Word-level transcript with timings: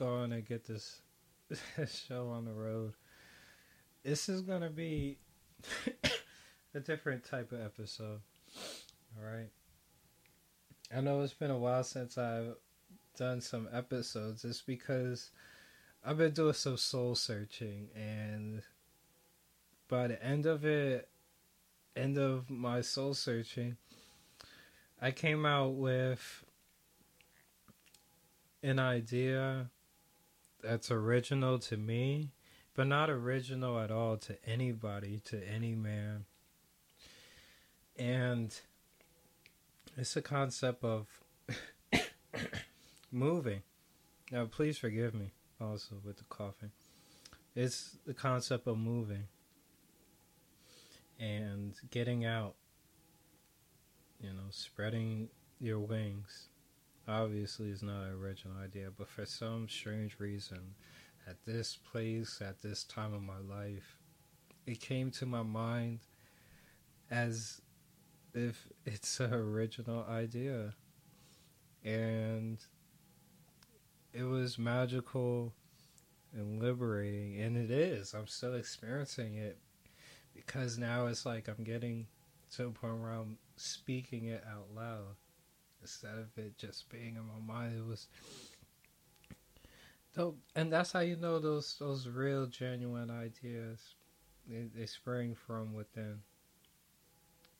All 0.00 0.06
right, 0.06 0.20
let's 0.20 0.28
go 0.28 0.34
and 0.34 0.46
get 0.46 0.64
this 0.64 1.00
show 2.08 2.28
on 2.28 2.44
the 2.44 2.52
road. 2.52 2.94
This 4.02 4.28
is 4.28 4.40
gonna 4.42 4.70
be 4.70 5.18
a 6.74 6.80
different 6.80 7.24
type 7.24 7.52
of 7.52 7.60
episode. 7.60 8.20
All 9.16 9.24
right. 9.24 9.50
I 10.94 11.00
know 11.00 11.22
it's 11.22 11.34
been 11.34 11.50
a 11.50 11.58
while 11.58 11.84
since 11.84 12.18
I've 12.18 12.54
done 13.16 13.40
some 13.40 13.68
episodes. 13.72 14.44
It's 14.44 14.62
because 14.62 15.30
I've 16.04 16.18
been 16.18 16.32
doing 16.32 16.52
some 16.54 16.76
soul 16.76 17.14
searching, 17.14 17.88
and 17.94 18.62
by 19.88 20.08
the 20.08 20.22
end 20.24 20.46
of 20.46 20.64
it, 20.64 21.08
end 21.96 22.18
of 22.18 22.50
my 22.50 22.80
soul 22.80 23.14
searching, 23.14 23.76
I 25.00 25.10
came 25.10 25.44
out 25.46 25.74
with 25.74 26.44
an 28.62 28.78
idea 28.78 29.70
that's 30.64 30.90
original 30.90 31.58
to 31.60 31.76
me, 31.76 32.30
but 32.74 32.86
not 32.86 33.10
original 33.10 33.78
at 33.78 33.90
all 33.90 34.16
to 34.16 34.36
anybody, 34.46 35.20
to 35.26 35.40
any 35.46 35.74
man. 35.74 36.24
And 37.96 38.54
it's 39.96 40.16
a 40.16 40.22
concept 40.22 40.82
of 40.82 41.06
moving. 43.12 43.62
Now, 44.32 44.46
please 44.46 44.78
forgive 44.78 45.14
me 45.14 45.32
also 45.60 45.96
with 46.04 46.16
the 46.16 46.24
coughing. 46.24 46.72
It's 47.54 47.96
the 48.04 48.14
concept 48.14 48.66
of 48.66 48.78
moving 48.78 49.28
and 51.20 51.74
getting 51.90 52.24
out, 52.24 52.54
you 54.20 54.30
know, 54.30 54.48
spreading 54.50 55.28
your 55.60 55.78
wings. 55.78 56.48
Obviously, 57.06 57.68
is 57.68 57.82
not 57.82 58.04
an 58.04 58.12
original 58.12 58.56
idea, 58.62 58.88
but 58.96 59.08
for 59.08 59.26
some 59.26 59.68
strange 59.68 60.18
reason, 60.18 60.74
at 61.26 61.44
this 61.44 61.76
place, 61.76 62.40
at 62.40 62.62
this 62.62 62.84
time 62.84 63.12
of 63.12 63.22
my 63.22 63.38
life, 63.38 63.98
it 64.66 64.80
came 64.80 65.10
to 65.10 65.26
my 65.26 65.42
mind 65.42 66.00
as 67.10 67.60
if 68.32 68.68
it's 68.86 69.20
an 69.20 69.32
original 69.34 70.04
idea. 70.08 70.74
And 71.84 72.58
it 74.14 74.22
was 74.22 74.58
magical 74.58 75.52
and 76.32 76.62
liberating, 76.62 77.38
and 77.40 77.56
it 77.56 77.70
is. 77.70 78.14
I'm 78.14 78.26
still 78.26 78.54
experiencing 78.54 79.34
it 79.34 79.58
because 80.34 80.78
now 80.78 81.06
it's 81.06 81.26
like 81.26 81.48
I'm 81.48 81.64
getting 81.64 82.06
to 82.56 82.66
a 82.66 82.70
point 82.70 83.00
where 83.00 83.10
I'm 83.10 83.38
speaking 83.56 84.26
it 84.26 84.42
out 84.50 84.68
loud 84.74 85.16
instead 85.84 86.18
of 86.18 86.26
it 86.36 86.58
just 86.58 86.88
being 86.88 87.16
in 87.16 87.22
my 87.22 87.54
mind. 87.54 87.78
It 87.78 87.86
was. 87.86 88.08
Though, 90.14 90.34
and 90.56 90.72
that's 90.72 90.92
how 90.92 91.00
you 91.00 91.16
know 91.16 91.38
those 91.38 91.76
those 91.78 92.08
real 92.08 92.46
genuine 92.46 93.10
ideas. 93.10 93.94
They, 94.48 94.66
they 94.74 94.86
spring 94.86 95.34
from 95.34 95.72
within 95.72 96.20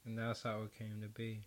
and 0.05 0.19
that's 0.19 0.43
how 0.43 0.63
it 0.63 0.79
came 0.79 1.01
to 1.03 1.09
be. 1.09 1.41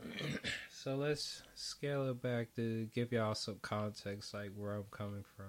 so 0.70 0.94
let's 0.96 1.42
scale 1.54 2.08
it 2.08 2.22
back 2.22 2.54
to 2.56 2.86
give 2.94 3.12
y'all 3.12 3.34
some 3.34 3.58
context, 3.62 4.32
like 4.32 4.52
where 4.56 4.74
I'm 4.74 4.84
coming 4.90 5.24
from. 5.36 5.46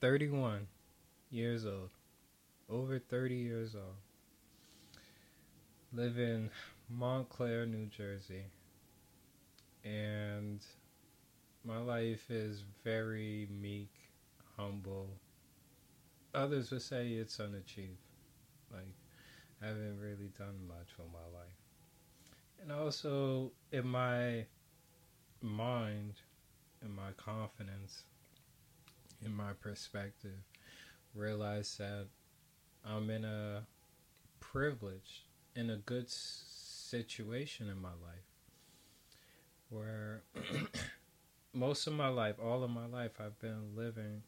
31 0.00 0.68
years 1.30 1.66
old, 1.66 1.90
over 2.68 2.98
30 2.98 3.34
years 3.34 3.74
old, 3.74 3.96
live 5.92 6.18
in 6.18 6.50
Montclair, 6.88 7.66
New 7.66 7.86
Jersey, 7.86 8.44
and 9.84 10.64
my 11.64 11.78
life 11.78 12.30
is 12.30 12.62
very 12.84 13.48
meek, 13.50 13.92
humble. 14.56 15.08
Others 16.34 16.70
would 16.70 16.82
say 16.82 17.08
it's 17.12 17.40
unachieved. 17.40 17.98
Like, 18.72 18.94
I 19.62 19.66
haven't 19.66 19.98
really 20.00 20.30
done 20.38 20.66
much 20.68 20.88
for 20.96 21.02
my 21.12 21.38
life. 21.38 21.56
And 22.62 22.70
also, 22.70 23.52
in 23.72 23.86
my 23.86 24.46
mind, 25.40 26.14
in 26.84 26.94
my 26.94 27.12
confidence, 27.16 28.04
in 29.24 29.34
my 29.34 29.52
perspective, 29.54 30.38
realize 31.14 31.76
that 31.78 32.06
I'm 32.84 33.10
in 33.10 33.24
a 33.24 33.66
privilege, 34.40 35.24
in 35.54 35.70
a 35.70 35.76
good 35.76 36.08
situation 36.86 37.68
in 37.68 37.80
my 37.80 37.90
life 37.90 38.26
where 39.68 40.22
most 41.52 41.86
of 41.86 41.92
my 41.92 42.08
life, 42.08 42.36
all 42.42 42.62
of 42.62 42.70
my 42.70 42.86
life, 42.86 43.12
I've 43.18 43.38
been 43.40 43.74
living 43.74 44.22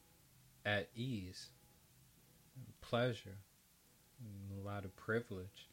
at 0.65 0.89
ease, 0.95 1.51
pleasure, 2.81 3.39
a 4.21 4.67
lot 4.67 4.85
of 4.85 4.97
privilege 4.97 5.69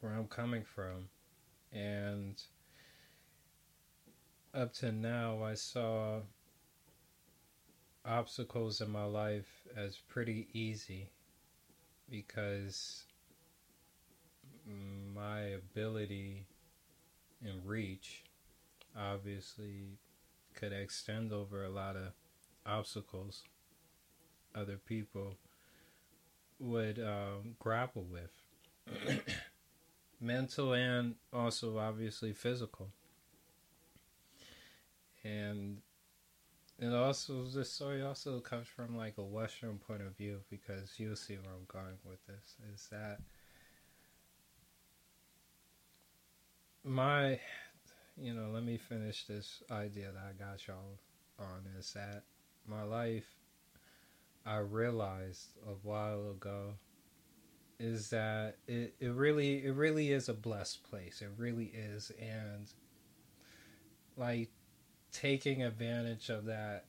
where 0.00 0.12
I'm 0.12 0.26
coming 0.26 0.64
from. 0.64 1.08
And 1.72 2.42
up 4.54 4.72
to 4.74 4.92
now, 4.92 5.42
I 5.42 5.54
saw 5.54 6.20
obstacles 8.04 8.80
in 8.80 8.90
my 8.90 9.04
life 9.04 9.48
as 9.76 9.96
pretty 9.96 10.48
easy 10.52 11.10
because 12.10 13.04
mm, 14.68 15.01
my 15.22 15.40
ability 15.40 16.46
and 17.44 17.64
reach 17.64 18.24
obviously 18.98 19.98
could 20.54 20.72
extend 20.72 21.32
over 21.32 21.64
a 21.64 21.70
lot 21.70 21.96
of 21.96 22.12
obstacles 22.66 23.42
other 24.54 24.76
people 24.76 25.36
would 26.58 26.98
um, 26.98 27.56
grapple 27.58 28.04
with. 28.04 29.20
Mental 30.20 30.72
and 30.74 31.14
also 31.32 31.78
obviously 31.78 32.32
physical. 32.32 32.90
And 35.24 35.78
it 36.78 36.92
also 36.92 37.44
this 37.44 37.72
story 37.72 38.02
also 38.02 38.40
comes 38.40 38.66
from 38.66 38.96
like 38.96 39.14
a 39.18 39.22
western 39.22 39.78
point 39.78 40.02
of 40.02 40.16
view 40.16 40.40
because 40.50 40.94
you'll 40.96 41.14
see 41.14 41.34
where 41.34 41.52
i'm 41.54 41.66
going 41.68 41.96
with 42.04 42.18
this 42.26 42.56
is 42.74 42.88
that 42.90 43.18
my 46.84 47.38
you 48.20 48.34
know 48.34 48.50
let 48.52 48.64
me 48.64 48.76
finish 48.76 49.24
this 49.24 49.62
idea 49.70 50.10
that 50.12 50.22
i 50.28 50.32
got 50.32 50.66
y'all 50.66 50.98
on 51.38 51.64
is 51.78 51.92
that 51.92 52.24
my 52.66 52.82
life 52.82 53.26
I 54.44 54.58
realized 54.58 55.50
a 55.66 55.74
while 55.82 56.30
ago 56.30 56.74
is 57.78 58.10
that 58.10 58.56
it, 58.66 58.94
it 59.00 59.12
really 59.12 59.64
it 59.64 59.74
really 59.74 60.12
is 60.12 60.28
a 60.28 60.34
blessed 60.34 60.82
place. 60.84 61.22
It 61.22 61.30
really 61.36 61.66
is 61.66 62.10
and 62.20 62.66
like 64.16 64.50
taking 65.12 65.62
advantage 65.62 66.28
of 66.28 66.46
that 66.46 66.84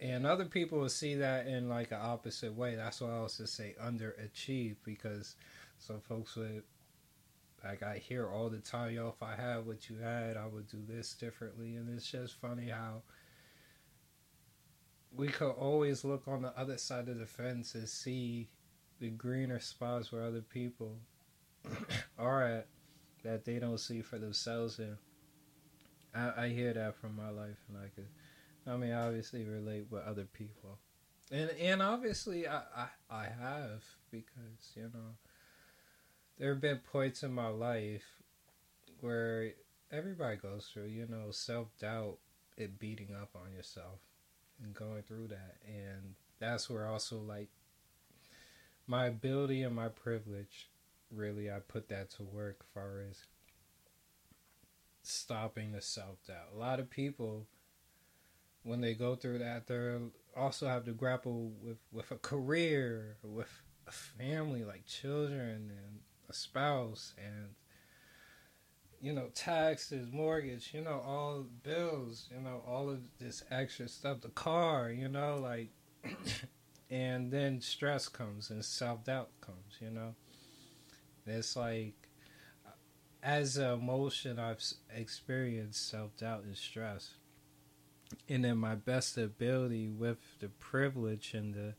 and 0.00 0.26
other 0.26 0.44
people 0.44 0.78
will 0.78 0.88
see 0.88 1.14
that 1.14 1.46
in 1.46 1.68
like 1.68 1.92
an 1.92 2.00
opposite 2.02 2.54
way. 2.54 2.74
That's 2.74 3.00
why 3.00 3.16
I 3.16 3.26
to 3.36 3.46
say 3.46 3.74
underachieve 3.82 4.76
because 4.84 5.36
some 5.78 6.00
folks 6.00 6.36
would 6.36 6.62
like 7.66 7.82
I 7.82 7.98
hear 7.98 8.28
all 8.28 8.48
the 8.48 8.58
time, 8.58 8.92
yo, 8.92 9.08
if 9.08 9.22
I 9.22 9.34
had 9.34 9.66
what 9.66 9.88
you 9.88 9.96
had, 9.98 10.36
I 10.36 10.46
would 10.46 10.68
do 10.68 10.78
this 10.86 11.14
differently. 11.14 11.76
And 11.76 11.88
it's 11.94 12.10
just 12.10 12.40
funny 12.40 12.68
how 12.68 13.02
we 15.14 15.28
could 15.28 15.50
always 15.50 16.04
look 16.04 16.28
on 16.28 16.42
the 16.42 16.58
other 16.58 16.78
side 16.78 17.08
of 17.08 17.18
the 17.18 17.26
fence 17.26 17.74
and 17.74 17.88
see 17.88 18.48
the 19.00 19.10
greener 19.10 19.60
spots 19.60 20.12
where 20.12 20.22
other 20.22 20.42
people 20.42 20.98
are 22.18 22.42
at 22.42 22.68
that 23.24 23.44
they 23.44 23.58
don't 23.58 23.80
see 23.80 24.02
for 24.02 24.18
themselves. 24.18 24.78
And 24.78 24.96
I, 26.14 26.44
I 26.44 26.48
hear 26.48 26.72
that 26.72 26.96
from 26.96 27.16
my 27.16 27.30
life. 27.30 27.58
And 27.68 27.78
I 27.78 27.88
could 27.94 28.08
I 28.66 28.76
mean 28.76 28.92
obviously 28.92 29.44
relate 29.44 29.86
with 29.90 30.04
other 30.04 30.24
people. 30.24 30.78
And 31.32 31.50
and 31.60 31.82
obviously 31.82 32.46
I, 32.46 32.62
I, 32.76 32.86
I 33.10 33.24
have 33.24 33.82
because, 34.10 34.72
you 34.76 34.84
know, 34.94 35.16
there 36.38 36.50
have 36.50 36.60
been 36.60 36.78
points 36.78 37.22
in 37.22 37.32
my 37.32 37.48
life 37.48 38.04
where 39.00 39.52
everybody 39.90 40.36
goes 40.36 40.68
through, 40.72 40.86
you 40.86 41.06
know, 41.08 41.30
self 41.30 41.68
doubt, 41.78 42.18
it 42.56 42.78
beating 42.78 43.14
up 43.14 43.30
on 43.34 43.52
yourself 43.52 44.00
and 44.62 44.74
going 44.74 45.02
through 45.02 45.28
that. 45.28 45.56
And 45.66 46.14
that's 46.38 46.68
where 46.68 46.86
also 46.86 47.18
like 47.18 47.48
my 48.86 49.06
ability 49.06 49.62
and 49.62 49.74
my 49.74 49.88
privilege 49.88 50.70
really 51.10 51.50
I 51.50 51.58
put 51.60 51.88
that 51.88 52.10
to 52.10 52.22
work 52.22 52.58
as 52.60 52.66
far 52.74 53.00
as 53.08 53.24
stopping 55.02 55.72
the 55.72 55.80
self 55.80 56.24
doubt. 56.26 56.52
A 56.54 56.58
lot 56.58 56.80
of 56.80 56.90
people 56.90 57.46
when 58.62 58.80
they 58.80 58.94
go 58.94 59.14
through 59.14 59.38
that 59.38 59.68
they 59.68 59.96
also 60.36 60.66
have 60.66 60.84
to 60.84 60.92
grapple 60.92 61.52
with 61.62 61.78
with 61.92 62.10
a 62.10 62.16
career, 62.16 63.16
with 63.22 63.62
a 63.86 63.92
family 63.92 64.64
like 64.64 64.84
children 64.84 65.70
and 65.70 66.00
a 66.28 66.34
spouse 66.34 67.14
and 67.18 67.54
you 69.00 69.12
know, 69.12 69.28
taxes, 69.34 70.08
mortgage, 70.10 70.70
you 70.72 70.80
know, 70.80 71.02
all 71.06 71.46
bills, 71.62 72.28
you 72.34 72.40
know, 72.40 72.62
all 72.66 72.90
of 72.90 73.00
this 73.18 73.44
extra 73.50 73.88
stuff, 73.88 74.20
the 74.20 74.28
car, 74.28 74.90
you 74.90 75.08
know, 75.08 75.38
like, 75.40 75.70
and 76.90 77.30
then 77.30 77.60
stress 77.60 78.08
comes 78.08 78.50
and 78.50 78.64
self 78.64 79.04
doubt 79.04 79.30
comes, 79.40 79.76
you 79.80 79.90
know. 79.90 80.14
It's 81.26 81.56
like, 81.56 81.94
as 83.22 83.56
an 83.56 83.74
emotion, 83.74 84.38
I've 84.38 84.62
experienced 84.94 85.88
self 85.88 86.16
doubt 86.16 86.44
and 86.44 86.56
stress. 86.56 87.14
And 88.28 88.44
then 88.44 88.58
my 88.58 88.76
best 88.76 89.18
ability 89.18 89.88
with 89.88 90.18
the 90.38 90.48
privilege 90.48 91.34
and 91.34 91.54
the, 91.54 91.74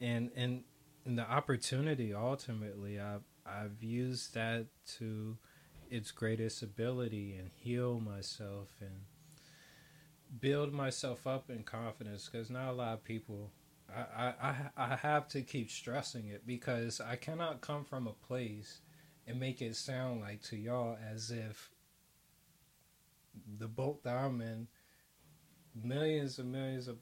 and, 0.00 0.30
and, 0.36 0.62
and 1.04 1.18
the 1.18 1.28
opportunity 1.28 2.14
ultimately, 2.14 3.00
I've, 3.00 3.22
I've 3.48 3.82
used 3.82 4.34
that 4.34 4.66
to, 4.98 5.36
its 5.90 6.10
greatest 6.10 6.62
ability 6.62 7.36
and 7.38 7.50
heal 7.54 8.00
myself 8.00 8.68
and 8.80 9.02
build 10.40 10.72
myself 10.72 11.26
up 11.26 11.50
in 11.50 11.62
confidence 11.62 12.28
because 12.30 12.50
not 12.50 12.70
a 12.70 12.72
lot 12.72 12.94
of 12.94 13.04
people 13.04 13.50
I, 13.94 14.34
I, 14.42 14.54
I 14.76 14.96
have 14.96 15.28
to 15.28 15.42
keep 15.42 15.70
stressing 15.70 16.26
it 16.26 16.44
because 16.44 17.00
I 17.00 17.14
cannot 17.14 17.60
come 17.60 17.84
from 17.84 18.08
a 18.08 18.26
place 18.26 18.80
and 19.28 19.38
make 19.38 19.62
it 19.62 19.76
sound 19.76 20.20
like 20.20 20.42
to 20.44 20.56
y'all 20.56 20.98
as 21.12 21.30
if 21.30 21.70
the 23.58 23.68
boat 23.68 24.02
that 24.02 24.16
I'm 24.16 24.40
in, 24.40 24.66
millions 25.80 26.40
and 26.40 26.50
millions 26.50 26.88
of, 26.88 26.96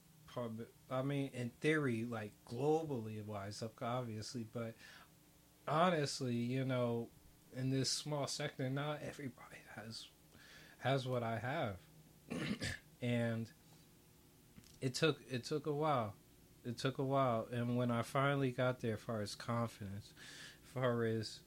I 0.91 1.03
mean, 1.03 1.31
in 1.33 1.51
theory, 1.61 2.05
like 2.05 2.33
globally 2.47 3.25
wise, 3.25 3.63
obviously, 3.81 4.47
but 4.53 4.75
honestly, 5.67 6.35
you 6.35 6.65
know, 6.65 7.09
in 7.57 7.71
this 7.71 7.91
small 7.91 8.27
sector, 8.27 8.69
not 8.69 9.01
everybody 9.07 9.59
has 9.77 10.07
has 10.79 11.07
what 11.07 11.23
I 11.23 11.39
have, 11.39 11.77
and 13.03 13.47
it 14.81 14.95
took 14.95 15.21
it 15.31 15.45
took 15.45 15.67
a 15.67 15.73
while. 15.73 16.15
It 16.65 16.79
took 16.79 16.99
a 16.99 17.05
while, 17.05 17.47
and 17.53 17.77
when 17.77 17.91
I 17.91 18.03
finally 18.03 18.51
got 18.51 18.81
there, 18.81 18.95
as 18.95 19.01
far 19.01 19.21
as 19.21 19.35
confidence, 19.35 20.13
far 20.73 21.05
as 21.05 21.41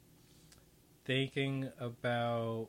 thinking 1.05 1.71
about 1.79 2.67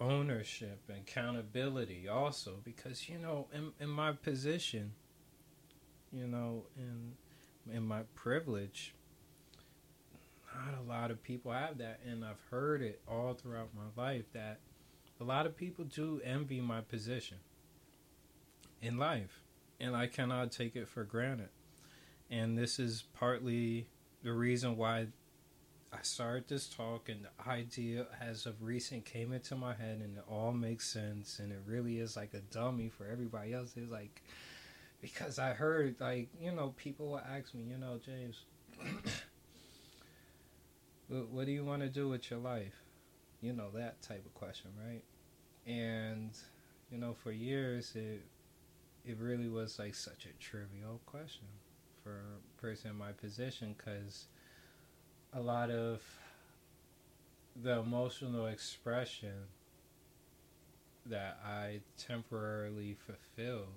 ownership 0.00 0.80
and 0.88 0.98
accountability, 0.98 2.08
also 2.08 2.56
because 2.64 3.08
you 3.08 3.18
know, 3.18 3.46
in 3.52 3.72
in 3.80 3.88
my 3.88 4.12
position, 4.12 4.92
you 6.12 6.26
know, 6.26 6.64
in 6.76 7.12
in 7.72 7.84
my 7.84 8.02
privilege, 8.14 8.94
not 10.56 10.78
a 10.78 10.88
lot 10.88 11.10
of 11.10 11.22
people 11.22 11.52
have 11.52 11.78
that, 11.78 12.00
and 12.06 12.24
I've 12.24 12.40
heard 12.50 12.82
it 12.82 13.00
all 13.08 13.34
throughout 13.34 13.68
my 13.74 14.02
life 14.02 14.24
that 14.32 14.60
a 15.20 15.24
lot 15.24 15.46
of 15.46 15.56
people 15.56 15.84
do 15.84 16.20
envy 16.24 16.60
my 16.60 16.80
position 16.80 17.38
in 18.82 18.98
life, 18.98 19.42
and 19.80 19.94
I 19.96 20.06
cannot 20.06 20.52
take 20.52 20.76
it 20.76 20.88
for 20.88 21.04
granted. 21.04 21.48
And 22.30 22.56
this 22.56 22.78
is 22.78 23.04
partly 23.14 23.86
the 24.22 24.32
reason 24.32 24.76
why 24.76 25.06
I 25.92 25.98
started 26.02 26.48
this 26.48 26.68
talk, 26.68 27.08
and 27.08 27.24
the 27.24 27.50
idea 27.50 28.06
as 28.20 28.46
of 28.46 28.62
recent 28.62 29.04
came 29.04 29.32
into 29.32 29.56
my 29.56 29.74
head, 29.74 30.00
and 30.02 30.16
it 30.18 30.24
all 30.28 30.52
makes 30.52 30.88
sense, 30.88 31.38
and 31.38 31.52
it 31.52 31.60
really 31.66 31.98
is 31.98 32.16
like 32.16 32.34
a 32.34 32.40
dummy 32.40 32.88
for 32.88 33.06
everybody 33.06 33.54
else. 33.54 33.74
It's 33.76 33.90
like 33.90 34.22
because 35.00 35.38
I 35.38 35.50
heard 35.50 35.96
like 36.00 36.28
you 36.40 36.52
know 36.52 36.74
people 36.76 37.08
will 37.10 37.20
ask 37.20 37.54
me, 37.54 37.64
you 37.70 37.78
know, 37.78 37.98
James. 38.04 38.44
What, 41.08 41.46
do 41.46 41.52
you 41.52 41.64
want 41.64 41.82
to 41.82 41.88
do 41.88 42.08
with 42.08 42.30
your 42.30 42.40
life? 42.40 42.74
You 43.40 43.52
know, 43.52 43.70
that 43.74 44.02
type 44.02 44.24
of 44.24 44.34
question, 44.34 44.70
right? 44.84 45.02
And, 45.66 46.30
you 46.90 46.98
know, 46.98 47.14
for 47.14 47.30
years, 47.30 47.92
it, 47.94 48.22
it 49.04 49.16
really 49.20 49.48
was 49.48 49.78
like 49.78 49.94
such 49.94 50.26
a 50.26 50.42
trivial 50.42 51.00
question 51.06 51.46
for 52.02 52.10
a 52.12 52.60
person 52.60 52.90
in 52.90 52.96
my 52.96 53.12
position 53.12 53.74
because 53.76 54.26
a 55.32 55.40
lot 55.40 55.70
of 55.70 56.02
the 57.62 57.78
emotional 57.78 58.46
expression 58.46 59.46
that 61.06 61.38
I 61.44 61.80
temporarily 61.96 62.96
fulfilled 63.06 63.68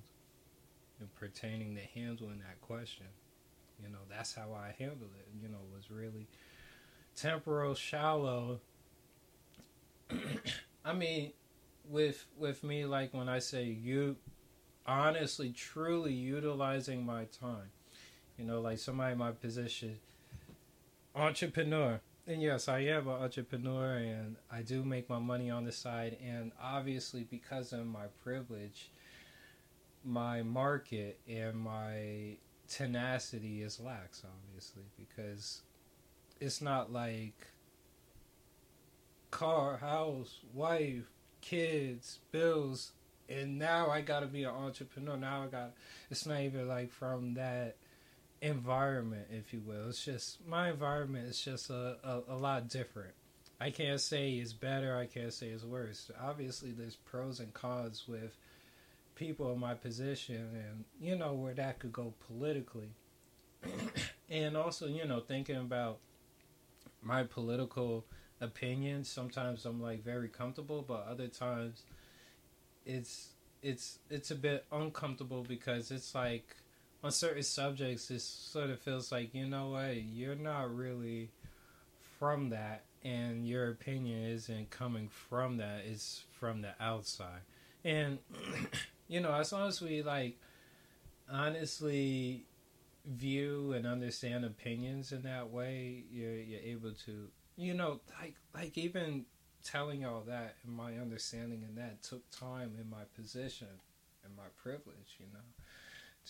in 1.00 1.08
pertaining 1.20 1.76
to 1.76 1.82
handling 1.82 2.40
that 2.40 2.60
question. 2.62 3.06
You 3.82 3.90
know, 3.90 4.00
that's 4.10 4.34
how 4.34 4.54
I 4.54 4.76
handled 4.78 5.12
it. 5.18 5.28
You 5.42 5.48
know, 5.50 5.60
was 5.74 5.90
really 5.90 6.28
temporal 7.20 7.76
shallow. 7.76 8.60
I 10.86 10.94
mean 10.94 11.34
with 11.88 12.26
with 12.38 12.64
me 12.64 12.86
like 12.86 13.14
when 13.14 13.28
i 13.28 13.40
say 13.40 13.64
you 13.64 14.16
honestly 14.86 15.52
truly 15.52 16.14
utilizing 16.14 17.06
my 17.06 17.26
time. 17.26 17.72
You 18.38 18.46
know 18.46 18.62
like 18.62 18.78
somebody 18.78 19.14
in 19.14 19.18
my 19.18 19.32
position 19.32 19.98
entrepreneur. 21.16 22.00
And 22.28 22.42
yes 22.42 22.68
i 22.68 22.80
am 22.80 23.08
an 23.08 23.16
entrepreneur 23.16 23.98
and 23.98 24.36
i 24.52 24.62
do 24.62 24.84
make 24.84 25.10
my 25.10 25.20
money 25.20 25.50
on 25.50 25.66
the 25.66 25.72
side. 25.72 26.18
And 26.26 26.52
obviously 26.62 27.24
because 27.24 27.74
of 27.74 27.86
my 27.86 28.06
privilege 28.24 28.92
my 30.06 30.42
market 30.42 31.20
and 31.28 31.58
my 31.58 32.38
tenacity 32.70 33.64
is 33.64 33.80
lax 33.80 34.24
obviously 34.24 34.84
because 34.98 35.64
it's 36.40 36.62
not 36.62 36.92
like 36.92 37.48
car, 39.32 39.78
house, 39.78 40.40
wife, 40.54 41.10
kids, 41.42 42.20
bills, 42.32 42.92
and 43.28 43.60
now 43.60 43.90
I 43.90 44.02
gotta 44.02 44.26
be 44.26 44.44
an 44.44 44.50
entrepreneur. 44.50 45.18
Now 45.18 45.44
I 45.44 45.48
got 45.48 45.74
it's 46.10 46.26
not 46.26 46.42
even 46.42 46.68
like 46.68 46.92
from 46.92 47.36
that 47.36 47.78
environment, 48.42 49.28
if 49.32 49.54
you 49.54 49.62
will. 49.66 49.90
It's 49.90 50.04
just 50.04 50.46
my 50.48 50.70
environment 50.70 51.28
is 51.28 51.40
just 51.40 51.70
a, 51.70 51.98
a, 52.04 52.34
a 52.34 52.38
lot 52.38 52.70
different. 52.70 53.14
I 53.62 53.72
can't 53.72 54.00
say 54.00 54.32
it's 54.34 54.54
better, 54.54 54.96
I 54.98 55.06
can't 55.06 55.34
say 55.34 55.48
it's 55.48 55.64
worse. 55.64 56.10
Obviously 56.22 56.72
there's 56.72 56.96
pros 56.96 57.40
and 57.40 57.54
cons 57.54 58.06
with 58.08 58.38
people 59.16 59.52
in 59.52 59.60
my 59.60 59.74
position 59.74 60.36
and 60.36 60.86
you 61.02 61.16
know 61.18 61.34
where 61.34 61.54
that 61.54 61.80
could 61.80 61.92
go 61.92 62.14
politically. 62.28 62.90
and 64.30 64.56
also, 64.56 64.88
you 64.88 65.06
know, 65.06 65.20
thinking 65.20 65.58
about 65.58 66.00
my 67.02 67.24
political 67.24 68.06
opinions. 68.42 69.10
Sometimes 69.10 69.66
I'm 69.66 69.82
like 69.82 70.04
very 70.04 70.28
comfortable, 70.28 70.84
but 70.88 71.06
other 71.10 71.28
times 71.28 71.84
it's 72.86 73.30
it's 73.62 74.00
it's 74.10 74.32
a 74.32 74.36
bit 74.36 74.66
uncomfortable 74.72 75.44
because 75.44 75.92
it's 75.92 76.16
like 76.16 76.56
on 77.04 77.12
certain 77.12 77.44
subjects 77.44 78.10
it 78.10 78.22
sort 78.22 78.70
of 78.70 78.80
feels 78.80 79.12
like 79.12 79.34
you 79.34 79.46
know 79.46 79.70
what 79.70 80.02
you're 80.02 80.36
not 80.36 80.74
really 80.74 81.30
from 82.18 82.50
that 82.50 82.84
and 83.04 83.48
your 83.48 83.70
opinion 83.70 84.24
isn't 84.24 84.70
coming 84.70 85.08
from 85.08 85.58
that 85.58 85.82
it's 85.86 86.24
from 86.32 86.62
the 86.62 86.72
outside 86.80 87.42
and 87.84 88.18
you 89.08 89.20
know 89.20 89.34
as 89.34 89.52
long 89.52 89.68
as 89.68 89.82
we 89.82 90.02
like 90.02 90.38
honestly 91.32 92.46
view 93.06 93.74
and 93.74 93.86
understand 93.86 94.46
opinions 94.46 95.12
in 95.12 95.24
that 95.24 95.50
way, 95.50 96.04
you're 96.12 96.38
you're 96.38 96.62
able 96.62 96.92
to 97.06 97.28
you 97.56 97.74
know 97.74 98.00
like 98.22 98.36
like 98.54 98.78
even 98.78 99.26
telling 99.64 100.06
all 100.06 100.22
that 100.22 100.56
and 100.64 100.74
my 100.74 100.98
understanding 100.98 101.64
in 101.68 101.76
that 101.76 102.02
took 102.02 102.30
time 102.32 102.72
in 102.80 102.90
my 102.90 103.04
position 103.16 103.68
and 104.24 104.36
my 104.36 104.44
privilege, 104.62 105.18
you 105.20 105.26
know, 105.34 105.40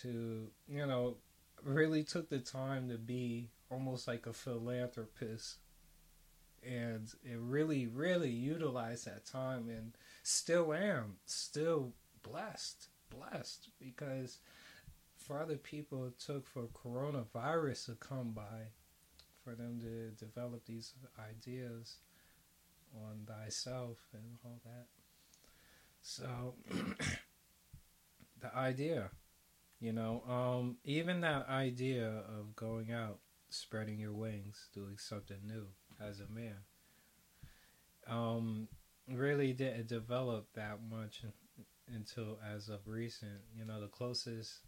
to 0.01 0.47
you 0.67 0.85
know 0.85 1.17
really 1.63 2.03
took 2.03 2.29
the 2.29 2.39
time 2.39 2.89
to 2.89 2.97
be 2.97 3.49
almost 3.69 4.07
like 4.07 4.25
a 4.25 4.33
philanthropist. 4.33 5.57
And 6.61 7.07
it 7.23 7.37
really 7.39 7.87
really 7.87 8.31
utilized 8.31 9.05
that 9.05 9.25
time 9.25 9.69
and 9.69 9.93
still 10.23 10.73
am 10.73 11.15
still 11.25 11.93
blessed 12.21 12.89
blessed 13.09 13.69
because 13.79 14.39
for 15.29 15.39
other 15.39 15.57
people 15.57 16.05
it 16.05 16.17
took 16.17 16.47
for 16.47 16.63
coronavirus 16.69 17.85
to 17.85 17.91
come 17.93 18.31
by 18.31 18.71
for 19.43 19.53
them 19.53 19.79
to 19.79 20.09
develop 20.25 20.65
these 20.65 20.93
ideas 21.29 21.97
on 22.95 23.27
thyself 23.27 23.99
and 24.11 24.39
all 24.43 24.59
that. 24.65 24.87
So 26.01 26.55
the 28.41 28.55
idea, 28.55 29.11
you 29.79 29.93
know, 29.93 30.23
um, 30.27 30.77
even 30.83 31.21
that 31.21 31.47
idea 31.47 32.07
of 32.07 32.55
going 32.55 32.91
out, 32.91 33.19
spreading 33.51 33.99
your 33.99 34.13
wings, 34.13 34.69
doing 34.73 34.97
something 34.97 35.37
new 35.45 35.67
as 36.03 36.21
a 36.21 36.33
man, 36.33 36.55
um, 38.07 38.67
really 39.07 39.53
didn't 39.53 39.89
develop 39.89 40.47
that 40.55 40.79
much 40.89 41.21
until 41.93 42.39
as 42.51 42.67
of 42.67 42.79
recent. 42.87 43.41
You 43.55 43.65
know, 43.65 43.79
the 43.79 43.87
closest 43.87 44.61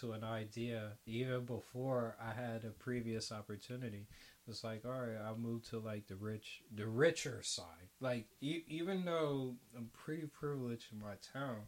to 0.00 0.12
an 0.12 0.24
idea 0.24 0.92
even 1.06 1.44
before 1.44 2.16
I 2.20 2.32
had 2.38 2.64
a 2.64 2.70
previous 2.70 3.32
opportunity. 3.32 4.06
It's 4.48 4.62
like 4.62 4.84
all 4.84 4.92
right 4.92 5.18
i'll 5.26 5.36
move 5.36 5.68
to 5.70 5.78
like 5.78 6.06
the 6.06 6.16
rich 6.16 6.62
the 6.74 6.86
richer 6.86 7.40
side. 7.42 7.88
Like 8.00 8.26
e- 8.40 8.64
even 8.68 9.04
though 9.04 9.54
i'm 9.76 9.90
pretty 9.92 10.26
privileged 10.26 10.92
in 10.92 11.00
my 11.00 11.14
town 11.32 11.62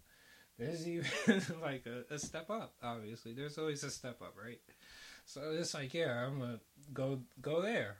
there's 0.58 0.86
even 0.88 1.42
like 1.62 1.86
a, 1.86 2.14
a 2.14 2.18
step 2.18 2.50
up 2.50 2.74
obviously. 2.82 3.32
There's 3.32 3.58
always 3.58 3.82
a 3.84 3.90
step 3.90 4.20
up 4.22 4.34
right? 4.40 4.60
So 5.24 5.40
it's 5.52 5.74
like 5.74 5.94
yeah 5.94 6.26
i'm 6.26 6.38
gonna 6.38 6.60
go 6.92 7.20
go 7.40 7.62
there. 7.62 7.96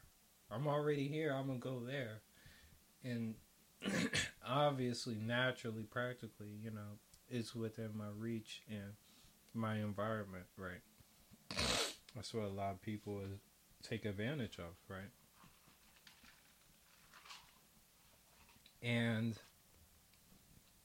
I'm 0.50 0.66
already 0.68 1.08
here 1.08 1.32
i'm 1.32 1.46
gonna 1.46 1.58
go 1.58 1.80
there. 1.84 2.20
And 3.02 3.34
obviously 4.46 5.16
naturally 5.16 5.84
practically 5.84 6.50
you 6.62 6.70
know 6.70 6.98
it's 7.28 7.54
within 7.54 7.90
my 7.96 8.08
reach 8.16 8.62
and 8.68 8.92
my 9.58 9.76
environment 9.76 10.46
right 10.56 10.80
that's 12.14 12.34
what 12.34 12.44
a 12.44 12.48
lot 12.48 12.72
of 12.72 12.82
people 12.82 13.20
take 13.82 14.04
advantage 14.04 14.58
of, 14.58 14.74
right? 14.88 15.10
And 18.82 19.36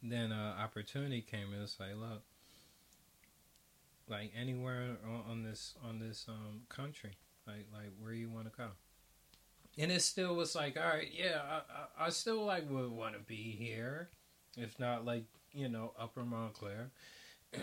then 0.01 0.31
uh, 0.31 0.55
opportunity 0.59 1.21
came 1.21 1.53
and 1.53 1.63
it's 1.63 1.79
like, 1.79 1.95
look, 1.95 2.23
like 4.09 4.31
anywhere 4.39 4.97
on, 5.07 5.23
on 5.31 5.43
this 5.43 5.75
on 5.83 5.99
this 5.99 6.25
um, 6.27 6.61
country, 6.69 7.13
like 7.47 7.67
like 7.73 7.91
where 7.99 8.13
you 8.13 8.29
want 8.29 8.51
to 8.51 8.57
go. 8.57 8.67
And 9.77 9.91
it 9.91 10.01
still 10.01 10.35
was 10.35 10.53
like, 10.55 10.77
all 10.77 10.87
right, 10.87 11.09
yeah, 11.11 11.41
I, 11.43 11.55
I, 11.55 12.07
I 12.07 12.09
still 12.09 12.45
like 12.45 12.69
would 12.69 12.91
want 12.91 13.15
to 13.15 13.21
be 13.21 13.55
here, 13.57 14.09
if 14.57 14.79
not 14.79 15.05
like 15.05 15.23
you 15.51 15.69
know 15.69 15.93
Upper 15.99 16.23
Montclair. 16.23 16.91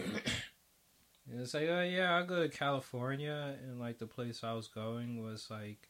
And 1.31 1.41
it's 1.41 1.55
like, 1.55 1.69
oh 1.69 1.83
yeah, 1.83 2.17
I'll 2.17 2.27
go 2.27 2.43
to 2.43 2.49
California, 2.49 3.55
and 3.63 3.79
like 3.79 3.99
the 3.99 4.07
place 4.07 4.43
I 4.43 4.53
was 4.53 4.67
going 4.67 5.23
was 5.23 5.49
like 5.51 5.89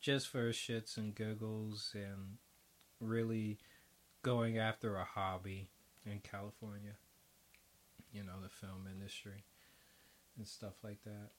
just 0.00 0.28
for 0.28 0.50
shits 0.50 0.96
and 0.96 1.14
giggles, 1.14 1.92
and 1.94 2.38
really 3.00 3.58
going 4.22 4.58
after 4.58 4.96
a 4.96 5.04
hobby 5.04 5.70
in 6.06 6.20
California. 6.20 6.94
You 8.12 8.22
know, 8.24 8.40
the 8.42 8.48
film 8.48 8.86
industry 8.92 9.44
and 10.36 10.46
stuff 10.46 10.74
like 10.82 10.98
that. 11.04 11.30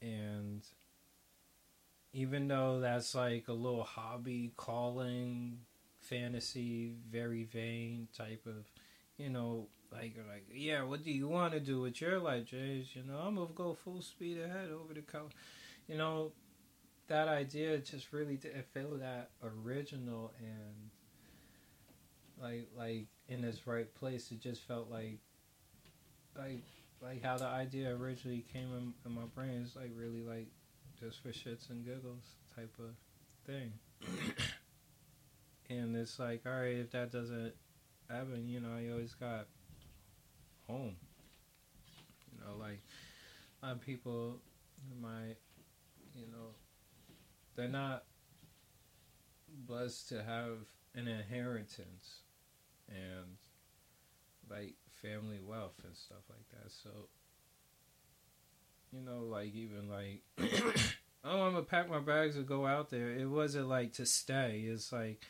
And 0.00 0.62
even 2.12 2.48
though 2.48 2.80
that's 2.80 3.14
like 3.14 3.48
a 3.48 3.52
little 3.52 3.84
hobby 3.84 4.52
calling 4.56 5.58
fantasy 6.00 6.94
very 7.10 7.44
vain 7.44 8.08
type 8.16 8.44
of 8.46 8.66
you 9.16 9.30
know 9.30 9.68
like 9.92 10.16
like 10.28 10.46
yeah, 10.52 10.82
what 10.82 11.04
do 11.04 11.12
you 11.12 11.28
want 11.28 11.52
to 11.52 11.60
do 11.60 11.80
with 11.80 12.00
your 12.00 12.18
life, 12.18 12.46
Jays? 12.46 12.88
You 12.94 13.02
know, 13.04 13.18
I'm 13.18 13.36
gonna 13.36 13.48
go 13.54 13.74
full 13.74 14.02
speed 14.02 14.38
ahead 14.40 14.70
over 14.70 14.94
the 14.94 15.02
color. 15.02 15.30
You 15.88 15.96
know, 15.98 16.32
that 17.08 17.28
idea 17.28 17.78
just 17.78 18.12
really 18.12 18.36
didn't 18.36 18.66
feel 18.72 18.98
that 18.98 19.30
original 19.42 20.32
and 20.40 20.90
like 22.40 22.68
like 22.76 23.06
in 23.28 23.44
its 23.44 23.66
right 23.66 23.92
place. 23.94 24.30
It 24.32 24.40
just 24.40 24.62
felt 24.66 24.90
like 24.90 25.18
like 26.36 26.62
like 27.00 27.22
how 27.22 27.36
the 27.36 27.46
idea 27.46 27.94
originally 27.94 28.44
came 28.52 28.72
in, 28.76 28.92
in 29.04 29.12
my 29.14 29.26
brain. 29.34 29.62
It's 29.64 29.76
like 29.76 29.90
really 29.96 30.22
like 30.22 30.48
just 31.00 31.22
for 31.22 31.30
shits 31.30 31.70
and 31.70 31.84
giggles 31.84 32.24
type 32.54 32.72
of 32.78 32.94
thing. 33.46 33.72
and 35.70 35.96
it's 35.96 36.18
like, 36.18 36.42
all 36.46 36.52
right, 36.52 36.76
if 36.76 36.90
that 36.92 37.10
doesn't 37.10 37.52
happen, 38.08 38.48
you 38.48 38.60
know, 38.60 38.76
you 38.78 38.92
always 38.92 39.14
got 39.14 39.46
home. 40.72 40.96
You 42.32 42.40
know, 42.40 42.56
like 42.58 42.80
a 43.62 43.66
lot 43.66 43.76
of 43.76 43.80
people 43.80 44.40
might, 45.00 45.36
you 46.14 46.26
know, 46.26 46.54
they're 47.54 47.68
not 47.68 48.04
blessed 49.66 50.08
to 50.08 50.22
have 50.22 50.58
an 50.94 51.08
inheritance 51.08 52.22
and 52.88 53.36
like 54.50 54.74
family 55.02 55.40
wealth 55.44 55.80
and 55.84 55.94
stuff 55.96 56.22
like 56.30 56.48
that. 56.50 56.70
So, 56.70 56.90
you 58.92 59.00
know, 59.00 59.24
like 59.24 59.54
even 59.54 59.88
like, 59.88 60.22
oh, 61.24 61.42
I'm 61.42 61.52
gonna 61.52 61.62
pack 61.62 61.90
my 61.90 62.00
bags 62.00 62.36
and 62.36 62.46
go 62.46 62.66
out 62.66 62.90
there. 62.90 63.10
It 63.10 63.28
wasn't 63.28 63.68
like 63.68 63.92
to 63.94 64.06
stay. 64.06 64.64
It's 64.66 64.92
like 64.92 65.22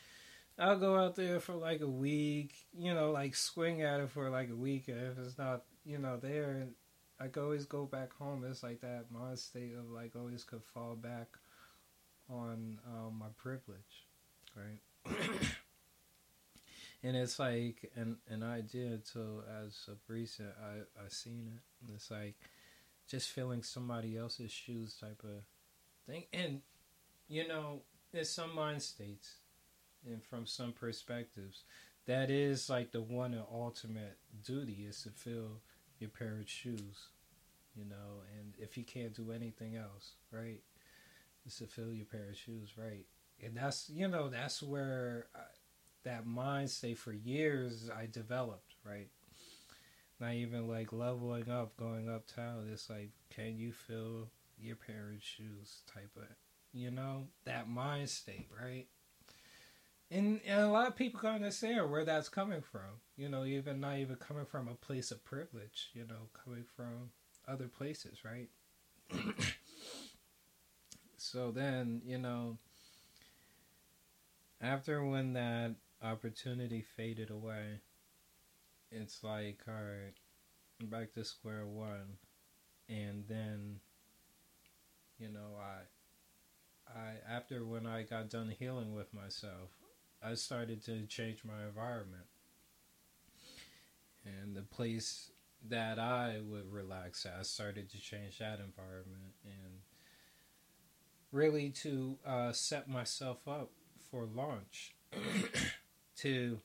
I'll 0.59 0.77
go 0.77 0.97
out 0.97 1.15
there 1.15 1.39
for 1.39 1.55
like 1.55 1.81
a 1.81 1.87
week, 1.87 2.53
you 2.77 2.93
know, 2.93 3.11
like 3.11 3.35
swing 3.35 3.81
at 3.81 3.99
it 3.99 4.11
for 4.11 4.29
like 4.29 4.49
a 4.49 4.55
week. 4.55 4.87
And 4.87 4.97
if 4.97 5.17
it's 5.17 5.37
not, 5.37 5.63
you 5.83 5.97
know, 5.97 6.17
there, 6.17 6.67
I 7.19 7.27
can 7.27 7.43
always 7.43 7.65
go 7.65 7.85
back 7.85 8.13
home. 8.13 8.45
It's 8.49 8.61
like 8.61 8.81
that 8.81 9.05
mind 9.11 9.39
state 9.39 9.73
of 9.73 9.89
like 9.89 10.15
always 10.15 10.43
could 10.43 10.63
fall 10.63 10.95
back 10.95 11.27
on 12.29 12.79
um, 12.87 13.15
my 13.19 13.27
privilege, 13.37 14.05
right? 14.55 14.79
and 17.03 17.17
it's 17.17 17.39
like 17.39 17.91
an 17.95 18.17
an 18.29 18.43
idea 18.43 18.99
to 19.13 19.43
as 19.63 19.87
of 19.87 19.97
recent 20.07 20.49
I 20.63 21.03
I 21.03 21.07
seen 21.09 21.51
it. 21.55 21.93
It's 21.93 22.11
like 22.11 22.35
just 23.07 23.31
feeling 23.31 23.63
somebody 23.63 24.17
else's 24.17 24.51
shoes 24.51 24.95
type 24.99 25.21
of 25.23 25.43
thing, 26.07 26.25
and 26.31 26.61
you 27.27 27.47
know, 27.47 27.81
there's 28.11 28.29
some 28.29 28.53
mind 28.53 28.81
states 28.81 29.37
and 30.05 30.23
from 30.23 30.45
some 30.45 30.71
perspectives, 30.71 31.63
that 32.05 32.29
is 32.29 32.69
like 32.69 32.91
the 32.91 33.01
one 33.01 33.33
and 33.33 33.43
ultimate 33.51 34.17
duty 34.43 34.85
is 34.87 35.03
to 35.03 35.09
fill 35.09 35.61
your 35.99 36.09
parents' 36.09 36.51
shoes, 36.51 37.07
you 37.75 37.85
know, 37.85 38.21
and 38.37 38.53
if 38.57 38.77
you 38.77 38.83
can't 38.83 39.13
do 39.13 39.31
anything 39.31 39.75
else, 39.75 40.13
right, 40.31 40.61
is 41.45 41.57
to 41.57 41.65
fill 41.67 41.93
your 41.93 42.05
parents' 42.05 42.39
shoes, 42.39 42.71
right, 42.77 43.05
and 43.43 43.55
that's 43.55 43.89
you 43.89 44.07
know 44.07 44.29
that's 44.29 44.61
where 44.61 45.27
I, 45.35 45.39
that 46.03 46.25
mind 46.25 46.69
state 46.69 46.97
for 46.97 47.13
years 47.13 47.89
I 47.95 48.07
developed, 48.11 48.75
right. 48.85 49.09
Not 50.19 50.33
even 50.33 50.67
like 50.67 50.93
leveling 50.93 51.49
up, 51.49 51.75
going 51.75 52.09
uptown. 52.09 52.69
It's 52.71 52.89
like, 52.89 53.09
can 53.29 53.57
you 53.57 53.71
fill 53.71 54.29
your 54.59 54.75
parents' 54.75 55.25
shoes? 55.25 55.81
Type 55.91 56.11
of, 56.15 56.23
you 56.71 56.91
know, 56.91 57.27
that 57.45 57.69
mind 57.69 58.09
state, 58.09 58.47
right? 58.61 58.87
And, 60.13 60.39
and 60.45 60.61
a 60.61 60.67
lot 60.67 60.87
of 60.87 60.95
people 60.95 61.19
can 61.19 61.35
understand 61.35 61.89
where 61.89 62.05
that's 62.05 62.29
coming 62.29 62.61
from. 62.61 63.01
You 63.17 63.29
know, 63.29 63.45
even 63.45 63.81
not 63.81 63.97
even 63.97 64.15
coming 64.15 64.45
from 64.45 64.67
a 64.67 64.75
place 64.75 65.11
of 65.11 65.25
privilege. 65.25 65.89
You 65.93 66.05
know, 66.07 66.29
coming 66.45 66.65
from 66.75 67.09
other 67.47 67.67
places, 67.67 68.19
right? 68.23 68.49
so 71.17 71.51
then, 71.51 72.01
you 72.05 72.17
know, 72.19 72.57
after 74.61 75.03
when 75.03 75.33
that 75.33 75.75
opportunity 76.01 76.85
faded 76.95 77.29
away, 77.29 77.81
it's 78.91 79.23
like, 79.23 79.59
all 79.67 79.73
right, 79.73 80.13
I'm 80.79 80.87
back 80.87 81.13
to 81.13 81.25
square 81.25 81.65
one, 81.65 82.17
and 82.87 83.25
then, 83.27 83.79
you 85.17 85.29
know, 85.29 85.57
I, 85.59 86.97
I 86.99 87.35
after 87.35 87.65
when 87.65 87.87
I 87.87 88.03
got 88.03 88.29
done 88.29 88.53
healing 88.57 88.93
with 88.93 89.13
myself, 89.13 89.71
I 90.25 90.35
started 90.35 90.83
to 90.85 91.05
change 91.05 91.43
my 91.43 91.65
environment. 91.67 92.25
And 94.25 94.55
the 94.55 94.61
place 94.61 95.31
that 95.69 95.99
I 95.99 96.39
would 96.41 96.71
relax 96.71 97.25
at, 97.25 97.35
I 97.39 97.43
started 97.43 97.89
to 97.91 97.99
change 97.99 98.39
that 98.39 98.59
environment 98.59 99.33
and 99.43 99.81
really 101.31 101.69
to 101.69 102.17
uh, 102.25 102.51
set 102.53 102.87
myself 102.87 103.47
up 103.47 103.71
for 104.09 104.25
launch, 104.25 104.93
to 106.17 106.59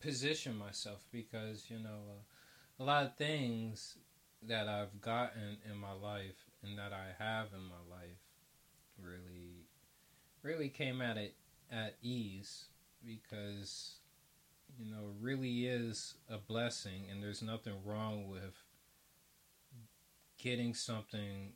position 0.00 0.56
myself 0.56 1.04
because, 1.12 1.70
you 1.70 1.78
know, 1.78 2.00
uh, 2.10 2.82
a 2.82 2.84
lot 2.84 3.04
of 3.04 3.16
things 3.16 3.96
that 4.42 4.68
I've 4.68 5.00
gotten 5.00 5.58
in 5.70 5.78
my 5.78 5.92
life 5.92 6.44
and 6.62 6.76
that 6.78 6.92
I 6.92 7.22
have 7.22 7.48
in 7.54 7.62
my 7.62 7.96
life 7.96 8.18
really 9.02 9.45
really 10.46 10.68
came 10.68 11.02
at 11.02 11.16
it 11.16 11.34
at 11.72 11.96
ease 12.02 12.66
because 13.04 13.96
you 14.78 14.88
know 14.88 15.10
really 15.20 15.66
is 15.66 16.14
a 16.30 16.38
blessing 16.38 17.06
and 17.10 17.20
there's 17.22 17.42
nothing 17.42 17.74
wrong 17.84 18.28
with 18.28 18.54
getting 20.38 20.72
something 20.72 21.52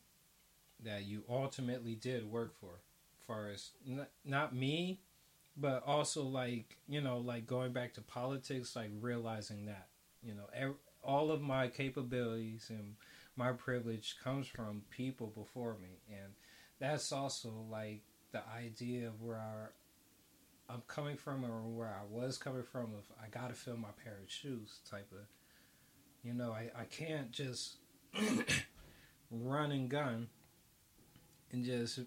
that 0.83 1.05
you 1.05 1.23
ultimately 1.29 1.95
did 1.95 2.31
work 2.31 2.55
for. 2.59 2.81
Far 3.27 3.51
as 3.51 3.71
not, 3.87 4.09
not 4.25 4.55
me 4.55 4.99
but 5.57 5.85
also 5.87 6.23
like 6.25 6.79
you 6.89 7.01
know 7.01 7.19
like 7.19 7.47
going 7.47 7.73
back 7.73 7.95
to 7.95 8.01
politics 8.01 8.75
like 8.75 8.91
realizing 9.01 9.67
that 9.67 9.87
you 10.23 10.35
know 10.35 10.47
every, 10.55 10.75
all 11.05 11.31
of 11.31 11.41
my 11.41 11.69
capabilities 11.69 12.67
and 12.71 12.97
my 13.37 13.53
privilege 13.53 14.17
comes 14.23 14.47
from 14.47 14.83
people 14.91 15.29
before 15.29 15.77
me 15.81 16.01
and 16.09 16.33
that's 16.81 17.13
also 17.13 17.53
like 17.71 18.03
the 18.33 18.43
idea 18.57 19.09
of 19.09 19.23
where 19.23 19.73
I'm 20.69 20.83
coming 20.87 21.17
from 21.17 21.45
or 21.45 21.63
where 21.63 21.89
I 21.89 22.05
was 22.09 22.39
coming 22.39 22.63
from 22.63 22.95
of 22.95 23.11
I 23.23 23.29
gotta 23.29 23.55
fill 23.55 23.77
my 23.77 23.89
pair 24.05 24.19
of 24.23 24.31
shoes 24.31 24.81
type 24.89 25.11
of 25.13 25.27
you 26.23 26.35
know, 26.35 26.53
I, 26.53 26.71
I 26.79 26.85
can't 26.85 27.33
just 27.33 27.77
run 29.31 29.73
and 29.73 29.89
gun 29.89 30.29
and 31.53 31.65
just 31.65 32.01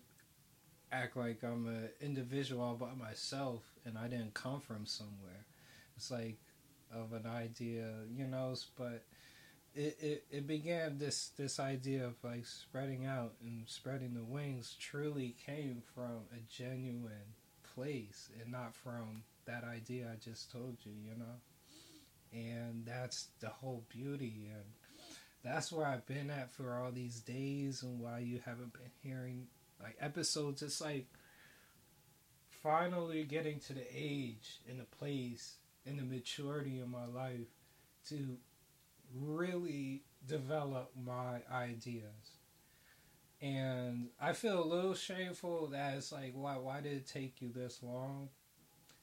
act 0.91 1.17
like 1.17 1.43
I'm 1.43 1.67
an 1.67 1.89
individual 1.99 2.63
all 2.63 2.75
by 2.75 2.93
myself 2.93 3.63
and 3.85 3.97
I 3.97 4.07
didn't 4.07 4.33
come 4.33 4.61
from 4.61 4.85
somewhere. 4.85 5.45
It's 5.97 6.11
like 6.11 6.37
of 6.93 7.13
an 7.13 7.25
idea, 7.25 7.89
you 8.15 8.27
know, 8.27 8.53
but 8.77 9.03
it, 9.75 9.97
it, 9.99 10.25
it 10.29 10.47
began 10.47 10.97
this 10.97 11.31
this 11.37 11.59
idea 11.59 12.05
of 12.05 12.15
like 12.23 12.45
spreading 12.45 13.05
out 13.05 13.33
and 13.43 13.63
spreading 13.67 14.13
the 14.13 14.23
wings 14.23 14.75
truly 14.79 15.35
came 15.45 15.81
from 15.95 16.21
a 16.31 16.39
genuine 16.51 17.33
place 17.73 18.29
and 18.41 18.51
not 18.51 18.75
from 18.75 19.23
that 19.45 19.63
idea 19.63 20.09
I 20.11 20.17
just 20.23 20.51
told 20.51 20.77
you, 20.83 20.91
you 21.03 21.17
know? 21.17 21.35
And 22.31 22.85
that's 22.85 23.27
the 23.39 23.49
whole 23.49 23.83
beauty 23.89 24.49
and 24.53 24.63
that's 25.43 25.71
where 25.71 25.85
I've 25.85 26.05
been 26.05 26.29
at 26.29 26.53
for 26.53 26.75
all 26.75 26.91
these 26.91 27.19
days 27.19 27.83
and 27.83 27.99
why 27.99 28.19
you 28.19 28.39
haven't 28.45 28.73
been 28.73 28.91
hearing 29.01 29.47
like 29.81 29.97
episodes. 29.99 30.61
It's 30.61 30.81
like 30.81 31.07
finally 32.61 33.23
getting 33.23 33.59
to 33.59 33.73
the 33.73 33.85
age 33.93 34.61
and 34.69 34.79
the 34.79 34.85
place 34.85 35.55
and 35.85 35.99
the 35.99 36.03
maturity 36.03 36.79
in 36.79 36.89
my 36.89 37.05
life 37.05 37.47
to 38.07 38.37
really 39.13 40.03
develop 40.27 40.91
my 40.96 41.41
ideas. 41.51 42.38
And 43.41 44.08
I 44.22 44.34
feel 44.34 44.63
a 44.63 44.65
little 44.65 44.93
shameful 44.93 45.67
that 45.67 45.96
it's 45.98 46.12
like, 46.12 46.32
why, 46.34 46.58
why 46.58 46.79
did 46.82 46.93
it 46.93 47.08
take 47.08 47.41
you 47.41 47.51
this 47.53 47.84
long? 47.84 48.29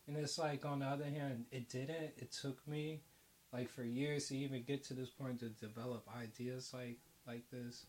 And 0.06 0.16
it's 0.16 0.38
like, 0.38 0.64
on 0.64 0.78
the 0.78 0.86
other 0.86 1.04
hand, 1.04 1.44
it 1.52 1.68
didn't. 1.68 2.12
It 2.16 2.32
took 2.32 2.66
me 2.66 3.02
like 3.52 3.68
for 3.68 3.82
years 3.82 4.28
to 4.28 4.36
even 4.36 4.62
get 4.62 4.84
to 4.84 4.94
this 4.94 5.10
point 5.10 5.40
to 5.40 5.48
develop 5.48 6.06
ideas 6.16 6.72
like 6.72 6.98
like 7.26 7.42
this 7.50 7.86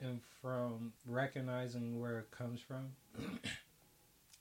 and 0.00 0.20
from 0.40 0.92
recognizing 1.06 2.00
where 2.00 2.18
it 2.20 2.30
comes 2.30 2.60
from 2.60 2.90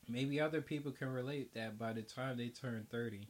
maybe 0.08 0.40
other 0.40 0.62
people 0.62 0.92
can 0.92 1.10
relate 1.10 1.54
that 1.54 1.78
by 1.78 1.94
the 1.94 2.02
time 2.02 2.38
they 2.38 2.48
turn 2.48 2.86
30 2.90 3.28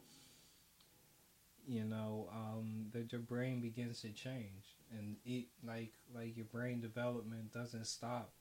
you 1.70 1.84
know 1.84 2.28
um, 2.32 2.86
that 2.92 3.12
your 3.12 3.20
brain 3.20 3.60
begins 3.60 4.00
to 4.00 4.08
change. 4.08 4.74
And 4.90 5.14
it 5.24 5.46
like 5.64 5.92
like 6.12 6.36
your 6.36 6.46
brain 6.46 6.80
development 6.80 7.52
doesn't 7.52 7.86
stop 7.86 8.32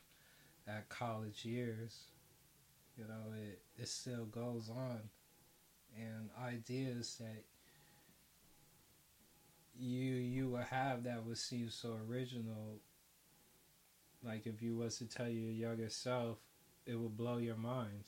at 0.68 0.90
college 0.90 1.46
years. 1.46 2.06
You 2.98 3.04
know 3.04 3.36
it, 3.38 3.62
it 3.78 3.88
still 3.88 4.26
goes 4.26 4.70
on. 4.76 5.02
And 5.96 6.30
ideas 6.44 7.18
that 7.20 7.44
you 9.80 10.16
you 10.16 10.50
will 10.50 10.58
have 10.58 11.04
that 11.04 11.24
would 11.24 11.38
seem 11.38 11.70
so 11.70 11.98
original 12.10 12.80
like 14.24 14.48
if 14.48 14.62
you 14.62 14.76
was 14.76 14.98
to 14.98 15.06
tell 15.06 15.30
your 15.30 15.52
younger 15.52 15.90
self 15.90 16.40
it 16.88 16.96
would 16.96 17.16
blow 17.16 17.38
your 17.38 17.58
mind. 17.58 18.06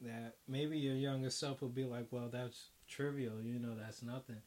That 0.00 0.36
maybe 0.46 0.78
your 0.78 0.94
younger 0.94 1.28
self 1.28 1.60
would 1.60 1.74
be 1.74 1.84
like 1.84 2.06
well 2.10 2.30
that's 2.32 2.70
trivial 2.88 3.42
you 3.42 3.58
know 3.58 3.74
that's 3.74 4.02
nothing 4.02 4.40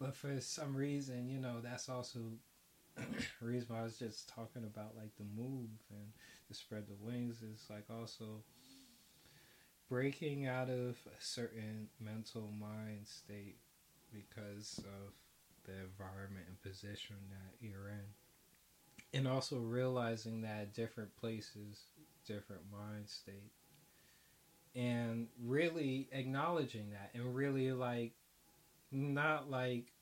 but 0.00 0.14
for 0.14 0.40
some 0.40 0.76
reason 0.76 1.28
you 1.28 1.38
know 1.38 1.60
that's 1.62 1.88
also 1.88 2.20
reason 3.40 3.68
why 3.74 3.80
I 3.80 3.84
was 3.84 3.98
just 3.98 4.28
talking 4.28 4.64
about 4.64 4.96
like 4.96 5.16
the 5.16 5.24
move 5.36 5.70
and 5.90 6.12
the 6.48 6.54
spread 6.54 6.86
the 6.86 6.94
wings 7.04 7.42
is 7.42 7.66
like 7.68 7.84
also 7.90 8.42
breaking 9.88 10.46
out 10.46 10.68
of 10.68 10.96
a 11.06 11.20
certain 11.20 11.88
mental 12.00 12.50
mind 12.58 13.06
state 13.06 13.58
because 14.12 14.78
of 14.78 15.12
the 15.64 15.72
environment 15.72 16.46
and 16.48 16.62
position 16.62 17.16
that 17.30 17.66
you're 17.66 17.88
in. 17.88 19.18
And 19.18 19.28
also 19.28 19.56
realizing 19.58 20.42
that 20.42 20.74
different 20.74 21.14
places, 21.16 21.84
different 22.26 22.62
mind 22.72 23.08
state. 23.08 23.52
And 24.74 25.28
really 25.44 26.08
acknowledging 26.10 26.90
that 26.90 27.10
and 27.14 27.34
really 27.34 27.70
like 27.72 28.12
not 28.90 29.48
like 29.50 29.92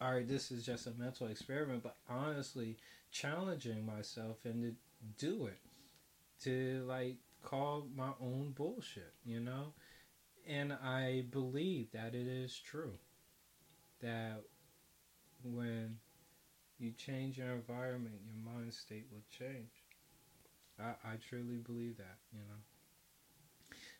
all 0.00 0.12
right, 0.12 0.28
this 0.28 0.50
is 0.50 0.66
just 0.66 0.86
a 0.86 0.92
mental 0.98 1.28
experiment, 1.28 1.82
but 1.82 1.96
honestly 2.08 2.76
challenging 3.10 3.86
myself 3.86 4.38
and 4.44 4.62
to 4.62 5.24
do 5.24 5.46
it. 5.46 5.58
To 6.42 6.84
like 6.86 7.16
call 7.42 7.86
my 7.96 8.10
own 8.20 8.52
bullshit, 8.56 9.14
you 9.24 9.40
know? 9.40 9.72
And 10.46 10.72
I 10.72 11.24
believe 11.30 11.92
that 11.92 12.14
it 12.14 12.26
is 12.26 12.58
true. 12.58 12.92
That 14.02 14.42
when 15.42 15.96
you 16.78 16.90
change 16.92 17.38
your 17.38 17.52
environment, 17.52 18.16
your 18.26 18.52
mind 18.54 18.74
state 18.74 19.06
will 19.10 19.22
change. 19.30 19.70
I, 20.78 20.90
I 21.12 21.16
truly 21.28 21.56
believe 21.56 21.96
that, 21.98 22.18
you 22.32 22.40
know. 22.40 22.73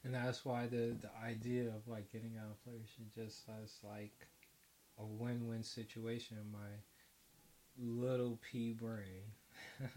And 0.04 0.14
that's 0.14 0.44
why 0.44 0.66
the, 0.66 0.94
the 1.00 1.10
idea 1.26 1.68
of 1.68 1.88
like 1.88 2.12
getting 2.12 2.34
out 2.38 2.50
of 2.50 2.62
place 2.62 2.90
is 3.00 3.08
just 3.14 3.48
as 3.62 3.78
like 3.82 4.28
a 4.98 5.04
win 5.04 5.48
win 5.48 5.62
situation 5.62 6.36
in 6.40 6.52
my 6.52 6.68
little 7.78 8.38
pea 8.50 8.72
brain. 8.72 9.24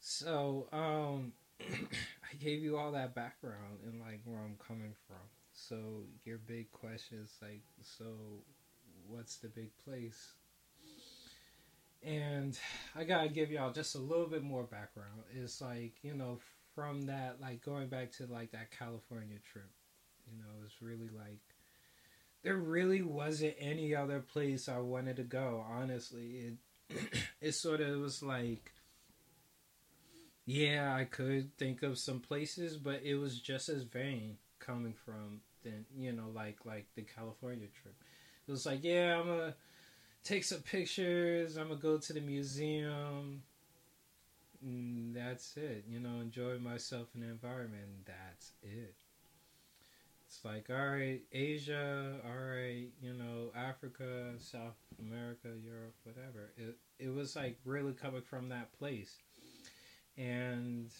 so, 0.00 0.68
um 0.72 1.32
I 1.60 2.36
gave 2.38 2.62
you 2.62 2.76
all 2.76 2.92
that 2.92 3.14
background 3.14 3.78
and 3.86 4.00
like 4.00 4.20
where 4.24 4.38
I'm 4.38 4.56
coming 4.64 4.92
from. 5.06 5.16
So 5.52 5.76
your 6.24 6.38
big 6.38 6.70
question 6.70 7.18
is 7.24 7.32
like 7.40 7.62
so 7.82 8.04
what's 9.06 9.36
the 9.36 9.48
big 9.48 9.70
place? 9.84 10.32
And 12.02 12.56
I 12.94 13.04
gotta 13.04 13.28
give 13.28 13.50
y'all 13.50 13.72
just 13.72 13.94
a 13.94 13.98
little 13.98 14.26
bit 14.26 14.42
more 14.42 14.62
background. 14.62 15.22
It's 15.34 15.60
like, 15.60 15.94
you 16.02 16.14
know, 16.14 16.38
from 16.78 17.06
that, 17.06 17.40
like 17.40 17.60
going 17.64 17.88
back 17.88 18.12
to 18.12 18.26
like 18.26 18.52
that 18.52 18.70
California 18.70 19.38
trip, 19.52 19.68
you 20.30 20.38
know, 20.38 20.46
it 20.60 20.62
was 20.62 20.80
really 20.80 21.08
like, 21.08 21.40
there 22.44 22.56
really 22.56 23.02
wasn't 23.02 23.56
any 23.58 23.96
other 23.96 24.20
place 24.20 24.68
I 24.68 24.78
wanted 24.78 25.16
to 25.16 25.24
go, 25.24 25.64
honestly. 25.68 26.54
It, 26.90 26.96
it 27.40 27.52
sort 27.52 27.80
of 27.80 27.98
was 27.98 28.22
like, 28.22 28.70
yeah, 30.46 30.94
I 30.94 31.02
could 31.02 31.56
think 31.58 31.82
of 31.82 31.98
some 31.98 32.20
places, 32.20 32.76
but 32.76 33.02
it 33.02 33.16
was 33.16 33.40
just 33.40 33.68
as 33.68 33.82
vain 33.82 34.36
coming 34.60 34.94
from 35.04 35.40
then, 35.64 35.84
you 35.96 36.12
know, 36.12 36.30
like 36.32 36.58
like 36.64 36.86
the 36.94 37.02
California 37.02 37.66
trip. 37.82 37.96
It 38.46 38.52
was 38.52 38.66
like, 38.66 38.84
yeah, 38.84 39.18
I'm 39.18 39.26
gonna 39.26 39.54
take 40.22 40.44
some 40.44 40.60
pictures. 40.60 41.56
I'm 41.56 41.70
gonna 41.70 41.80
go 41.80 41.98
to 41.98 42.12
the 42.12 42.20
museum. 42.20 43.42
And 44.62 45.14
that's 45.14 45.56
it. 45.56 45.84
You 45.88 45.98
know, 46.00 46.20
enjoy 46.20 46.58
myself 46.58 47.08
in 47.14 47.20
the 47.22 47.28
environment. 47.28 48.06
That's 48.06 48.52
it. 48.62 48.94
It's 50.26 50.44
like, 50.44 50.68
all 50.70 50.88
right, 50.90 51.22
Asia, 51.32 52.20
all 52.24 52.36
right, 52.36 52.88
you 53.00 53.14
know, 53.14 53.50
Africa, 53.56 54.34
South 54.38 54.76
America, 55.00 55.48
Europe, 55.64 55.94
whatever. 56.04 56.52
It 56.56 56.76
it 56.98 57.08
was 57.08 57.34
like 57.34 57.58
really 57.64 57.92
coming 57.94 58.20
from 58.22 58.50
that 58.50 58.72
place, 58.78 59.16
and 60.16 60.90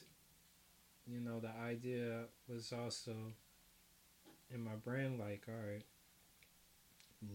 you 1.06 1.20
know, 1.20 1.40
the 1.40 1.50
idea 1.50 2.24
was 2.48 2.72
also 2.72 3.12
in 4.50 4.60
my 4.62 4.74
brain, 4.76 5.18
like, 5.18 5.44
all 5.48 5.54
right, 5.54 5.84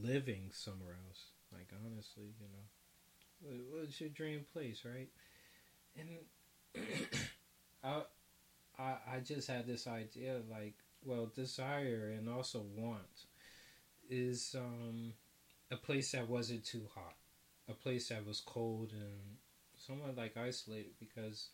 living 0.02 0.50
somewhere 0.52 0.98
else. 1.08 1.28
Like 1.52 1.70
honestly, 1.86 2.34
you 2.40 2.48
know, 2.52 3.80
what's 3.80 4.00
your 4.02 4.10
dream 4.10 4.46
place, 4.54 4.84
right? 4.86 5.10
And 5.98 6.10
I, 7.84 8.02
I, 8.80 8.96
I 9.16 9.20
just 9.24 9.48
had 9.48 9.68
this 9.68 9.88
idea, 9.88 10.40
like, 10.50 10.76
well, 11.06 11.32
desire 11.36 12.14
and 12.18 12.30
also 12.30 12.64
want 12.76 13.28
is 14.10 14.56
um, 14.58 15.14
a 15.72 15.76
place 15.76 16.12
that 16.12 16.30
wasn't 16.30 16.64
too 16.64 16.88
hot, 16.94 17.16
a 17.70 17.74
place 17.74 18.10
that 18.10 18.26
was 18.26 18.42
cold 18.42 18.92
and 18.92 19.38
somewhat 19.76 20.16
like 20.16 20.38
isolated 20.38 20.92
because 21.00 21.50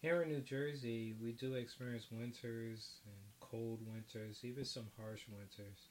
here 0.00 0.22
in 0.22 0.30
New 0.30 0.40
Jersey 0.40 1.14
we 1.22 1.32
do 1.32 1.54
experience 1.54 2.06
winters 2.10 2.96
and 3.04 3.14
cold 3.40 3.80
winters, 3.86 4.40
even 4.42 4.64
some 4.64 4.86
harsh 5.00 5.22
winters. 5.28 5.88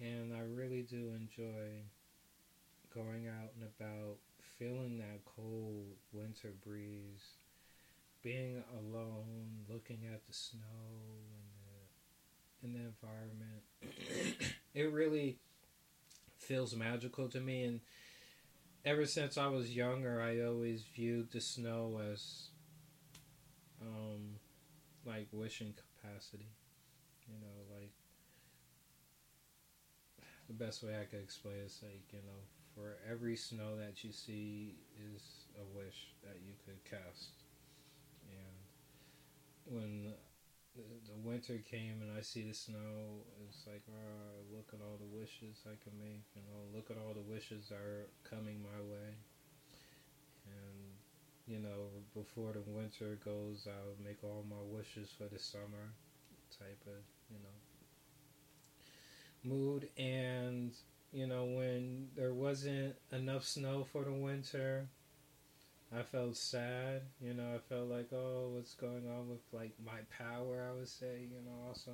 And 0.00 0.34
I 0.34 0.40
really 0.40 0.82
do 0.82 1.12
enjoy 1.14 1.82
going 2.94 3.28
out 3.28 3.50
and 3.54 3.68
about, 3.78 4.16
feeling 4.58 4.98
that 4.98 5.24
cold 5.24 5.86
winter 6.12 6.52
breeze, 6.64 7.36
being 8.22 8.62
alone, 8.72 9.64
looking 9.68 10.00
at 10.12 10.26
the 10.26 10.32
snow 10.32 10.60
and 12.62 12.66
the, 12.66 12.66
in 12.66 12.72
the 12.72 12.88
environment. 12.88 14.50
it 14.74 14.92
really 14.92 15.38
feels 16.38 16.74
magical 16.74 17.28
to 17.28 17.40
me, 17.40 17.64
and 17.64 17.80
ever 18.84 19.06
since 19.06 19.38
I 19.38 19.46
was 19.46 19.74
younger, 19.74 20.20
I 20.20 20.40
always 20.44 20.82
viewed 20.82 21.30
the 21.30 21.40
snow 21.40 22.00
as 22.12 22.48
um, 23.80 24.36
like 25.06 25.28
wishing 25.32 25.74
capacity. 25.74 26.48
You 27.28 27.38
know, 27.40 27.76
like 27.76 27.92
the 30.48 30.54
best 30.54 30.82
way 30.82 30.98
I 31.00 31.04
could 31.04 31.20
explain 31.20 31.56
is 31.64 31.78
like, 31.82 32.02
you 32.10 32.20
know, 32.20 32.40
for 32.78 32.96
every 33.10 33.34
snow 33.34 33.76
that 33.76 34.04
you 34.04 34.12
see 34.12 34.76
is 35.12 35.22
a 35.58 35.76
wish 35.76 36.14
that 36.22 36.38
you 36.46 36.54
could 36.64 36.78
cast. 36.84 37.34
And 38.30 39.74
when 39.74 40.12
the, 40.76 40.82
winter 41.24 41.58
came 41.68 42.00
and 42.00 42.16
I 42.16 42.22
see 42.22 42.46
the 42.46 42.54
snow, 42.54 43.26
it's 43.48 43.66
like, 43.66 43.82
oh, 43.90 44.56
look 44.56 44.70
at 44.72 44.80
all 44.80 44.96
the 44.96 45.18
wishes 45.18 45.58
I 45.66 45.74
can 45.82 45.98
make. 45.98 46.22
You 46.36 46.42
know, 46.46 46.70
look 46.72 46.90
at 46.90 46.96
all 46.96 47.12
the 47.12 47.20
wishes 47.20 47.72
are 47.72 48.06
coming 48.22 48.62
my 48.62 48.80
way. 48.80 49.18
And 50.46 50.94
you 51.48 51.58
know, 51.58 51.90
before 52.14 52.52
the 52.52 52.62
winter 52.70 53.18
goes, 53.24 53.66
I'll 53.66 54.04
make 54.04 54.22
all 54.22 54.44
my 54.48 54.62
wishes 54.62 55.10
for 55.16 55.24
the 55.24 55.38
summer, 55.38 55.92
type 56.56 56.80
of 56.86 57.02
you 57.28 57.38
know 57.42 57.56
mood. 59.44 59.88
And 59.98 60.72
you 61.12 61.26
know, 61.26 61.44
when 61.44 62.08
there 62.16 62.34
wasn't 62.34 62.94
enough 63.12 63.44
snow 63.44 63.86
for 63.90 64.04
the 64.04 64.12
winter, 64.12 64.88
I 65.96 66.02
felt 66.02 66.36
sad. 66.36 67.02
You 67.20 67.34
know, 67.34 67.54
I 67.54 67.58
felt 67.58 67.88
like, 67.88 68.12
oh, 68.12 68.50
what's 68.54 68.74
going 68.74 69.08
on 69.08 69.28
with 69.28 69.40
like 69.52 69.72
my 69.84 70.00
power? 70.16 70.68
I 70.70 70.76
would 70.76 70.88
say, 70.88 71.26
you 71.30 71.40
know, 71.44 71.66
also, 71.66 71.92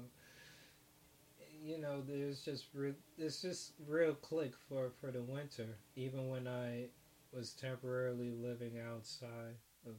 you 1.62 1.79
know, 1.79 2.03
there's 2.07 2.40
just 2.40 2.66
re- 2.74 2.94
there's 3.16 3.40
just 3.40 3.72
real 3.87 4.14
click 4.14 4.53
for 4.68 4.90
for 5.00 5.11
the 5.11 5.22
winter. 5.22 5.77
Even 5.96 6.29
when 6.29 6.48
I 6.48 6.87
was 7.33 7.53
temporarily 7.53 8.31
living 8.31 8.79
outside 8.79 9.57
of 9.87 9.94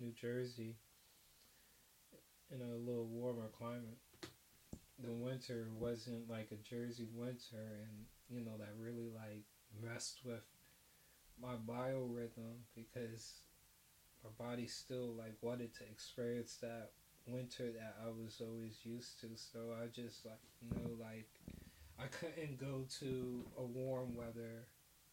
New 0.00 0.12
Jersey 0.12 0.76
in 2.50 2.60
a 2.60 2.76
little 2.76 3.06
warmer 3.06 3.50
climate, 3.58 3.98
the 5.02 5.12
winter 5.12 5.68
wasn't 5.78 6.28
like 6.28 6.52
a 6.52 6.68
Jersey 6.68 7.08
winter, 7.14 7.80
and 7.80 8.04
you 8.32 8.40
know 8.40 8.56
that 8.58 8.70
really 8.80 9.10
like 9.14 9.44
messed 9.82 10.20
with 10.24 10.44
my 11.40 11.54
biorhythm 11.68 12.64
because 12.74 13.40
my 14.24 14.30
body 14.44 14.66
still 14.66 15.14
like 15.18 15.36
wanted 15.42 15.74
to 15.74 15.84
experience 15.84 16.58
that 16.62 16.90
winter 17.26 17.70
that 17.72 17.96
I 18.04 18.08
was 18.10 18.40
always 18.40 18.78
used 18.84 19.20
to. 19.20 19.28
So 19.36 19.60
I 19.82 19.86
just 19.88 20.24
like 20.24 20.40
you 20.60 20.70
know 20.70 20.90
like 21.00 21.28
I 21.98 22.06
couldn't 22.08 22.58
go 22.58 22.84
to 23.00 23.44
a 23.58 23.62
warm 23.62 24.16
weather 24.16 24.66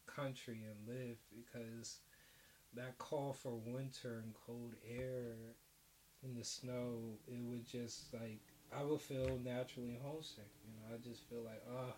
country 0.08 0.66
and 0.66 0.88
live 0.88 1.18
because 1.36 2.00
that 2.76 2.98
call 2.98 3.34
for 3.34 3.56
winter 3.56 4.22
and 4.24 4.34
cold 4.46 4.76
air 4.90 5.36
in 6.24 6.36
the 6.36 6.44
snow 6.44 7.18
it 7.28 7.42
would 7.44 7.66
just 7.68 8.14
like 8.14 8.42
I 8.78 8.84
would 8.84 9.02
feel 9.02 9.40
naturally 9.44 10.00
homesick. 10.04 10.52
You 10.64 10.74
know, 10.76 10.96
I 10.96 10.98
just 11.08 11.28
feel 11.30 11.44
like 11.44 11.64
ah. 11.72 11.94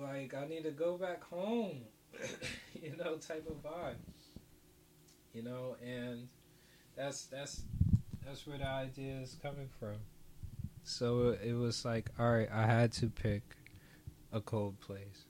Like 0.00 0.34
I 0.34 0.46
need 0.46 0.64
to 0.64 0.70
go 0.70 0.96
back 0.96 1.22
home, 1.24 1.80
you 2.82 2.96
know, 2.96 3.16
type 3.16 3.46
of 3.48 3.62
vibe. 3.62 3.96
You 5.34 5.42
know, 5.42 5.76
and 5.84 6.28
that's 6.96 7.26
that's 7.26 7.62
that's 8.24 8.46
where 8.46 8.58
the 8.58 8.66
idea 8.66 9.20
is 9.20 9.36
coming 9.40 9.68
from. 9.78 9.96
So 10.84 11.36
it 11.44 11.52
was 11.52 11.84
like, 11.84 12.10
all 12.18 12.32
right, 12.32 12.48
I 12.50 12.66
had 12.66 12.92
to 12.94 13.08
pick 13.08 13.42
a 14.32 14.40
cold 14.40 14.80
place. 14.80 15.26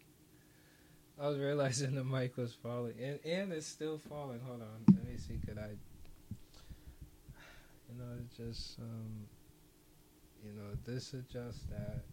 I 1.21 1.29
was 1.29 1.39
realizing 1.39 1.95
the 1.97 2.05
mic 2.05 2.37
was 2.37 2.55
falling, 2.55 2.95
and 3.03 3.19
and 3.25 3.53
it's 3.53 3.67
still 3.67 3.99
falling. 3.99 4.41
Hold 4.47 4.63
on, 4.63 4.95
let 4.95 5.05
me 5.05 5.17
see. 5.17 5.39
Could 5.47 5.59
I? 5.59 5.71
You 7.91 7.99
know, 7.99 8.05
it's 8.25 8.37
just 8.37 8.79
um, 8.79 9.27
you 10.45 10.53
know, 10.53 10.77
this 10.85 11.15
adjust 11.15 11.69
that. 11.71 12.05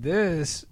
This 0.00 0.64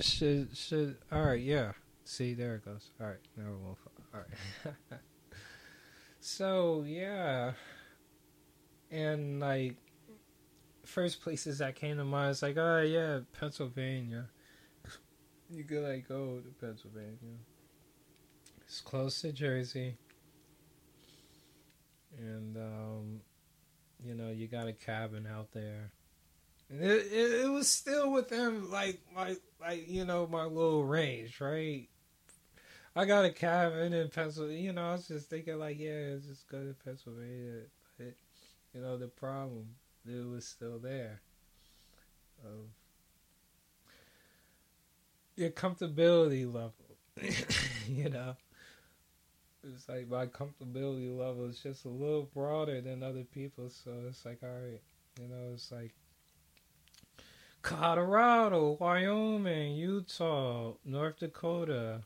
should 0.00 0.56
should 0.56 0.96
all 1.10 1.22
right. 1.22 1.40
Yeah. 1.40 1.72
See, 2.04 2.34
there 2.34 2.56
it 2.56 2.64
goes. 2.64 2.90
All 3.00 3.06
right, 3.06 3.16
now 3.36 3.44
won't. 3.62 3.78
All 4.14 4.20
right. 4.20 4.74
so 6.20 6.84
yeah, 6.86 7.52
and 8.90 9.38
like 9.40 9.76
first 10.84 11.20
places 11.22 11.58
that 11.58 11.74
came 11.76 11.96
to 11.98 12.04
mind 12.04 12.30
is 12.30 12.42
like, 12.42 12.56
oh 12.56 12.80
yeah, 12.80 13.20
Pennsylvania. 13.38 14.26
You 15.50 15.64
could 15.64 15.82
like 15.82 16.08
go 16.08 16.40
to 16.40 16.66
Pennsylvania. 16.66 17.36
It's 18.62 18.80
close 18.80 19.20
to 19.20 19.32
Jersey. 19.32 19.96
And 22.18 22.56
um, 22.56 23.20
you 24.02 24.14
know, 24.14 24.30
you 24.30 24.48
got 24.48 24.68
a 24.68 24.72
cabin 24.72 25.26
out 25.26 25.52
there. 25.52 25.92
It, 26.80 26.90
it, 27.12 27.44
it 27.44 27.50
was 27.50 27.68
still 27.68 28.10
within 28.12 28.70
like 28.70 29.00
my 29.14 29.36
like 29.60 29.88
you 29.88 30.04
know 30.04 30.26
my 30.26 30.44
little 30.44 30.84
range, 30.84 31.40
right? 31.40 31.88
I 32.96 33.04
got 33.04 33.24
a 33.24 33.30
cabin 33.30 33.92
in 33.92 34.08
Pennsylvania. 34.08 34.60
You 34.60 34.72
know, 34.72 34.88
I 34.88 34.92
was 34.92 35.08
just 35.08 35.28
thinking 35.28 35.58
like, 35.58 35.78
yeah, 35.78 36.14
it's 36.14 36.26
just 36.26 36.48
go 36.48 36.58
to 36.58 36.74
Pennsylvania. 36.84 37.62
But 37.98 38.14
you 38.74 38.80
know, 38.80 38.96
the 38.96 39.08
problem 39.08 39.66
it 40.06 40.26
was 40.26 40.46
still 40.46 40.78
there. 40.78 41.20
Of 42.44 42.66
your 45.36 45.50
comfortability 45.50 46.46
level, 46.46 46.72
you 47.88 48.08
know. 48.08 48.36
It's 49.64 49.88
like 49.88 50.08
my 50.08 50.26
comfortability 50.26 51.16
level 51.16 51.44
is 51.44 51.60
just 51.60 51.84
a 51.84 51.88
little 51.88 52.28
broader 52.34 52.80
than 52.80 53.02
other 53.04 53.22
people, 53.22 53.70
so 53.70 53.92
it's 54.08 54.24
like, 54.24 54.40
all 54.42 54.48
right, 54.48 54.82
you 55.20 55.28
know, 55.28 55.52
it's 55.54 55.70
like 55.70 55.92
Colorado, 57.62 58.76
Wyoming, 58.80 59.74
Utah, 59.76 60.72
North 60.84 61.20
Dakota, 61.20 62.02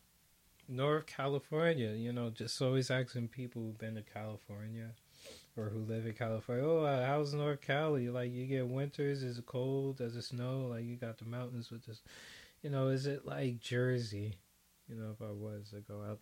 North 0.69 1.07
California. 1.07 1.92
You 1.92 2.12
know, 2.12 2.31
just 2.31 2.61
always 2.61 2.90
asking 2.90 3.29
people 3.29 3.62
who've 3.62 3.79
been 3.79 3.95
to 3.95 4.03
California 4.03 4.90
or 5.57 5.71
who 5.71 5.81
live 5.81 6.07
in 6.07 6.12
California. 6.12 6.64
Oh, 6.64 6.85
uh, 6.85 7.07
how's 7.07 7.33
North 7.33 7.62
Cali? 7.62 8.11
Like, 8.11 8.31
you 8.33 8.47
get 8.47 8.69
winters? 8.69 9.23
Is 9.23 9.38
it 9.38 9.47
cold? 9.47 9.97
Does 9.97 10.14
it 10.14 10.23
snow? 10.23 10.66
Like, 10.71 10.85
you 10.85 10.97
got 10.97 11.19
the 11.19 11.25
mountains 11.25 11.71
with 11.71 11.87
this. 11.87 12.03
You 12.62 12.71
know, 12.71 12.88
is 12.88 13.07
it 13.07 13.27
like 13.27 13.61
Jersey? 13.61 14.35
You 14.88 14.97
know, 14.97 15.11
if 15.12 15.23
I 15.23 15.33
was 15.33 15.71
to 15.71 15.81
go 15.81 16.03
out 16.03 16.21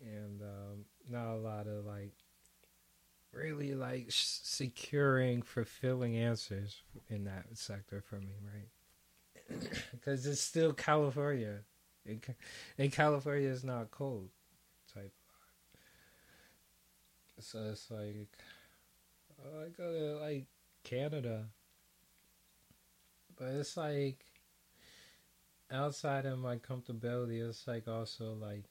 there, 0.00 0.12
and 0.12 0.42
um, 0.42 0.84
not 1.08 1.34
a 1.34 1.36
lot 1.36 1.66
of 1.66 1.84
like 1.84 2.12
really 3.32 3.74
like 3.74 4.06
securing 4.08 5.42
fulfilling 5.42 6.16
answers 6.16 6.82
in 7.08 7.24
that 7.24 7.46
sector 7.54 8.00
for 8.00 8.16
me 8.16 8.34
right? 8.52 9.60
Because 9.92 10.26
it's 10.26 10.40
still 10.40 10.72
california. 10.72 11.60
And 12.78 12.92
california 12.92 13.48
is 13.48 13.62
not 13.62 13.90
cold 13.90 14.30
type 14.92 15.12
so 17.38 17.70
it's 17.70 17.90
like 17.90 18.28
oh, 19.44 19.64
i 19.64 19.68
go 19.68 19.92
to 19.92 20.22
like 20.22 20.46
canada. 20.84 21.46
But 23.36 23.48
it's 23.54 23.76
like 23.76 24.24
outside 25.70 26.26
of 26.26 26.38
my 26.38 26.56
comfortability 26.56 27.46
it's 27.48 27.66
like 27.66 27.88
also 27.88 28.34
like 28.34 28.64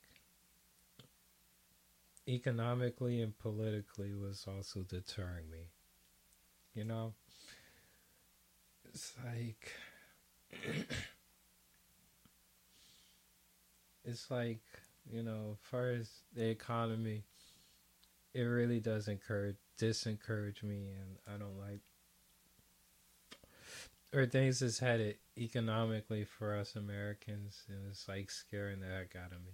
economically 2.29 3.21
and 3.21 3.37
politically 3.39 4.13
was 4.13 4.45
also 4.47 4.81
deterring 4.81 5.49
me. 5.49 5.71
You 6.73 6.85
know? 6.85 7.13
It's 8.87 9.13
like 9.25 9.73
it's 14.05 14.29
like, 14.29 14.61
you 15.11 15.23
know, 15.23 15.57
as 15.73 16.09
the 16.35 16.47
economy, 16.49 17.23
it 18.33 18.41
really 18.41 18.79
does 18.79 19.07
encourage 19.07 19.57
disencourage 19.79 20.61
me 20.61 20.89
and 20.99 21.15
I 21.25 21.37
don't 21.37 21.57
like 21.57 21.79
or 24.13 24.25
things 24.25 24.59
that's 24.59 24.79
headed 24.79 25.15
economically 25.37 26.25
for 26.25 26.53
us 26.57 26.75
Americans 26.75 27.63
and 27.69 27.77
it's 27.89 28.09
like 28.09 28.29
scaring 28.29 28.81
the 28.81 28.87
heck 28.87 29.15
out 29.15 29.31
of 29.31 29.39
me. 29.45 29.53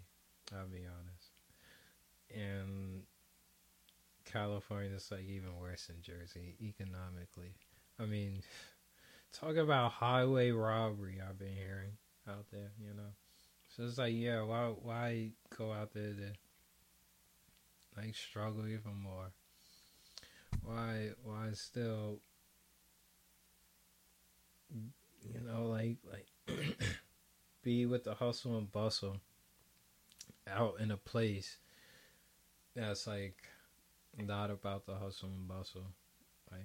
I'll 0.51 0.67
be 0.67 0.85
honest 0.87 1.24
and 2.33 3.03
California 4.25 4.95
is 4.95 5.09
like 5.11 5.25
even 5.25 5.57
worse 5.59 5.87
than 5.87 6.01
Jersey 6.01 6.55
economically. 6.61 7.55
I 7.99 8.05
mean, 8.05 8.41
talk 9.33 9.55
about 9.55 9.91
highway 9.91 10.51
robbery. 10.51 11.21
I've 11.27 11.39
been 11.39 11.55
hearing 11.55 11.97
out 12.27 12.45
there, 12.51 12.71
you 12.79 12.93
know. 12.93 13.13
So 13.75 13.83
it's 13.83 13.97
like, 13.97 14.13
yeah, 14.15 14.41
why 14.41 14.73
why 14.81 15.31
go 15.57 15.71
out 15.71 15.93
there 15.93 16.13
to 16.13 16.33
like 17.97 18.15
struggle 18.15 18.67
even 18.67 18.95
more? 18.95 19.31
Why 20.63 21.09
why 21.23 21.49
still 21.53 22.19
you 24.71 25.41
know 25.45 25.67
like 25.67 25.97
like 26.11 26.27
be 27.63 27.85
with 27.85 28.03
the 28.03 28.15
hustle 28.15 28.57
and 28.57 28.71
bustle 28.71 29.17
out 30.47 30.75
in 30.79 30.91
a 30.91 30.97
place 30.97 31.57
it's 32.75 33.07
like 33.07 33.37
not 34.17 34.51
about 34.51 34.85
the 34.85 34.95
hustle 34.95 35.29
and 35.29 35.47
bustle, 35.47 35.87
like 36.51 36.61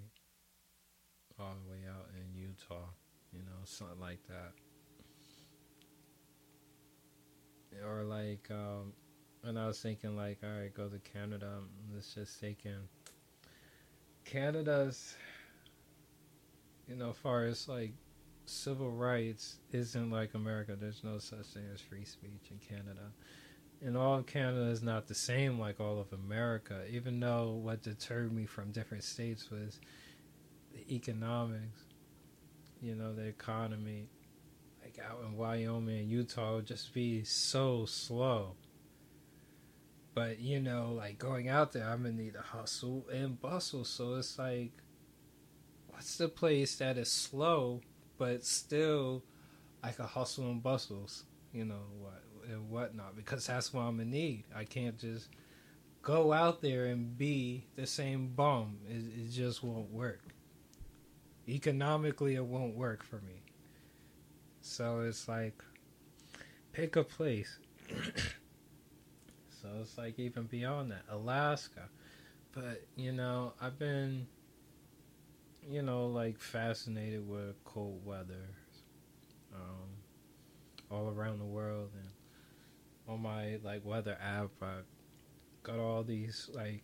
all 1.38 1.54
the 1.64 1.70
way 1.70 1.78
out 1.88 2.08
in 2.14 2.38
Utah, 2.38 2.88
you 3.32 3.40
know, 3.40 3.60
something 3.64 4.00
like 4.00 4.20
that. 4.28 4.52
Or 7.86 8.02
like 8.02 8.50
um, 8.50 8.92
and 9.44 9.58
I 9.58 9.66
was 9.66 9.80
thinking 9.80 10.16
like, 10.16 10.38
all 10.42 10.50
right, 10.50 10.74
go 10.74 10.88
to 10.88 10.98
Canada. 10.98 11.60
Let's 11.92 12.14
just 12.14 12.38
thinking 12.38 12.88
Canada's, 14.24 15.14
you 16.88 16.96
know, 16.96 17.12
far 17.12 17.44
as 17.44 17.68
like 17.68 17.92
civil 18.46 18.90
rights 18.90 19.56
isn't 19.72 20.10
like 20.10 20.34
America. 20.34 20.76
There's 20.78 21.02
no 21.04 21.18
such 21.18 21.46
thing 21.46 21.64
as 21.72 21.80
free 21.80 22.04
speech 22.04 22.50
in 22.50 22.58
Canada. 22.58 23.12
And 23.82 23.96
all 23.96 24.18
of 24.18 24.26
Canada 24.26 24.70
is 24.70 24.82
not 24.82 25.08
the 25.08 25.14
same 25.14 25.58
like 25.58 25.80
all 25.80 25.98
of 25.98 26.12
America, 26.12 26.82
even 26.90 27.18
though 27.18 27.52
what 27.52 27.82
deterred 27.82 28.32
me 28.32 28.44
from 28.44 28.72
different 28.72 29.04
states 29.04 29.50
was 29.50 29.80
the 30.74 30.94
economics, 30.94 31.84
you 32.82 32.94
know, 32.94 33.14
the 33.14 33.24
economy. 33.24 34.08
Like 34.82 34.98
out 34.98 35.22
in 35.24 35.36
Wyoming 35.36 36.00
and 36.00 36.10
Utah 36.10 36.56
would 36.56 36.66
just 36.66 36.92
be 36.92 37.24
so 37.24 37.86
slow. 37.86 38.54
But, 40.14 40.40
you 40.40 40.60
know, 40.60 40.92
like 40.96 41.18
going 41.18 41.48
out 41.48 41.72
there, 41.72 41.88
I'm 41.88 42.02
gonna 42.02 42.14
need 42.14 42.34
to 42.34 42.42
hustle 42.42 43.06
and 43.10 43.40
bustle. 43.40 43.84
So 43.84 44.16
it's 44.16 44.38
like, 44.38 44.72
what's 45.88 46.18
the 46.18 46.28
place 46.28 46.76
that 46.76 46.98
is 46.98 47.10
slow 47.10 47.80
but 48.20 48.44
still 48.44 49.24
I 49.82 49.92
can 49.92 50.04
hustle 50.04 50.44
and 50.44 50.62
bustles, 50.62 51.24
you 51.54 51.64
know 51.64 51.86
what 51.98 52.22
and 52.50 52.70
whatnot, 52.70 53.16
because 53.16 53.46
that's 53.46 53.72
what 53.72 53.82
I'm 53.82 53.96
gonna 53.98 54.10
need. 54.10 54.44
I 54.54 54.64
can't 54.64 54.98
just 54.98 55.28
go 56.02 56.32
out 56.32 56.60
there 56.62 56.86
and 56.86 57.16
be 57.16 57.66
the 57.76 57.86
same 57.86 58.28
bum. 58.28 58.78
It, 58.88 59.20
it 59.20 59.30
just 59.30 59.62
won't 59.62 59.90
work. 59.90 60.20
Economically, 61.48 62.34
it 62.34 62.44
won't 62.44 62.76
work 62.76 63.02
for 63.02 63.16
me. 63.16 63.42
So 64.60 65.00
it's 65.00 65.28
like 65.28 65.62
pick 66.72 66.96
a 66.96 67.04
place. 67.04 67.58
so 69.50 69.68
it's 69.80 69.96
like 69.96 70.18
even 70.18 70.44
beyond 70.44 70.90
that, 70.90 71.04
Alaska. 71.10 71.88
But 72.52 72.82
you 72.96 73.12
know, 73.12 73.54
I've 73.60 73.78
been 73.78 74.26
you 75.68 75.82
know, 75.82 76.06
like 76.06 76.38
fascinated 76.38 77.28
with 77.28 77.62
cold 77.64 78.04
weather 78.04 78.48
um, 79.54 79.88
all 80.90 81.08
around 81.08 81.38
the 81.38 81.44
world. 81.44 81.90
And 81.94 82.09
on 83.08 83.22
my 83.22 83.58
like 83.62 83.84
weather 83.84 84.16
app, 84.22 84.50
I 84.62 84.78
got 85.62 85.78
all 85.78 86.02
these 86.02 86.50
like 86.52 86.82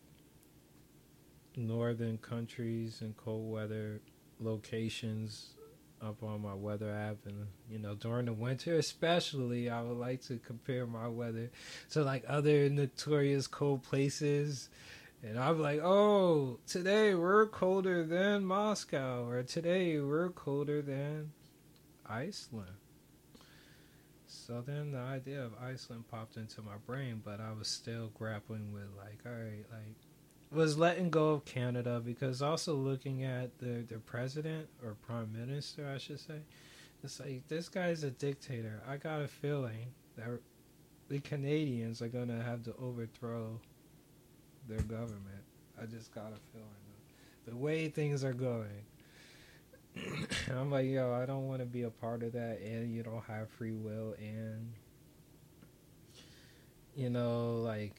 northern 1.56 2.18
countries 2.18 3.00
and 3.00 3.16
cold 3.16 3.50
weather 3.50 4.00
locations 4.40 5.54
up 6.02 6.22
on 6.22 6.42
my 6.42 6.52
weather 6.52 6.90
app 6.90 7.16
and 7.24 7.46
you 7.70 7.78
know 7.78 7.94
during 7.94 8.26
the 8.26 8.32
winter 8.34 8.76
especially 8.76 9.70
i 9.70 9.80
would 9.80 9.96
like 9.96 10.20
to 10.20 10.38
compare 10.40 10.86
my 10.86 11.08
weather 11.08 11.50
to 11.88 12.02
like 12.04 12.22
other 12.28 12.68
notorious 12.68 13.46
cold 13.46 13.82
places 13.82 14.68
and 15.22 15.38
I'm 15.38 15.60
like, 15.60 15.80
oh, 15.82 16.58
today 16.66 17.14
we're 17.14 17.46
colder 17.46 18.04
than 18.04 18.44
Moscow, 18.44 19.26
or 19.26 19.42
today 19.42 19.98
we're 19.98 20.28
colder 20.28 20.82
than 20.82 21.32
Iceland. 22.08 22.76
So 24.46 24.62
then 24.64 24.92
the 24.92 24.98
idea 24.98 25.42
of 25.42 25.52
Iceland 25.60 26.04
popped 26.08 26.36
into 26.36 26.62
my 26.62 26.76
brain, 26.86 27.20
but 27.24 27.40
I 27.40 27.50
was 27.58 27.66
still 27.66 28.12
grappling 28.14 28.72
with 28.72 28.86
like, 28.96 29.18
all 29.26 29.32
right, 29.32 29.64
like, 29.72 29.96
was 30.52 30.78
letting 30.78 31.10
go 31.10 31.30
of 31.30 31.44
Canada 31.44 32.00
because 32.04 32.40
also 32.42 32.76
looking 32.76 33.24
at 33.24 33.58
the 33.58 33.84
the 33.88 33.98
president 33.98 34.68
or 34.84 34.94
prime 35.04 35.32
minister, 35.32 35.90
I 35.92 35.98
should 35.98 36.20
say, 36.20 36.42
it's 37.02 37.18
like 37.18 37.48
this 37.48 37.68
guy's 37.68 38.04
a 38.04 38.10
dictator. 38.10 38.80
I 38.88 38.98
got 38.98 39.20
a 39.20 39.26
feeling 39.26 39.88
that 40.16 40.38
the 41.08 41.18
Canadians 41.18 42.00
are 42.00 42.08
gonna 42.08 42.40
have 42.40 42.62
to 42.64 42.74
overthrow 42.80 43.58
their 44.68 44.82
government. 44.82 45.42
I 45.80 45.86
just 45.86 46.14
got 46.14 46.28
a 46.32 46.40
feeling 46.52 46.70
the 47.46 47.56
way 47.56 47.88
things 47.88 48.22
are 48.22 48.32
going. 48.32 48.84
I'm 50.50 50.70
like, 50.70 50.86
yo, 50.86 51.12
I 51.12 51.26
don't 51.26 51.46
want 51.46 51.60
to 51.60 51.66
be 51.66 51.82
a 51.82 51.90
part 51.90 52.22
of 52.22 52.32
that, 52.32 52.60
and 52.60 52.94
you 52.94 53.02
don't 53.02 53.24
have 53.24 53.50
free 53.50 53.72
will, 53.72 54.14
and 54.18 54.72
you 56.94 57.10
know, 57.10 57.56
like 57.56 57.96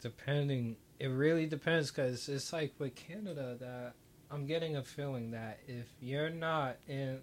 depending, 0.00 0.76
it 1.00 1.08
really 1.08 1.46
depends 1.46 1.90
because 1.90 2.28
it's 2.28 2.52
like 2.52 2.74
with 2.78 2.94
Canada 2.94 3.56
that 3.60 3.94
I'm 4.30 4.46
getting 4.46 4.76
a 4.76 4.82
feeling 4.82 5.30
that 5.32 5.60
if 5.66 5.86
you're 6.00 6.30
not 6.30 6.76
in 6.86 7.20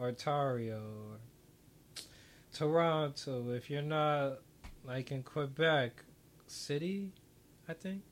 Ontario 0.00 0.80
or 0.80 1.18
Toronto, 2.52 3.50
if 3.50 3.68
you're 3.68 3.82
not 3.82 4.38
like 4.84 5.10
in 5.10 5.22
Quebec 5.22 6.04
City, 6.46 7.12
I 7.68 7.74
think. 7.74 8.02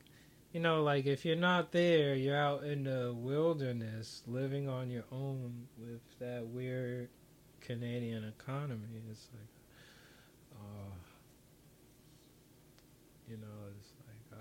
You 0.57 0.63
know, 0.63 0.81
like 0.81 1.05
if 1.05 1.23
you're 1.23 1.35
not 1.35 1.71
there, 1.71 2.15
you're 2.15 2.35
out 2.35 2.63
in 2.63 2.85
the 2.85 3.13
wilderness 3.15 4.23
living 4.25 4.67
on 4.67 4.89
your 4.89 5.03
own 5.11 5.67
with 5.77 6.01
that 6.17 6.47
weird 6.47 7.09
Canadian 7.61 8.23
economy. 8.23 9.03
It's 9.11 9.27
like, 9.35 9.51
uh, 10.59 10.95
you 13.29 13.37
know, 13.37 13.45
it's 13.77 13.93
like, 14.07 14.39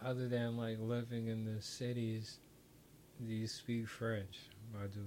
uh, 0.00 0.08
other 0.08 0.28
than 0.28 0.56
like 0.56 0.78
living 0.80 1.26
in 1.26 1.44
the 1.44 1.60
cities, 1.60 2.38
do 3.22 3.30
you 3.30 3.46
speak 3.46 3.88
French, 3.88 4.38
my 4.72 4.86
dude? 4.86 5.04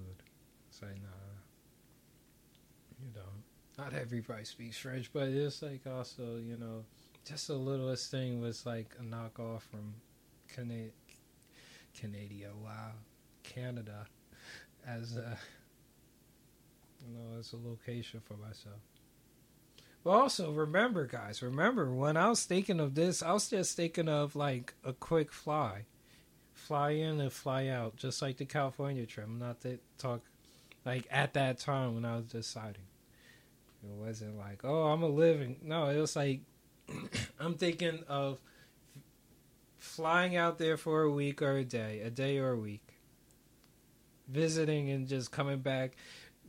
It's 0.69 0.79
like, 0.79 1.01
nah, 1.01 1.39
you 3.01 3.09
don't 3.15 3.44
not 3.77 3.93
everybody 3.93 4.45
speaks 4.45 4.77
French, 4.77 5.11
but 5.11 5.27
it's 5.27 5.61
like 5.61 5.81
also, 5.85 6.37
you 6.37 6.57
know, 6.57 6.85
just 7.25 7.47
the 7.47 7.55
littlest 7.55 8.11
thing 8.11 8.41
was 8.41 8.65
like 8.65 8.95
a 8.99 9.03
knockoff 9.03 9.61
from 9.61 9.95
Cana- 10.53 10.91
Canada, 11.93 12.51
wow, 12.63 12.91
Canada, 13.43 14.05
as 14.87 15.17
a, 15.17 15.37
you 17.05 17.13
know, 17.13 17.39
as 17.39 17.53
a 17.53 17.57
location 17.57 18.21
for 18.23 18.35
myself. 18.35 18.79
But 20.03 20.11
also 20.11 20.51
remember, 20.51 21.07
guys, 21.07 21.41
remember 21.41 21.91
when 21.91 22.15
I 22.15 22.29
was 22.29 22.45
thinking 22.45 22.79
of 22.79 22.93
this, 22.93 23.23
I 23.23 23.33
was 23.33 23.49
just 23.49 23.75
thinking 23.75 24.07
of 24.07 24.35
like 24.35 24.75
a 24.83 24.93
quick 24.93 25.31
fly, 25.31 25.85
fly 26.53 26.91
in 26.91 27.19
and 27.19 27.33
fly 27.33 27.67
out, 27.67 27.95
just 27.95 28.21
like 28.21 28.37
the 28.37 28.45
California 28.45 29.05
trip. 29.07 29.25
I'm 29.25 29.39
not 29.39 29.61
to 29.61 29.79
talk 29.97 30.21
like 30.85 31.07
at 31.09 31.33
that 31.33 31.57
time 31.57 31.95
when 31.95 32.05
I 32.05 32.17
was 32.17 32.25
deciding. 32.25 32.83
It 33.89 34.05
wasn't 34.05 34.37
like, 34.37 34.61
oh, 34.63 34.85
I'm 34.85 35.03
a 35.03 35.07
living. 35.07 35.57
No, 35.63 35.87
it 35.87 35.97
was 35.97 36.15
like, 36.15 36.41
I'm 37.39 37.55
thinking 37.55 38.03
of 38.07 38.39
flying 39.77 40.35
out 40.35 40.57
there 40.57 40.77
for 40.77 41.03
a 41.03 41.11
week 41.11 41.41
or 41.41 41.57
a 41.57 41.63
day, 41.63 42.01
a 42.01 42.09
day 42.09 42.37
or 42.39 42.51
a 42.51 42.57
week, 42.57 42.93
visiting 44.27 44.89
and 44.89 45.07
just 45.07 45.31
coming 45.31 45.59
back, 45.59 45.95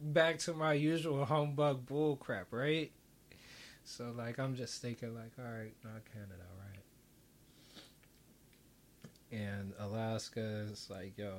back 0.01 0.39
to 0.41 0.55
my 0.55 0.73
usual 0.73 1.25
humbug 1.25 1.87
bull 1.87 2.17
crap, 2.17 2.49
right? 2.51 2.91
So 3.85 4.13
like, 4.17 4.39
I'm 4.39 4.57
just 4.57 4.81
thinking 4.83 5.15
like, 5.15 5.33
all 5.39 5.45
right, 5.45 5.75
not 5.85 6.03
Canada, 6.13 6.45
right? 6.59 6.83
And 9.31 9.73
Alaska 9.79 10.41
is 10.71 10.89
like, 10.91 11.19
yo, 11.19 11.35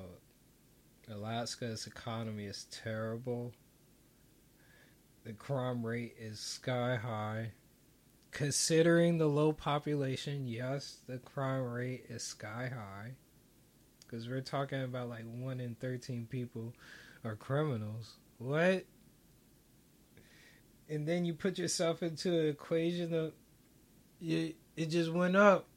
Alaska's 1.09 1.87
economy 1.87 2.45
is 2.45 2.67
terrible 2.69 3.53
the 5.27 5.33
crime 5.33 5.85
rate 5.85 6.15
is 6.17 6.39
sky 6.39 6.95
high. 6.95 7.51
Considering 8.31 9.17
the 9.17 9.27
low 9.27 9.51
population, 9.51 10.47
yes, 10.47 10.99
the 11.05 11.17
crime 11.17 11.63
rate 11.63 12.05
is 12.07 12.23
sky 12.23 12.71
high. 12.73 13.11
Because 13.99 14.29
we're 14.29 14.39
talking 14.39 14.83
about 14.83 15.09
like 15.09 15.25
1 15.25 15.59
in 15.59 15.75
13 15.75 16.27
people 16.31 16.73
are 17.25 17.35
criminals. 17.35 18.13
What? 18.37 18.85
And 20.87 21.05
then 21.05 21.25
you 21.25 21.33
put 21.33 21.57
yourself 21.57 22.01
into 22.01 22.29
an 22.39 22.47
equation 22.47 23.13
of 23.13 23.33
it, 24.21 24.55
it 24.77 24.85
just 24.85 25.11
went 25.11 25.35
up. 25.35 25.67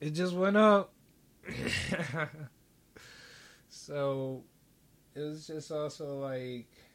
It 0.00 0.12
just 0.12 0.32
went 0.32 0.56
up. 0.56 0.94
so 3.68 4.42
it 5.14 5.20
was 5.20 5.46
just 5.46 5.70
also 5.70 6.18
like 6.18 6.85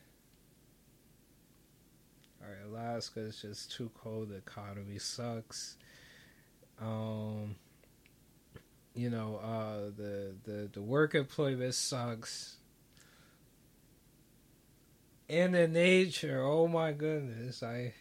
Alaska 2.66 3.22
is 3.22 3.42
just 3.42 3.72
too 3.72 3.90
cold. 4.02 4.30
The 4.30 4.36
economy 4.36 5.00
sucks. 5.00 5.78
Um, 6.82 7.56
you 8.94 9.10
know, 9.10 9.38
uh, 9.38 9.92
the 9.96 10.34
the 10.44 10.70
the 10.74 10.82
work 10.82 11.16
employment 11.16 11.74
sucks. 11.74 12.58
And 15.30 15.56
the 15.56 15.68
nature, 15.68 16.44
oh 16.44 16.68
my 16.68 16.92
goodness, 16.92 17.64
I, 17.64 17.94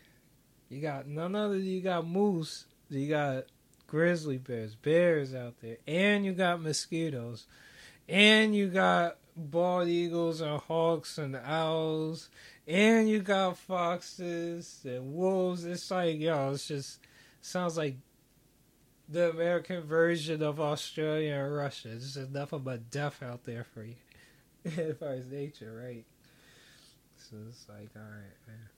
you 0.69 0.81
got 0.81 1.07
none 1.07 1.37
other. 1.37 1.59
You 1.59 1.81
got 1.81 2.05
moose. 2.05 2.65
You 2.89 3.09
got 3.09 3.45
grizzly 3.87 4.39
bears, 4.39 4.75
bears 4.75 5.33
out 5.33 5.55
there, 5.63 5.77
and 5.87 6.25
you 6.25 6.33
got 6.33 6.61
mosquitoes, 6.61 7.47
and 8.09 8.55
you 8.55 8.69
got 8.69 9.19
bald 9.37 9.89
eagles 9.89 10.41
and 10.41 10.61
hawks 10.61 11.19
and 11.19 11.37
owls 11.37 12.31
and 12.71 13.09
you 13.09 13.19
got 13.21 13.59
foxes 13.59 14.81
and 14.85 15.13
wolves. 15.13 15.65
It's 15.65 15.91
like 15.91 16.21
yo, 16.21 16.53
it's 16.53 16.69
just 16.69 17.01
sounds 17.41 17.77
like 17.77 17.97
the 19.09 19.31
American 19.31 19.83
version 19.83 20.41
of 20.41 20.61
Australia 20.61 21.35
and 21.35 21.55
Russia. 21.55 21.89
It's 21.93 22.15
just 22.15 22.31
nothing 22.31 22.61
but 22.61 22.91
death 22.91 23.23
out 23.23 23.45
there 23.45 23.65
for 23.65 23.83
you 23.83 23.97
as 24.65 24.97
far 24.99 25.15
as 25.15 25.27
nature, 25.27 25.83
right? 25.85 26.05
So 27.17 27.37
it's 27.49 27.67
like, 27.69 27.91
all 27.97 28.03
right, 28.03 28.39
man. 28.47 28.69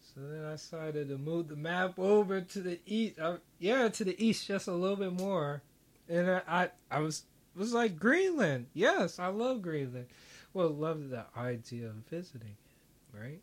So 0.00 0.20
then 0.22 0.44
I 0.44 0.52
decided 0.52 1.08
to 1.08 1.18
move 1.18 1.48
the 1.48 1.56
map 1.56 1.96
over 1.96 2.40
to 2.40 2.60
the 2.60 2.80
east. 2.86 3.20
Uh, 3.20 3.36
yeah, 3.60 3.88
to 3.88 4.04
the 4.04 4.24
east 4.24 4.48
just 4.48 4.66
a 4.66 4.72
little 4.72 4.96
bit 4.96 5.12
more, 5.12 5.62
and 6.08 6.28
I, 6.28 6.42
I, 6.48 6.68
I 6.90 6.98
was 6.98 7.22
was 7.54 7.72
like 7.72 7.98
Greenland. 7.98 8.66
Yes, 8.74 9.20
I 9.20 9.28
love 9.28 9.62
Greenland. 9.62 10.06
Well, 10.52 10.70
love 10.70 11.10
the 11.10 11.26
idea 11.36 11.86
of 11.86 11.94
visiting 12.10 12.48
it, 12.48 12.69
right? 13.12 13.40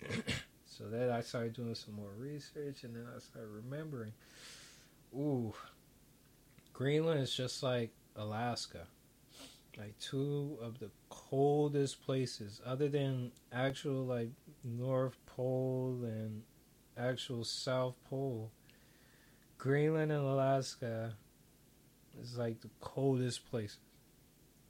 so 0.66 0.84
then 0.88 1.10
I 1.10 1.20
started 1.20 1.54
doing 1.54 1.74
some 1.74 1.94
more 1.94 2.12
research, 2.18 2.84
and 2.84 2.94
then 2.94 3.06
I 3.14 3.18
started 3.20 3.50
remembering. 3.50 4.12
Ooh, 5.14 5.52
Greenland 6.72 7.20
is 7.20 7.34
just 7.34 7.62
like 7.62 7.90
Alaska, 8.16 8.86
like 9.78 9.98
two 9.98 10.58
of 10.60 10.78
the 10.78 10.90
coldest 11.10 12.04
places, 12.04 12.60
other 12.64 12.88
than 12.88 13.32
actual 13.52 14.04
like 14.04 14.30
North 14.64 15.16
Pole 15.26 16.00
and 16.02 16.42
actual 16.96 17.44
South 17.44 17.96
Pole. 18.08 18.50
Greenland 19.58 20.10
and 20.10 20.24
Alaska 20.24 21.14
is 22.20 22.36
like 22.36 22.60
the 22.60 22.70
coldest 22.80 23.48
places. 23.50 23.78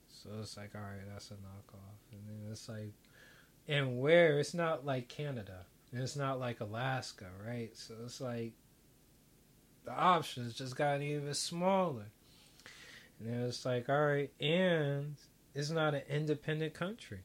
So 0.08 0.30
it's 0.40 0.56
like, 0.56 0.70
all 0.74 0.80
right, 0.82 1.00
that's 1.10 1.30
a 1.30 1.34
knockoff. 1.34 2.12
And 2.12 2.20
then 2.26 2.52
it's 2.52 2.68
like, 2.68 2.92
and 3.72 3.98
where 3.98 4.38
it's 4.38 4.52
not 4.52 4.84
like 4.84 5.08
Canada, 5.08 5.64
and 5.92 6.02
it's 6.02 6.14
not 6.14 6.38
like 6.38 6.60
Alaska, 6.60 7.24
right? 7.46 7.70
So 7.74 7.94
it's 8.04 8.20
like 8.20 8.52
the 9.86 9.92
options 9.92 10.52
just 10.52 10.76
got 10.76 11.00
even 11.00 11.32
smaller. 11.32 12.04
And 13.18 13.46
it's 13.46 13.64
like, 13.64 13.88
all 13.88 14.04
right, 14.06 14.30
and 14.38 15.16
it's 15.54 15.70
not 15.70 15.94
an 15.94 16.02
independent 16.10 16.74
country. 16.74 17.20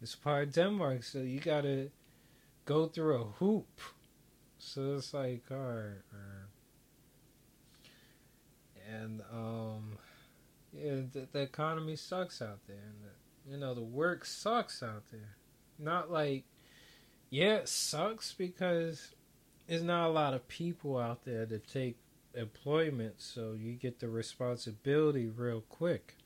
It's 0.00 0.16
part 0.16 0.48
of 0.48 0.54
Denmark, 0.54 1.04
so 1.04 1.18
you 1.20 1.38
gotta 1.38 1.90
go 2.64 2.86
through 2.88 3.20
a 3.20 3.24
hoop. 3.24 3.80
So 4.58 4.96
it's 4.96 5.14
like, 5.14 5.44
all 5.48 5.58
right. 5.58 6.02
And 8.92 9.22
um, 9.32 9.98
yeah, 10.72 11.02
the, 11.12 11.28
the 11.30 11.40
economy 11.42 11.94
sucks 11.94 12.42
out 12.42 12.66
there, 12.66 12.82
and 12.84 13.04
the, 13.04 13.52
you 13.52 13.58
know 13.58 13.74
the 13.74 13.80
work 13.80 14.24
sucks 14.24 14.82
out 14.82 15.04
there. 15.12 15.36
Not 15.82 16.10
like, 16.10 16.44
yeah, 17.30 17.56
it 17.56 17.68
sucks 17.68 18.32
because 18.32 19.14
there's 19.66 19.82
not 19.82 20.08
a 20.08 20.12
lot 20.12 20.34
of 20.34 20.46
people 20.48 20.98
out 20.98 21.24
there 21.24 21.46
to 21.46 21.58
take 21.58 21.96
employment, 22.34 23.14
so 23.18 23.54
you 23.58 23.72
get 23.72 23.98
the 24.00 24.08
responsibility 24.08 25.28
real 25.28 25.62
quick. 25.68 26.16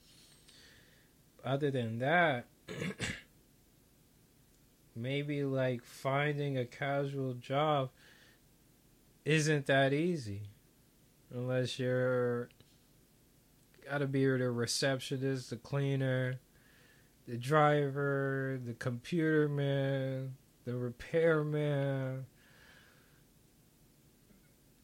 Other 1.45 1.71
than 1.71 1.99
that, 2.01 2.47
maybe 4.97 5.45
like 5.45 5.85
finding 5.85 6.59
a 6.59 6.65
casual 6.65 7.35
job 7.35 7.91
isn't 9.25 9.67
that 9.67 9.93
easy 9.93 10.43
unless 11.33 11.79
you're 11.79 12.49
gotta 13.89 14.07
be 14.07 14.25
the 14.25 14.51
receptionist, 14.51 15.51
the 15.51 15.57
cleaner, 15.57 16.41
the 17.27 17.37
driver, 17.37 18.61
the 18.65 18.75
computer 18.75 19.49
man, 19.49 20.35
the 20.65 20.77
repairman, 20.77 22.27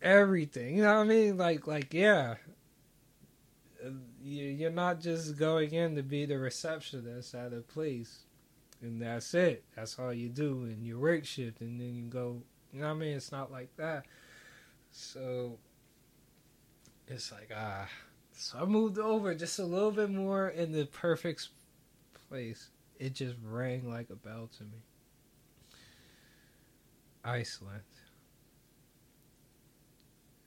everything. 0.01 0.77
You 0.77 0.83
know 0.83 0.95
what 0.95 1.03
I 1.03 1.05
mean? 1.05 1.37
Like, 1.37 1.67
like, 1.67 1.95
yeah. 1.95 2.37
You're 4.25 4.71
not 4.71 5.01
just 5.01 5.37
going 5.37 5.73
in 5.73 5.97
to 5.97 6.03
be 6.03 6.25
the 6.25 6.39
receptionist 6.39 7.35
at 7.35 7.53
a 7.53 7.61
place, 7.61 8.21
and 8.81 9.03
that's 9.03 9.35
it. 9.35 9.65
That's 9.75 9.99
all 9.99 10.13
you 10.13 10.29
do, 10.29 10.63
and 10.63 10.85
you 10.85 11.01
work 11.01 11.25
shift, 11.25 11.61
and 11.61 11.81
then 11.81 11.95
you 11.95 12.05
go. 12.05 12.43
You 12.73 12.81
know 12.81 12.87
what 12.87 12.95
I 12.95 12.99
mean? 12.99 13.17
It's 13.17 13.33
not 13.33 13.51
like 13.51 13.77
that. 13.77 14.05
So 14.93 15.59
it's 17.09 17.33
like 17.33 17.51
ah. 17.55 17.89
So 18.35 18.59
I 18.61 18.65
moved 18.65 18.99
over 18.99 19.35
just 19.35 19.59
a 19.59 19.65
little 19.65 19.91
bit 19.91 20.11
more 20.11 20.49
in 20.49 20.71
the 20.71 20.87
perfect 20.87 21.49
place. 22.33 22.71
It 22.99 23.12
just 23.12 23.35
rang 23.45 23.90
like 23.90 24.09
a 24.09 24.16
bell 24.16 24.49
to 24.57 24.64
me. 24.64 24.81
Iceland. 27.23 27.83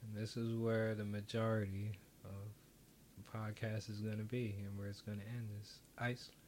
And 0.02 0.20
this 0.20 0.36
is 0.36 0.56
where 0.56 0.96
the 0.96 1.04
majority 1.04 1.92
of 2.24 2.30
the 3.16 3.38
podcast 3.38 3.88
is 3.88 4.00
going 4.00 4.18
to 4.18 4.24
be 4.24 4.56
and 4.66 4.76
where 4.76 4.88
it's 4.88 5.00
going 5.00 5.18
to 5.18 5.26
end 5.26 5.48
is 5.62 5.78
Iceland. 5.96 6.40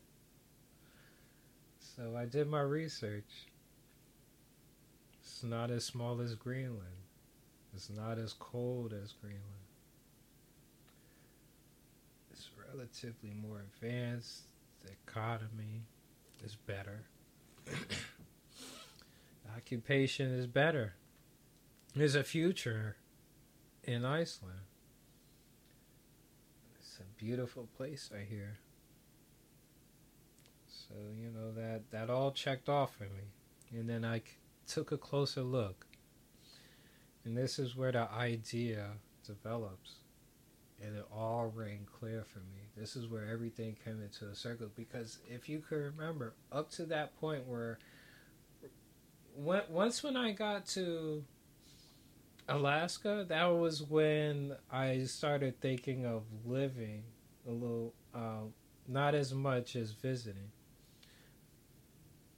So 1.79 2.16
I 2.16 2.24
did 2.24 2.48
my 2.48 2.61
research. 2.61 3.46
It's 5.20 5.44
not 5.44 5.70
as 5.70 5.85
small 5.85 6.20
as 6.20 6.35
Greenland. 6.35 6.83
It's 7.74 7.90
not 7.90 8.18
as 8.18 8.35
cold 8.40 8.92
as 8.92 9.12
Greenland. 9.20 9.44
It's 12.33 12.51
relatively 12.72 13.33
more 13.40 13.61
advanced. 13.61 14.48
Economy 15.07 15.85
is 16.44 16.57
better. 16.57 17.05
occupation 19.57 20.33
is 20.33 20.46
better. 20.46 20.94
There's 21.94 22.15
a 22.15 22.23
future 22.23 22.96
in 23.85 24.04
Iceland. 24.04 24.60
It's 26.79 26.98
a 27.00 27.23
beautiful 27.23 27.69
place, 27.77 28.10
I 28.15 28.25
hear. 28.25 28.58
So 30.69 30.94
you 31.15 31.31
know 31.31 31.52
that 31.52 31.90
that 31.90 32.08
all 32.08 32.31
checked 32.31 32.69
off 32.69 32.94
for 32.96 33.04
me, 33.04 33.33
and 33.73 33.88
then 33.88 34.04
I 34.04 34.23
took 34.67 34.92
a 34.92 34.96
closer 34.96 35.42
look, 35.42 35.87
and 37.25 37.37
this 37.37 37.58
is 37.58 37.77
where 37.77 37.92
the 37.92 38.10
idea 38.10 38.92
develops, 39.27 39.96
and 40.85 40.96
it 40.96 41.04
all 41.12 41.52
rang 41.54 41.87
clear 41.98 42.24
for 42.24 42.38
me. 42.38 42.68
This 42.76 42.94
is 42.94 43.08
where 43.08 43.26
everything 43.26 43.76
came 43.85 44.00
into 44.02 44.26
a 44.26 44.35
circle 44.35 44.68
because 44.76 45.18
if 45.29 45.48
you 45.48 45.58
could 45.60 45.79
remember, 45.79 46.35
up 46.52 46.70
to 46.72 46.85
that 46.87 47.18
point 47.20 47.46
where, 47.46 47.79
when, 49.35 49.62
once 49.68 50.02
when 50.02 50.16
I 50.16 50.33
got 50.33 50.66
to 50.68 51.24
Alaska, 52.48 53.26
that 53.29 53.46
was 53.46 53.83
when 53.83 54.56
I 54.70 55.04
started 55.04 55.60
thinking 55.60 56.06
of 56.06 56.22
living 56.44 57.02
a 57.46 57.50
little, 57.50 57.94
um, 58.14 58.54
not 58.87 59.14
as 59.14 59.35
much 59.35 59.74
as 59.76 59.92
visiting. 59.92 60.50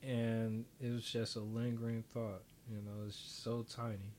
And 0.02 0.64
it 0.80 0.90
was 0.90 1.04
just 1.04 1.36
a 1.36 1.40
lingering 1.40 2.04
thought, 2.10 2.42
you 2.70 2.78
know, 2.78 3.04
it's 3.06 3.16
so 3.16 3.66
tiny. 3.68 4.14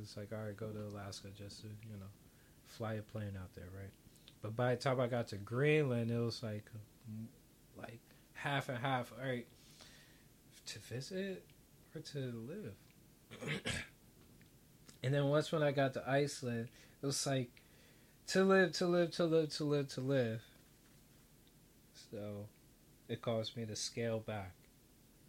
It's 0.00 0.16
like, 0.16 0.32
all 0.32 0.44
right, 0.44 0.56
go 0.56 0.68
to 0.68 0.78
Alaska 0.78 1.28
just 1.36 1.62
to, 1.62 1.66
you 1.66 1.96
know, 1.98 2.06
fly 2.70 2.94
a 2.94 3.02
plane 3.02 3.36
out 3.40 3.54
there, 3.54 3.68
right? 3.76 3.92
But 4.42 4.56
by 4.56 4.74
the 4.74 4.80
time 4.80 5.00
I 5.00 5.06
got 5.06 5.28
to 5.28 5.36
Greenland, 5.36 6.10
it 6.10 6.18
was 6.18 6.42
like, 6.42 6.64
like 7.76 8.00
half 8.34 8.68
and 8.68 8.78
half. 8.78 9.12
All 9.12 9.28
right, 9.28 9.46
to 10.66 10.78
visit 10.78 11.44
or 11.94 12.00
to 12.00 12.18
live. 12.48 13.62
And 15.02 15.14
then 15.14 15.26
once 15.26 15.50
when 15.50 15.62
I 15.62 15.72
got 15.72 15.94
to 15.94 16.08
Iceland, 16.08 16.68
it 17.02 17.06
was 17.06 17.26
like 17.26 17.50
to 18.28 18.44
live, 18.44 18.72
to 18.72 18.86
live, 18.86 19.10
to 19.12 19.24
live, 19.24 19.48
to 19.56 19.64
live, 19.64 19.88
to 19.88 20.00
live. 20.00 20.42
So 22.10 22.46
it 23.08 23.22
caused 23.22 23.56
me 23.56 23.64
to 23.66 23.76
scale 23.76 24.20
back. 24.20 24.52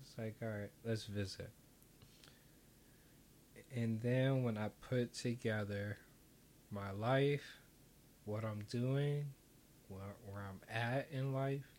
It's 0.01 0.17
like, 0.17 0.35
all 0.41 0.49
right, 0.49 0.71
let's 0.85 1.05
visit. 1.05 1.51
And 3.73 4.01
then 4.01 4.43
when 4.43 4.57
I 4.57 4.69
put 4.89 5.13
together 5.13 5.97
my 6.71 6.91
life, 6.91 7.59
what 8.25 8.43
I'm 8.43 8.63
doing, 8.69 9.25
where, 9.87 10.15
where 10.25 10.41
I'm 10.41 10.61
at 10.73 11.07
in 11.11 11.33
life, 11.33 11.75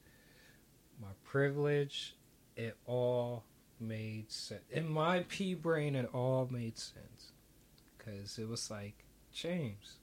my 1.01 1.09
privilege, 1.24 2.14
it 2.57 2.76
all 2.86 3.45
made 3.80 4.30
sense. 4.30 4.62
In 4.70 4.88
my 4.88 5.24
pea 5.28 5.55
brain, 5.55 5.95
it 5.95 6.09
all 6.12 6.49
made 6.51 6.78
sense 6.78 7.32
because 7.97 8.38
it 8.38 8.49
was 8.49 8.70
like, 8.70 9.05
James, 9.32 9.97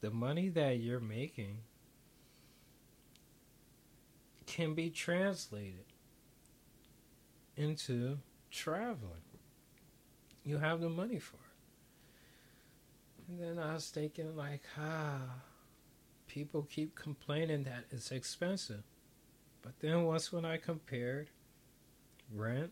the 0.00 0.10
money 0.10 0.48
that 0.50 0.78
you're 0.78 1.00
making 1.00 1.58
can 4.46 4.74
be 4.74 4.90
translated 4.90 5.86
into 7.56 8.18
traveling. 8.50 9.22
You 10.44 10.58
have 10.58 10.80
the 10.80 10.90
money 10.90 11.18
for 11.18 11.36
it. 11.36 11.43
And 13.28 13.40
then 13.40 13.58
I 13.58 13.74
was 13.74 13.88
thinking, 13.88 14.36
like, 14.36 14.62
ah, 14.78 15.42
people 16.26 16.66
keep 16.68 16.94
complaining 16.94 17.64
that 17.64 17.84
it's 17.90 18.10
expensive. 18.10 18.82
But 19.62 19.80
then 19.80 20.04
once 20.04 20.32
when 20.32 20.44
I 20.44 20.58
compared 20.58 21.30
rent, 22.32 22.70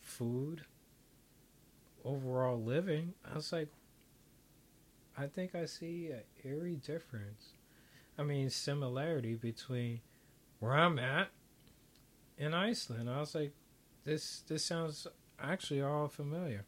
food, 0.00 0.62
overall 2.04 2.60
living, 2.60 3.14
I 3.30 3.36
was 3.36 3.52
like, 3.52 3.68
I 5.16 5.26
think 5.26 5.54
I 5.54 5.66
see 5.66 6.08
an 6.10 6.22
eerie 6.44 6.76
difference. 6.76 7.52
I 8.18 8.22
mean, 8.22 8.50
similarity 8.50 9.34
between 9.34 10.00
where 10.58 10.72
I'm 10.72 10.98
at 10.98 11.28
in 12.36 12.54
Iceland. 12.54 13.08
I 13.08 13.20
was 13.20 13.34
like, 13.34 13.52
this 14.04 14.42
this 14.48 14.64
sounds 14.64 15.06
actually 15.40 15.82
all 15.82 16.08
familiar. 16.08 16.64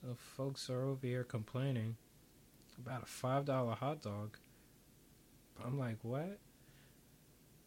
So 0.00 0.16
folks 0.36 0.70
are 0.70 0.82
over 0.82 1.06
here 1.06 1.24
complaining 1.24 1.96
about 2.78 3.02
a 3.02 3.06
five 3.06 3.44
dollar 3.44 3.74
hot 3.74 4.02
dog. 4.02 4.36
I'm 5.64 5.78
like, 5.78 5.96
what? 6.02 6.38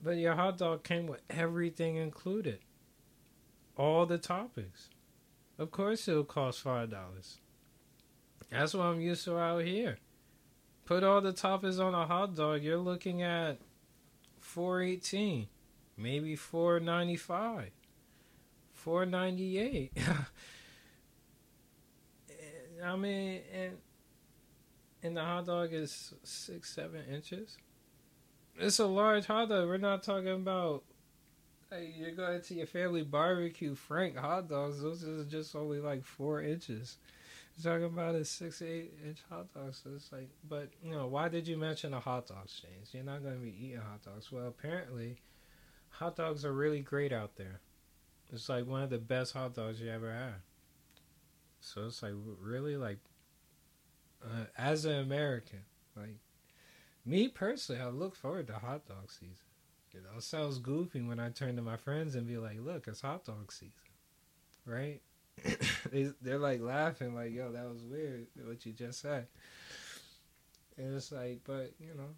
But 0.02 0.18
your 0.18 0.36
hot 0.36 0.58
dog 0.58 0.84
came 0.84 1.08
with 1.08 1.22
everything 1.30 1.98
included. 1.98 2.60
All 3.76 4.06
the 4.06 4.18
toppings. 4.18 4.90
Of 5.60 5.72
course 5.72 6.08
it'll 6.08 6.24
cost 6.24 6.62
five 6.62 6.90
dollars. 6.90 7.40
That's 8.50 8.74
what 8.74 8.86
I'm 8.86 9.02
used 9.02 9.26
to 9.26 9.38
out 9.38 9.64
here. 9.64 9.98
Put 10.86 11.04
all 11.04 11.22
the 11.22 11.34
toppings 11.34 11.80
on 11.80 11.94
a 11.94 12.06
hot 12.06 12.36
dog, 12.36 12.64
you're 12.64 12.78
looking 12.78 13.22
at 13.22 13.60
four 14.40 14.82
eighteen, 14.82 15.48
maybe 15.98 16.36
four 16.36 16.80
ninety 16.80 17.18
five, 17.18 17.72
four 18.74 19.06
ninety 19.06 19.58
eight. 19.60 19.92
I 22.84 22.96
mean, 22.96 23.42
and 23.54 23.78
and 25.04 25.18
the 25.18 25.22
hot 25.22 25.46
dog 25.46 25.74
is 25.74 26.14
six 26.24 26.74
seven 26.74 27.04
inches. 27.12 27.58
It's 28.58 28.80
a 28.80 28.86
large 28.86 29.26
hot 29.26 29.50
dog. 29.50 29.68
We're 29.68 29.78
not 29.78 30.04
talking 30.04 30.30
about. 30.30 30.84
You're 31.72 32.12
going 32.12 32.42
to 32.42 32.54
your 32.54 32.68
family 32.68 33.02
barbecue 33.02 33.76
Frank 33.76 34.18
hot 34.18 34.50
dogs. 34.50 34.82
Those 34.82 35.06
are 35.06 35.24
just 35.24 35.56
only 35.56 35.80
like 35.80 36.04
four 36.04 36.42
inches. 36.42 36.98
You're 37.58 37.74
talking 37.74 37.86
about 37.86 38.16
a 38.16 38.26
six 38.26 38.62
eight 38.62 38.94
inch 39.06 39.20
hot 39.30 39.54
dog. 39.54 39.74
So 39.74 39.92
it's 39.96 40.12
like, 40.12 40.30
but 40.48 40.70
you 40.84 40.92
know, 40.92 41.08
why 41.08 41.30
did 41.30 41.48
you 41.48 41.58
mention 41.58 41.94
a 41.94 42.00
hot 42.00 42.28
dog, 42.28 42.48
James? 42.62 42.90
You're 42.94 43.04
not 43.04 43.24
going 43.24 43.36
to 43.36 43.42
be 43.42 43.56
eating 43.58 43.78
hot 43.78 44.04
dogs. 44.04 44.32
Well, 44.32 44.48
apparently, 44.48 45.22
hot 45.90 46.16
dogs 46.18 46.44
are 46.44 46.54
really 46.54 46.82
great 46.82 47.14
out 47.14 47.38
there. 47.38 47.62
It's 48.34 48.50
like 48.50 48.66
one 48.66 48.84
of 48.84 48.90
the 48.90 48.98
best 48.98 49.34
hot 49.34 49.56
dogs 49.56 49.80
you 49.80 49.90
ever 49.90 50.12
had. 50.12 50.36
So 51.62 51.86
it's 51.86 52.04
like 52.04 52.14
really 52.42 52.76
like 52.76 52.98
uh, 54.24 54.46
as 54.58 54.86
an 54.86 55.00
American, 55.00 55.62
like 55.96 56.18
me 57.06 57.28
personally, 57.28 57.82
I 57.82 57.88
look 57.90 58.16
forward 58.16 58.48
to 58.48 58.54
hot 58.54 58.88
dog 58.88 59.10
season. 59.10 59.36
You 59.94 60.02
know, 60.02 60.18
it 60.18 60.24
sounds 60.24 60.58
goofy 60.58 61.02
when 61.02 61.20
I 61.20 61.30
turn 61.30 61.56
to 61.58 61.62
my 61.62 61.78
friends 61.78 62.16
and 62.16 62.28
be 62.28 62.38
like, 62.38 62.58
"Look, 62.60 62.88
it's 62.88 63.02
hot 63.02 63.26
dog 63.26 63.52
season," 63.52 63.72
right? 64.66 65.02
they 65.92 66.12
they're 66.22 66.40
like 66.40 66.62
laughing, 66.62 67.14
like, 67.14 67.32
"Yo, 67.32 67.52
that 67.52 67.70
was 67.70 67.84
weird 67.84 68.28
what 68.44 68.66
you 68.66 68.74
just 68.74 69.02
said." 69.02 69.28
And 70.78 70.96
it's 70.96 71.12
like, 71.12 71.42
but 71.46 71.74
you 71.80 71.94
know, 71.96 72.16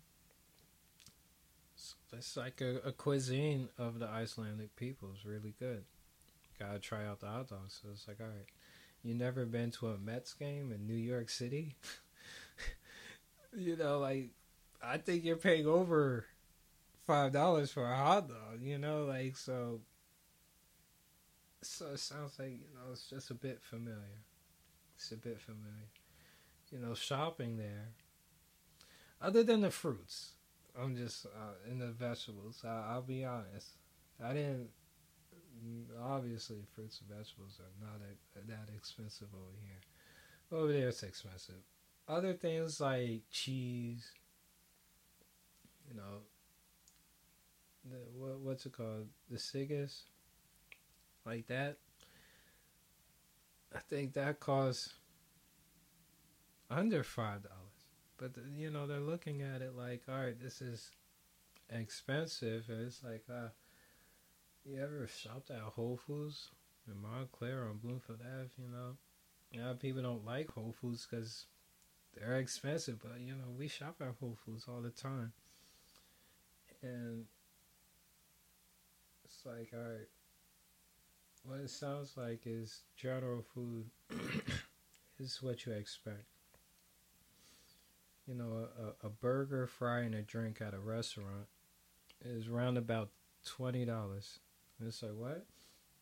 it's, 1.76 1.96
it's 2.14 2.38
like 2.38 2.62
a, 2.62 2.78
a 2.86 2.91
cuisine 2.91 3.70
of 3.78 4.00
the 4.00 4.08
Icelandic 4.08 4.76
people. 4.76 5.10
It's 5.14 5.26
really 5.26 5.56
good. 5.60 5.84
Gotta 6.60 6.80
try 6.80 7.06
out 7.06 7.20
the 7.20 7.28
hot 7.28 7.50
dogs. 7.50 7.80
So 7.82 7.89
it's 7.91 8.08
like, 8.08 8.22
all 8.22 8.28
right. 8.28 8.46
You 9.04 9.14
never 9.14 9.45
been 9.45 9.72
to 9.72 9.89
a 9.89 9.97
Mets 9.97 10.34
game 10.34 10.72
in 10.72 10.88
New 10.88 10.93
York 10.93 11.30
City? 11.30 11.76
you 13.56 13.76
know, 13.76 13.99
like 13.99 14.30
I 14.82 14.97
think 14.97 15.26
you're 15.26 15.36
paying 15.36 15.68
over 15.68 16.26
five 17.06 17.34
dollars 17.34 17.72
for 17.72 17.84
a 17.84 17.95
hot 17.95 18.30
dog. 18.30 18.62
You 18.62 18.78
know, 18.78 19.04
like 19.06 19.36
so. 19.36 19.82
So 21.62 21.88
it 21.93 21.99
sounds 21.99 22.38
like 22.39 22.51
you 22.51 22.74
know 22.74 22.91
it's 22.91 23.10
just 23.10 23.30
a 23.30 23.34
bit 23.34 23.62
familiar. 23.62 24.24
It's 24.95 25.12
a 25.12 25.18
bit 25.18 25.39
familiar. 25.39 25.89
You 26.72 26.80
know, 26.80 26.93
shopping 26.93 27.58
there. 27.58 27.89
Other 29.22 29.43
than 29.43 29.62
the 29.62 29.72
fruits, 29.72 30.32
I'm 30.82 30.95
just 30.95 31.26
uh, 31.26 31.70
in 31.70 31.80
the 31.80 31.88
vegetables. 31.88 32.64
I, 32.66 32.93
I'll 32.93 33.01
be 33.01 33.24
honest. 33.24 33.68
I 34.24 34.34
didn't 34.34 34.70
obviously 36.01 36.57
fruits 36.76 37.01
and 37.01 37.18
vegetables 37.18 37.59
are 37.59 37.86
not 37.86 38.01
a, 38.01 38.47
that 38.47 38.74
expensive 38.76 39.28
over 39.34 39.57
here. 39.61 40.59
Over 40.59 40.72
there, 40.72 40.89
it's 40.89 41.03
expensive. 41.03 41.55
Other 42.07 42.34
things 42.34 42.80
like 42.82 43.22
cheese, 43.32 44.11
you 45.89 45.95
know, 45.95 46.22
the 47.89 47.97
what 48.18 48.39
what's 48.39 48.66
it 48.66 48.74
called, 48.74 49.07
the 49.30 49.38
Sigas, 49.38 50.01
like 51.26 51.47
that. 51.47 51.78
I 53.76 53.80
think 53.80 54.14
that 54.14 54.39
costs 54.39 54.93
under 56.70 57.03
five 57.03 57.43
dollars, 57.43 57.57
but 58.18 58.34
the, 58.34 58.41
you 58.55 58.70
know 58.70 58.86
they're 58.86 58.99
looking 58.99 59.41
at 59.41 59.61
it 59.61 59.76
like, 59.76 60.03
all 60.07 60.24
right, 60.24 60.39
this 60.39 60.61
is 60.61 60.91
expensive, 61.70 62.66
and 62.70 62.86
it's 62.86 63.03
like, 63.03 63.24
uh, 63.32 63.47
you 64.66 64.82
ever 64.82 65.07
shopped 65.07 65.51
at 65.51 65.59
Whole 65.59 65.99
Foods 66.07 66.49
in 66.88 67.01
Montclair 67.01 67.64
on 67.64 67.78
Bloomfield 67.78 68.20
Ave? 68.22 68.49
You 68.57 68.70
know, 68.72 69.70
of 69.70 69.80
people 69.80 70.01
don't 70.01 70.26
like 70.26 70.51
Whole 70.51 70.74
Foods 70.80 71.07
because 71.09 71.45
they're 72.16 72.38
expensive, 72.38 72.99
but 73.01 73.20
you 73.20 73.34
know 73.34 73.51
we 73.57 73.68
shop 73.68 73.95
at 74.01 74.16
Whole 74.20 74.38
Foods 74.45 74.66
all 74.68 74.82
the 74.82 74.89
time, 74.89 75.34
and 76.82 77.26
it's 79.26 79.45
like 79.45 79.72
all 79.74 79.80
right. 79.80 80.07
What 81.45 81.59
it 81.59 81.70
sounds 81.70 82.14
like 82.16 82.43
is 82.45 82.84
general 82.95 83.43
food 83.53 83.89
is 85.20 85.39
what 85.41 85.66
you 85.66 85.74
expect. 85.74 86.24
You 88.26 88.36
know, 88.36 88.70
a, 89.03 89.07
a 89.07 89.09
burger, 89.09 89.68
fry, 89.68 90.01
and 90.01 90.16
a 90.16 90.22
drink 90.22 90.61
at 90.61 90.74
a 90.74 90.80
restaurant 90.80 91.47
is 92.24 92.47
around 92.47 92.78
about 92.78 93.09
twenty 93.45 93.84
dollars. 93.84 94.39
And 94.84 94.90
it's 94.90 95.02
like, 95.02 95.14
what? 95.16 95.46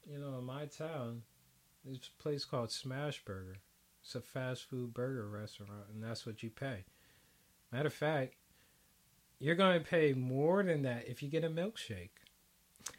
You 0.09 0.17
know, 0.17 0.39
in 0.39 0.43
my 0.43 0.65
town, 0.65 1.21
there's 1.85 2.09
a 2.17 2.23
place 2.23 2.45
called 2.45 2.71
Smash 2.71 3.23
Burger. 3.23 3.57
It's 4.01 4.15
a 4.15 4.21
fast 4.21 4.63
food 4.63 4.91
burger 4.91 5.29
restaurant, 5.29 5.85
and 5.93 6.03
that's 6.03 6.25
what 6.25 6.41
you 6.41 6.49
pay. 6.49 6.85
Matter 7.71 7.85
of 7.85 7.93
fact, 7.93 8.33
you're 9.37 9.53
going 9.53 9.79
to 9.79 9.87
pay 9.87 10.13
more 10.13 10.63
than 10.63 10.81
that 10.81 11.07
if 11.07 11.21
you 11.21 11.29
get 11.29 11.43
a 11.43 11.49
milkshake. 11.49 12.09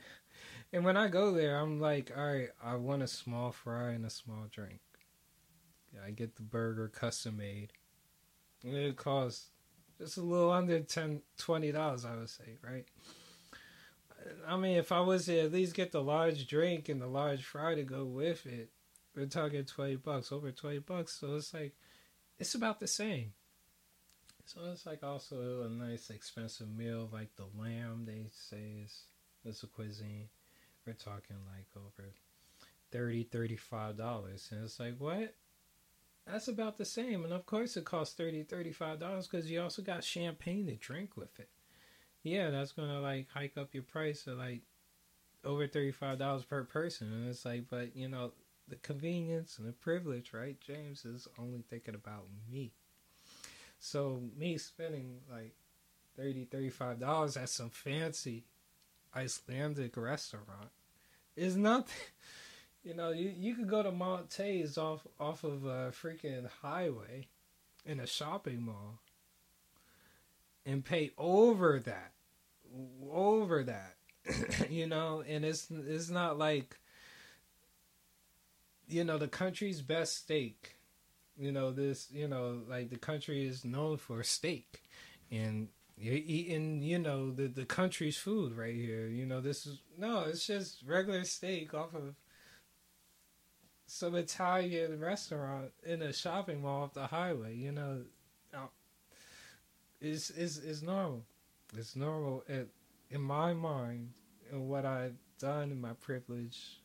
And 0.74 0.86
when 0.86 0.96
I 0.96 1.08
go 1.08 1.32
there, 1.32 1.58
I'm 1.58 1.80
like, 1.80 2.12
all 2.16 2.24
right, 2.24 2.48
I 2.64 2.76
want 2.76 3.02
a 3.02 3.06
small 3.06 3.52
fry 3.52 3.90
and 3.90 4.06
a 4.06 4.10
small 4.10 4.46
drink. 4.50 4.80
I 6.02 6.12
get 6.12 6.36
the 6.36 6.42
burger 6.42 6.88
custom 6.88 7.36
made. 7.36 7.72
And 8.64 8.74
it 8.74 8.96
costs 8.96 9.50
just 9.98 10.16
a 10.16 10.22
little 10.22 10.50
under 10.50 10.80
10 10.80 11.20
$20, 11.38 12.06
I 12.06 12.16
would 12.16 12.30
say, 12.30 12.56
right? 12.62 12.86
I 14.46 14.56
mean, 14.56 14.76
if 14.76 14.92
I 14.92 15.00
was 15.00 15.26
to 15.26 15.38
at 15.40 15.52
least 15.52 15.74
get 15.74 15.92
the 15.92 16.02
large 16.02 16.46
drink 16.46 16.88
and 16.88 17.00
the 17.00 17.06
large 17.06 17.44
fry 17.44 17.74
to 17.74 17.82
go 17.82 18.04
with 18.04 18.46
it, 18.46 18.70
we're 19.14 19.26
talking 19.26 19.64
twenty 19.64 19.96
bucks, 19.96 20.32
over 20.32 20.50
twenty 20.50 20.78
bucks. 20.78 21.18
So 21.20 21.36
it's 21.36 21.52
like, 21.54 21.74
it's 22.38 22.54
about 22.54 22.80
the 22.80 22.86
same. 22.86 23.32
So 24.44 24.60
it's 24.72 24.86
like 24.86 25.02
also 25.02 25.62
a 25.62 25.68
nice 25.68 26.10
expensive 26.10 26.68
meal, 26.68 27.08
like 27.12 27.34
the 27.36 27.46
lamb. 27.58 28.04
They 28.06 28.26
say 28.30 28.84
is 28.84 29.04
is 29.44 29.62
a 29.62 29.66
cuisine. 29.66 30.28
We're 30.86 30.94
talking 30.94 31.36
like 31.46 31.66
over 31.76 32.08
30 32.90 33.24
35 33.24 33.96
dollars, 33.96 34.48
and 34.50 34.64
it's 34.64 34.80
like 34.80 34.96
what? 34.98 35.34
That's 36.26 36.48
about 36.48 36.78
the 36.78 36.84
same, 36.84 37.24
and 37.24 37.32
of 37.32 37.46
course 37.46 37.76
it 37.76 37.84
costs 37.84 38.14
30 38.14 38.44
35 38.44 38.98
dollars 38.98 39.26
because 39.26 39.50
you 39.50 39.60
also 39.60 39.82
got 39.82 40.04
champagne 40.04 40.66
to 40.66 40.76
drink 40.76 41.16
with 41.16 41.38
it 41.38 41.48
yeah, 42.22 42.50
that's 42.50 42.72
gonna 42.72 43.00
like 43.00 43.28
hike 43.32 43.56
up 43.56 43.74
your 43.74 43.82
price 43.82 44.24
to 44.24 44.34
like 44.34 44.62
over 45.44 45.66
thirty 45.66 45.92
five 45.92 46.18
dollars 46.18 46.44
per 46.44 46.64
person, 46.64 47.12
and 47.12 47.28
it's 47.28 47.44
like, 47.44 47.64
but 47.68 47.96
you 47.96 48.08
know, 48.08 48.32
the 48.68 48.76
convenience 48.76 49.58
and 49.58 49.68
the 49.68 49.72
privilege, 49.72 50.32
right? 50.32 50.60
James 50.60 51.04
is 51.04 51.28
only 51.38 51.62
thinking 51.68 51.94
about 51.94 52.26
me. 52.50 52.72
So 53.78 54.22
me 54.38 54.58
spending 54.58 55.18
like 55.30 55.54
30 56.16 56.44
35 56.44 57.00
dollars 57.00 57.36
at 57.36 57.48
some 57.48 57.70
fancy 57.70 58.44
Icelandic 59.14 59.96
restaurant 59.96 60.70
is 61.36 61.56
nothing. 61.56 61.94
You 62.84 62.94
know, 62.94 63.10
you, 63.10 63.32
you 63.38 63.54
could 63.54 63.68
go 63.68 63.84
to 63.84 63.92
Montes 63.92 64.76
off 64.76 65.06
off 65.20 65.44
of 65.44 65.64
a 65.64 65.92
freaking 65.92 66.48
highway 66.62 67.28
in 67.86 68.00
a 68.00 68.08
shopping 68.08 68.60
mall 68.60 68.98
and 70.64 70.84
pay 70.84 71.10
over 71.18 71.80
that, 71.80 72.12
over 73.10 73.64
that, 73.64 73.96
you 74.70 74.86
know. 74.86 75.22
And 75.26 75.44
it's 75.44 75.68
it's 75.70 76.10
not 76.10 76.38
like 76.38 76.78
you 78.88 79.04
know 79.04 79.18
the 79.18 79.28
country's 79.28 79.82
best 79.82 80.16
steak. 80.16 80.76
You 81.36 81.52
know 81.52 81.70
this. 81.70 82.08
You 82.12 82.28
know 82.28 82.62
like 82.68 82.90
the 82.90 82.98
country 82.98 83.46
is 83.46 83.64
known 83.64 83.96
for 83.96 84.22
steak, 84.22 84.82
and 85.30 85.68
you're 86.02 86.14
eating, 86.14 86.82
you 86.82 86.98
know, 86.98 87.30
the 87.30 87.46
the 87.46 87.64
country's 87.64 88.16
food 88.16 88.56
right 88.56 88.74
here. 88.74 89.06
You 89.06 89.24
know, 89.24 89.40
this 89.40 89.66
is 89.66 89.78
no, 89.96 90.20
it's 90.20 90.46
just 90.46 90.82
regular 90.84 91.24
steak 91.24 91.74
off 91.74 91.94
of 91.94 92.14
some 93.86 94.14
Italian 94.16 94.98
restaurant 94.98 95.70
in 95.84 96.02
a 96.02 96.12
shopping 96.12 96.62
mall 96.62 96.84
off 96.84 96.94
the 96.94 97.06
highway. 97.06 97.54
You 97.54 97.72
know, 97.72 98.02
it's 100.02 100.30
it's 100.30 100.58
it's 100.58 100.82
normal. 100.82 101.22
It's 101.76 101.96
normal 101.96 102.44
in, 102.48 102.66
in 103.10 103.20
my 103.22 103.52
mind 103.54 104.10
and 104.50 104.68
what 104.68 104.84
I've 104.84 105.16
done 105.38 105.70
in 105.70 105.80
my 105.80 105.92
privilege. 105.94 106.80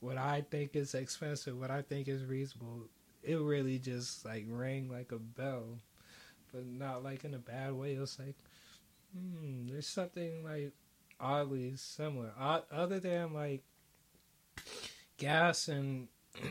What 0.00 0.18
I 0.18 0.44
think 0.50 0.76
is 0.76 0.94
expensive, 0.94 1.58
what 1.58 1.70
I 1.70 1.82
think 1.82 2.08
is 2.08 2.24
reasonable, 2.24 2.88
it 3.22 3.36
really 3.36 3.78
just 3.78 4.24
like 4.24 4.44
rang 4.48 4.90
like 4.90 5.12
a 5.12 5.18
bell, 5.18 5.78
but 6.52 6.66
not 6.66 7.02
like 7.02 7.24
in 7.24 7.34
a 7.34 7.38
bad 7.38 7.72
way. 7.72 7.94
It 7.94 8.00
was 8.00 8.18
like, 8.18 8.36
hmm, 9.14 9.68
there's 9.68 9.86
something 9.86 10.44
like 10.44 10.72
oddly 11.18 11.76
similar. 11.76 12.32
Other 12.38 13.00
than 13.00 13.32
like 13.32 13.62
gas 15.16 15.68
and 15.68 16.08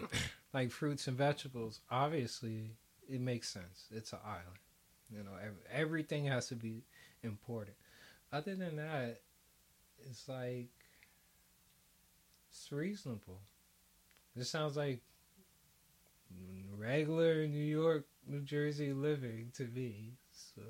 like 0.54 0.72
fruits 0.72 1.08
and 1.08 1.18
vegetables, 1.18 1.82
obviously 1.90 2.72
it 3.08 3.22
makes 3.22 3.50
sense. 3.50 3.86
It's 3.92 4.14
an 4.14 4.20
island. 4.26 4.58
You 5.16 5.24
know, 5.24 5.32
everything 5.72 6.26
has 6.26 6.48
to 6.48 6.56
be 6.56 6.84
important. 7.24 7.78
Other 8.34 8.56
than 8.56 8.76
that, 8.76 9.22
it's 10.10 10.28
like 10.28 10.70
it's 12.50 12.72
reasonable. 12.72 13.40
This 14.36 14.50
sounds 14.50 14.76
like 14.76 15.02
regular 16.78 17.48
New 17.48 17.64
York, 17.64 18.06
New 18.28 18.42
Jersey 18.42 18.94
living 18.94 19.52
to 19.56 19.64
me. 19.68 20.14
So 20.32 20.62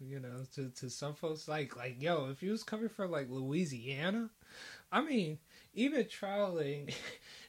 you 0.00 0.20
know, 0.20 0.44
to 0.54 0.68
to 0.70 0.90
some 0.90 1.14
folks 1.14 1.48
like 1.48 1.76
like 1.76 2.02
yo, 2.02 2.28
if 2.30 2.42
you 2.42 2.50
was 2.50 2.62
coming 2.62 2.88
from 2.88 3.10
like 3.10 3.28
Louisiana, 3.30 4.30
I 4.92 5.02
mean, 5.02 5.38
even 5.72 6.06
traveling 6.08 6.90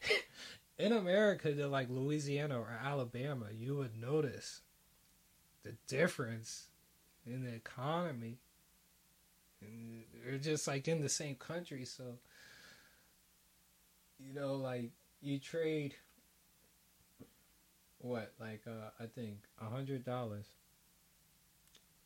in 0.80 0.94
America 0.94 1.54
to 1.54 1.68
like 1.68 1.90
Louisiana 1.90 2.60
or 2.60 2.80
Alabama, 2.84 3.48
you 3.54 3.76
would 3.76 4.00
notice 4.00 4.62
the 5.66 5.74
difference 5.88 6.68
in 7.26 7.44
the 7.44 7.54
economy. 7.54 8.38
And 9.62 10.04
they're 10.24 10.38
just 10.38 10.68
like 10.68 10.88
in 10.88 11.02
the 11.02 11.10
same 11.10 11.36
country, 11.36 11.86
so 11.86 12.20
you 14.20 14.34
know, 14.34 14.54
like 14.56 14.92
you 15.22 15.40
trade 15.40 15.96
what, 17.98 18.32
like 18.40 18.62
uh, 18.68 18.92
I 19.00 19.08
think 19.08 19.40
a 19.60 19.66
hundred 19.66 20.06
dollars 20.06 20.46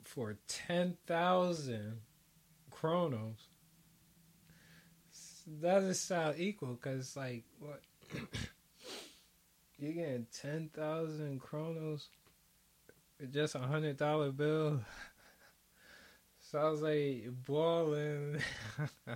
for 0.04 0.38
ten 0.48 0.98
thousand 1.06 2.00
kronos. 2.72 3.50
That 5.62 5.80
doesn't 5.80 5.96
sound 5.96 6.36
equal 6.38 6.76
because, 6.76 7.18
like, 7.18 7.44
what 7.60 7.82
you're 9.80 9.94
getting 9.94 10.28
ten 10.32 10.70
thousand 10.74 11.42
kronos 11.42 12.08
just 13.28 13.56
a 13.56 13.60
hundred 13.60 13.98
dollar 13.98 14.32
bill. 14.32 14.82
Sounds 16.40 16.82
like 16.82 17.26
balling. 17.46 18.42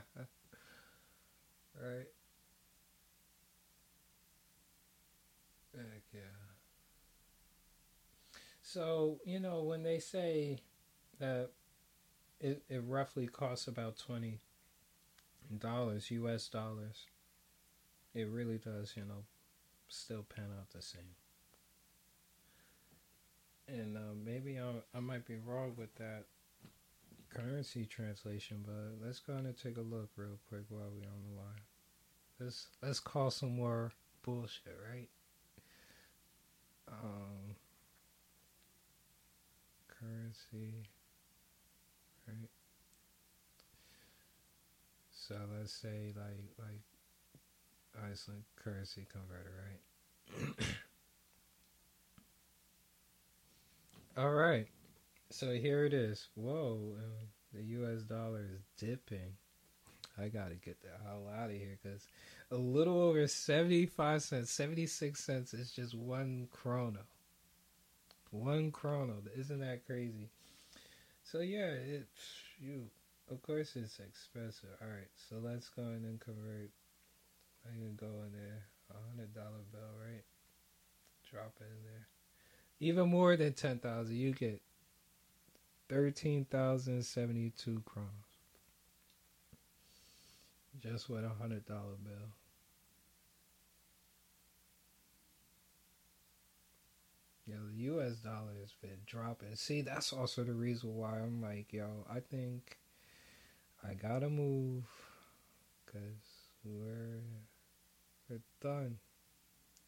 right? 1.81 2.07
Heck 5.75 6.03
yeah. 6.13 6.21
So, 8.61 9.19
you 9.25 9.39
know, 9.39 9.61
when 9.63 9.83
they 9.83 9.99
say 9.99 10.59
that 11.19 11.51
it, 12.39 12.63
it 12.69 12.83
roughly 12.85 13.27
costs 13.27 13.67
about 13.67 13.97
twenty 13.97 14.41
dollars, 15.59 16.11
US 16.11 16.47
dollars, 16.47 17.05
it 18.13 18.27
really 18.29 18.57
does, 18.57 18.93
you 18.95 19.03
know, 19.05 19.25
still 19.87 20.23
pan 20.23 20.49
out 20.59 20.71
the 20.71 20.81
same 20.81 21.15
and 23.67 23.97
uh, 23.97 24.13
maybe 24.23 24.59
I, 24.59 24.97
I 24.97 24.99
might 24.99 25.25
be 25.25 25.37
wrong 25.37 25.73
with 25.77 25.93
that 25.95 26.25
currency 27.33 27.85
translation, 27.85 28.63
but 28.65 29.05
let's 29.05 29.19
go 29.19 29.33
and 29.33 29.57
take 29.57 29.77
a 29.77 29.81
look 29.81 30.09
real 30.15 30.37
quick 30.47 30.63
while 30.69 30.89
we're 30.93 31.07
on 31.07 31.23
the 31.29 31.41
line. 31.41 31.61
Let's 32.39 32.67
let's 32.81 32.99
call 32.99 33.31
some 33.31 33.55
more 33.55 33.91
bullshit, 34.23 34.77
right? 34.91 35.09
Um, 36.87 37.55
currency, 39.87 40.83
right? 42.27 42.49
So 45.11 45.35
let's 45.57 45.71
say 45.71 46.13
like 46.15 46.51
like 46.59 46.81
Iceland 48.11 48.43
currency 48.55 49.07
converter, 49.11 49.53
right? 49.69 50.65
All 54.15 54.29
right. 54.29 54.67
So 55.31 55.53
here 55.53 55.85
it 55.85 55.93
is. 55.93 56.27
Whoa, 56.35 56.93
the 57.51 57.63
U.S. 57.63 58.03
dollar 58.03 58.45
is 58.53 58.61
dipping. 58.77 59.33
I 60.21 60.27
gotta 60.27 60.53
get 60.53 60.79
the 60.81 60.89
hell 61.03 61.23
out 61.35 61.49
of 61.49 61.55
here 61.55 61.79
because 61.81 62.07
a 62.51 62.55
little 62.55 63.01
over 63.01 63.25
seventy-five 63.25 64.21
cents, 64.21 64.51
seventy-six 64.51 65.23
cents 65.23 65.55
is 65.55 65.71
just 65.71 65.95
one 65.95 66.47
chrono. 66.51 66.99
One 68.29 68.69
chrono. 68.69 69.15
Isn't 69.35 69.61
that 69.61 69.83
crazy? 69.87 70.29
So 71.23 71.39
yeah, 71.39 71.71
it. 71.71 72.07
You. 72.59 72.83
Of 73.31 73.41
course, 73.41 73.75
it's 73.75 73.97
expensive. 73.97 74.69
All 74.79 74.89
right, 74.89 75.09
so 75.15 75.37
let's 75.41 75.69
go 75.69 75.81
in 75.81 76.05
and 76.05 76.19
convert. 76.19 76.69
I 77.65 77.73
can 77.73 77.95
go 77.95 78.21
in 78.27 78.31
there, 78.31 78.65
a 78.91 79.09
hundred 79.09 79.33
dollar 79.33 79.65
bill, 79.71 79.97
right? 79.99 80.23
Drop 81.31 81.55
it 81.59 81.63
in 81.63 81.83
there 81.83 82.07
even 82.83 83.09
more 83.09 83.37
than 83.37 83.53
10,000, 83.53 84.13
you 84.13 84.33
get 84.33 84.61
13,072 85.87 87.81
crowns. 87.85 88.09
Just 90.81 91.09
with 91.09 91.23
a 91.23 91.31
$100 91.41 91.65
bill. 91.65 92.33
Yo, 97.45 97.55
the 97.71 97.83
US 97.83 98.17
dollar 98.17 98.51
has 98.59 98.73
been 98.81 98.99
dropping. 99.05 99.55
See, 99.55 99.81
that's 99.81 100.11
also 100.11 100.43
the 100.43 100.53
reason 100.53 100.95
why 100.95 101.19
I'm 101.19 101.41
like, 101.41 101.71
yo, 101.71 101.87
I 102.09 102.19
think 102.19 102.77
I 103.87 103.93
gotta 103.93 104.29
move 104.29 104.83
because 105.85 106.03
we're, 106.65 107.21
we're 108.29 108.41
done. 108.61 108.97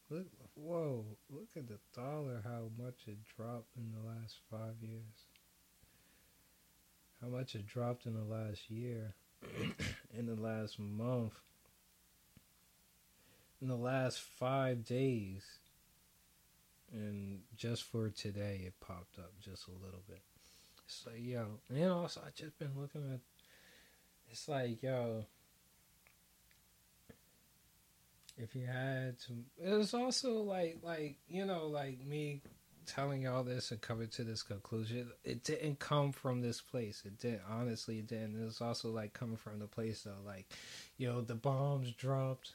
Look, 0.10 0.28
whoa, 0.56 1.06
look 1.30 1.50
at 1.56 1.68
the 1.68 1.80
dollar, 1.94 2.42
how 2.44 2.70
much 2.82 3.08
it 3.08 3.18
dropped 3.38 3.76
in 3.78 3.92
the 3.92 4.08
last 4.08 4.38
five 4.50 4.76
years. 4.82 5.26
How 7.22 7.28
much 7.28 7.56
it 7.56 7.66
dropped 7.66 8.06
in 8.06 8.14
the 8.14 8.24
last 8.24 8.70
year, 8.70 9.14
in 10.18 10.26
the 10.26 10.36
last 10.36 10.80
month, 10.80 11.34
in 13.62 13.68
the 13.68 13.76
last 13.76 14.20
five 14.20 14.86
days. 14.86 15.44
And 16.92 17.42
just 17.58 17.84
for 17.84 18.10
today, 18.10 18.64
it 18.66 18.74
popped 18.80 19.18
up 19.18 19.34
just 19.42 19.68
a 19.68 19.72
little 19.72 20.04
bit. 20.08 20.22
Like, 21.06 21.16
yo, 21.18 21.60
and 21.68 21.92
also, 21.92 22.22
I 22.26 22.30
just 22.36 22.58
been 22.60 22.72
looking 22.78 23.02
at, 23.12 23.20
it's 24.30 24.48
like, 24.48 24.84
yo, 24.84 25.26
if 28.38 28.56
you 28.56 28.66
had 28.66 29.18
to 29.20 29.34
it 29.64 29.74
was 29.74 29.94
also 29.94 30.42
like 30.42 30.78
like 30.84 31.18
you 31.28 31.46
know 31.46 31.68
like 31.68 32.06
me 32.06 32.42
telling 32.86 33.24
y'all 33.24 33.44
this 33.44 33.72
and 33.72 33.82
coming 33.82 34.08
to 34.08 34.24
this 34.24 34.44
conclusion 34.44 35.10
it 35.24 35.44
didn't 35.44 35.80
come 35.80 36.12
from 36.12 36.42
this 36.42 36.62
place. 36.62 37.02
It 37.06 37.20
didn't 37.20 37.42
honestly 37.50 38.00
it 38.00 38.08
didn't. 38.08 38.40
It 38.40 38.46
was 38.46 38.62
also 38.62 38.90
like 38.90 39.14
coming 39.14 39.38
from 39.38 39.60
the 39.60 39.68
place 39.68 40.04
though 40.04 40.12
like 40.26 40.46
you 40.98 41.08
know 41.08 41.22
the 41.22 41.36
bombs 41.36 41.92
dropped. 41.92 42.54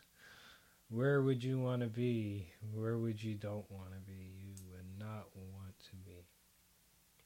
Where 0.88 1.22
would 1.22 1.44
you 1.44 1.58
want 1.58 1.82
to 1.82 1.88
be? 1.88 2.48
Where 2.74 2.98
would 2.98 3.22
you 3.22 3.34
don't 3.34 3.70
want 3.70 3.92
to 3.92 4.00
be? 4.00 4.32
You 4.40 4.54
would 4.72 4.98
not 4.98 5.26
want 5.36 5.78
to 5.90 5.96
be. 6.04 6.26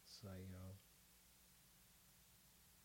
It's 0.05 0.21
like 0.25 0.39
you 0.39 0.53
know 0.53 0.73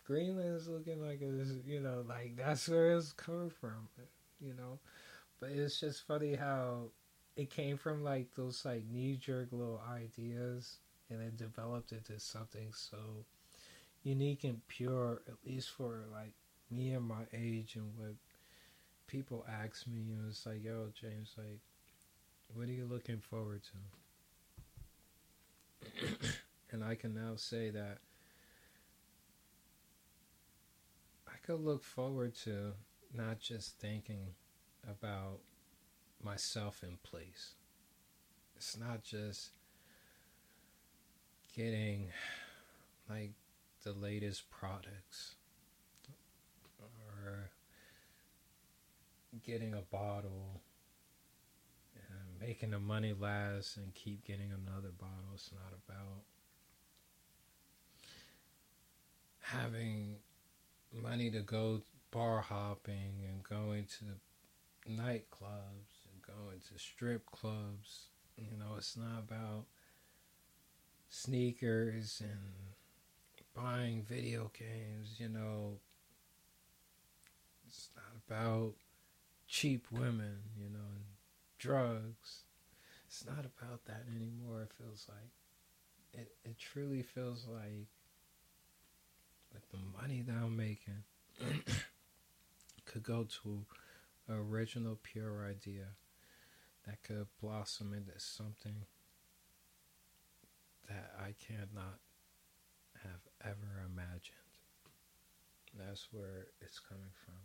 greenland 0.06 0.56
is 0.56 0.68
looking 0.68 1.02
like 1.06 1.20
it's 1.22 1.52
you 1.66 1.80
know 1.80 2.04
like 2.08 2.36
that's 2.36 2.68
where 2.68 2.98
it's 2.98 3.12
coming 3.14 3.52
from 3.52 3.88
you 4.42 4.54
know 4.56 4.80
but 5.40 5.50
it's 5.52 5.80
just 5.80 6.06
funny 6.06 6.36
how 6.36 6.90
it 7.36 7.50
came 7.50 7.78
from 7.78 8.04
like 8.04 8.34
those 8.36 8.66
like 8.66 8.84
knee 8.92 9.16
jerk 9.16 9.50
little 9.52 9.82
ideas 9.90 10.78
and 11.10 11.22
it 11.22 11.38
developed 11.38 11.92
into 11.92 12.20
something 12.20 12.72
so 12.74 12.98
unique 14.04 14.44
and 14.44 14.66
pure, 14.68 15.22
at 15.28 15.36
least 15.46 15.70
for 15.72 16.06
like 16.12 16.34
me 16.70 16.94
and 16.94 17.06
my 17.06 17.24
age 17.34 17.76
and 17.76 17.92
what 17.98 18.16
people 19.08 19.46
ask 19.50 19.88
me, 19.88 20.00
you 20.00 20.16
know, 20.16 20.28
it's 20.30 20.46
like, 20.46 20.64
yo, 20.64 20.90
James, 21.00 21.34
like, 21.38 21.60
what 22.54 22.68
are 22.68 22.72
you 22.72 22.86
looking 22.86 23.20
forward 23.20 23.62
to? 25.82 25.90
and 26.72 26.84
I 26.84 26.96
can 26.96 27.14
now 27.14 27.36
say 27.36 27.70
that 27.72 28.00
I 31.28 31.38
could 31.44 31.62
look 31.62 31.84
forward 31.84 32.36
to 32.44 32.74
not 33.14 33.40
just 33.40 33.80
thinking 33.80 34.36
about 34.90 35.40
myself 36.24 36.84
in 36.84 36.98
place. 37.04 37.54
It's 38.56 38.78
not 38.78 39.04
just 39.04 39.52
getting 41.56 42.08
like 43.10 43.32
the 43.84 43.94
latest 43.94 44.50
products 44.50 45.36
or 46.80 47.50
getting 49.46 49.74
a 49.74 49.82
bottle 49.82 50.62
and 51.96 52.48
making 52.48 52.72
the 52.72 52.80
money 52.80 53.14
last 53.18 53.78
and 53.78 53.94
keep 53.94 54.26
getting 54.26 54.52
another 54.52 54.92
bottle. 54.98 55.32
It's 55.34 55.52
not 55.52 55.74
about 55.88 56.24
having 59.42 60.18
money 60.94 61.32
to 61.32 61.40
go 61.40 61.82
bar 62.12 62.42
hopping 62.42 63.24
and 63.28 63.44
going 63.44 63.86
to 63.86 64.06
nightclubs 64.88 66.06
and 66.12 66.22
going 66.26 66.60
to 66.72 66.80
strip 66.80 67.26
clubs. 67.32 68.08
You 68.38 68.58
know, 68.58 68.76
it's 68.78 68.96
not 68.96 69.20
about 69.20 69.66
sneakers 71.10 72.22
and 72.22 72.70
buying 73.56 74.04
video 74.04 74.52
games, 74.58 75.16
you 75.18 75.30
know. 75.30 75.80
It's 77.68 77.90
not 77.96 78.16
about 78.28 78.74
cheap 79.48 79.86
women, 79.92 80.38
you 80.58 80.70
know, 80.70 80.80
and 80.96 81.06
drugs. 81.58 82.44
It's 83.08 83.26
not 83.26 83.46
about 83.46 83.86
that 83.86 84.04
anymore, 84.16 84.62
it 84.64 84.72
feels 84.78 85.08
like. 85.10 85.32
It 86.14 86.32
it 86.44 86.58
truly 86.58 87.04
feels 87.04 87.46
like 87.48 87.88
with 89.54 89.70
the 89.72 89.78
money 90.02 90.22
that 90.22 90.36
I'm 90.36 90.56
making 90.56 91.04
could 92.86 93.04
go 93.04 93.28
to 93.44 93.66
original 94.30 95.00
pure 95.02 95.46
idea 95.46 95.88
that 96.86 97.04
could 97.04 97.28
blossom 97.42 97.94
into 97.94 98.20
something 98.20 98.86
that 100.88 101.12
I 101.20 101.36
cannot 101.46 102.00
have 103.04 103.22
ever 103.44 103.86
imagined. 103.86 104.36
That's 105.78 106.08
where 106.12 106.48
it's 106.62 106.80
coming 106.80 107.12
from. 107.26 107.36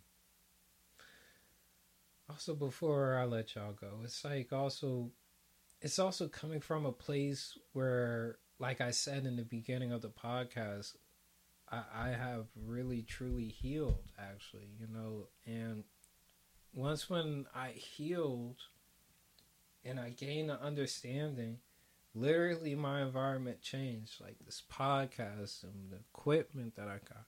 Also, 2.31 2.55
before 2.55 3.19
I 3.19 3.25
let 3.27 3.55
y'all 3.55 3.73
go, 3.73 4.01
it's 4.03 4.25
like 4.25 4.53
also, 4.53 5.11
it's 5.83 5.99
also 5.99 6.27
coming 6.27 6.61
from 6.61 6.87
a 6.87 6.93
place 6.93 7.59
where, 7.75 8.39
like 8.59 8.81
I 8.81 8.93
said 8.93 9.27
in 9.27 9.37
the 9.37 9.43
beginning 9.43 9.93
of 9.93 10.01
the 10.01 10.09
podcast, 10.09 10.97
I, 11.71 11.83
I 11.95 12.09
have 12.09 12.47
really 12.57 13.03
truly 13.03 13.49
healed, 13.49 14.11
actually, 14.19 14.71
you 14.81 14.87
know, 14.91 15.29
and 15.47 15.85
once 16.75 17.09
when 17.09 17.47
I 17.55 17.71
healed 17.71 18.57
and 19.85 20.01
I 20.01 20.11
gained 20.11 20.51
an 20.51 20.59
understanding 20.61 21.59
literally 22.15 22.75
my 22.75 23.03
environment 23.03 23.61
changed. 23.61 24.21
Like 24.21 24.37
this 24.45 24.63
podcast 24.73 25.65
and 25.65 25.91
the 25.91 25.97
equipment 25.97 26.77
that 26.77 26.89
i 26.89 26.99
got 27.09 27.25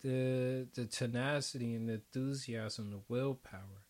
the 0.00 0.66
the 0.74 0.86
tenacity 0.86 1.74
and 1.74 1.88
the 1.88 1.94
enthusiasm 1.94 2.90
the 2.90 3.00
willpower 3.08 3.82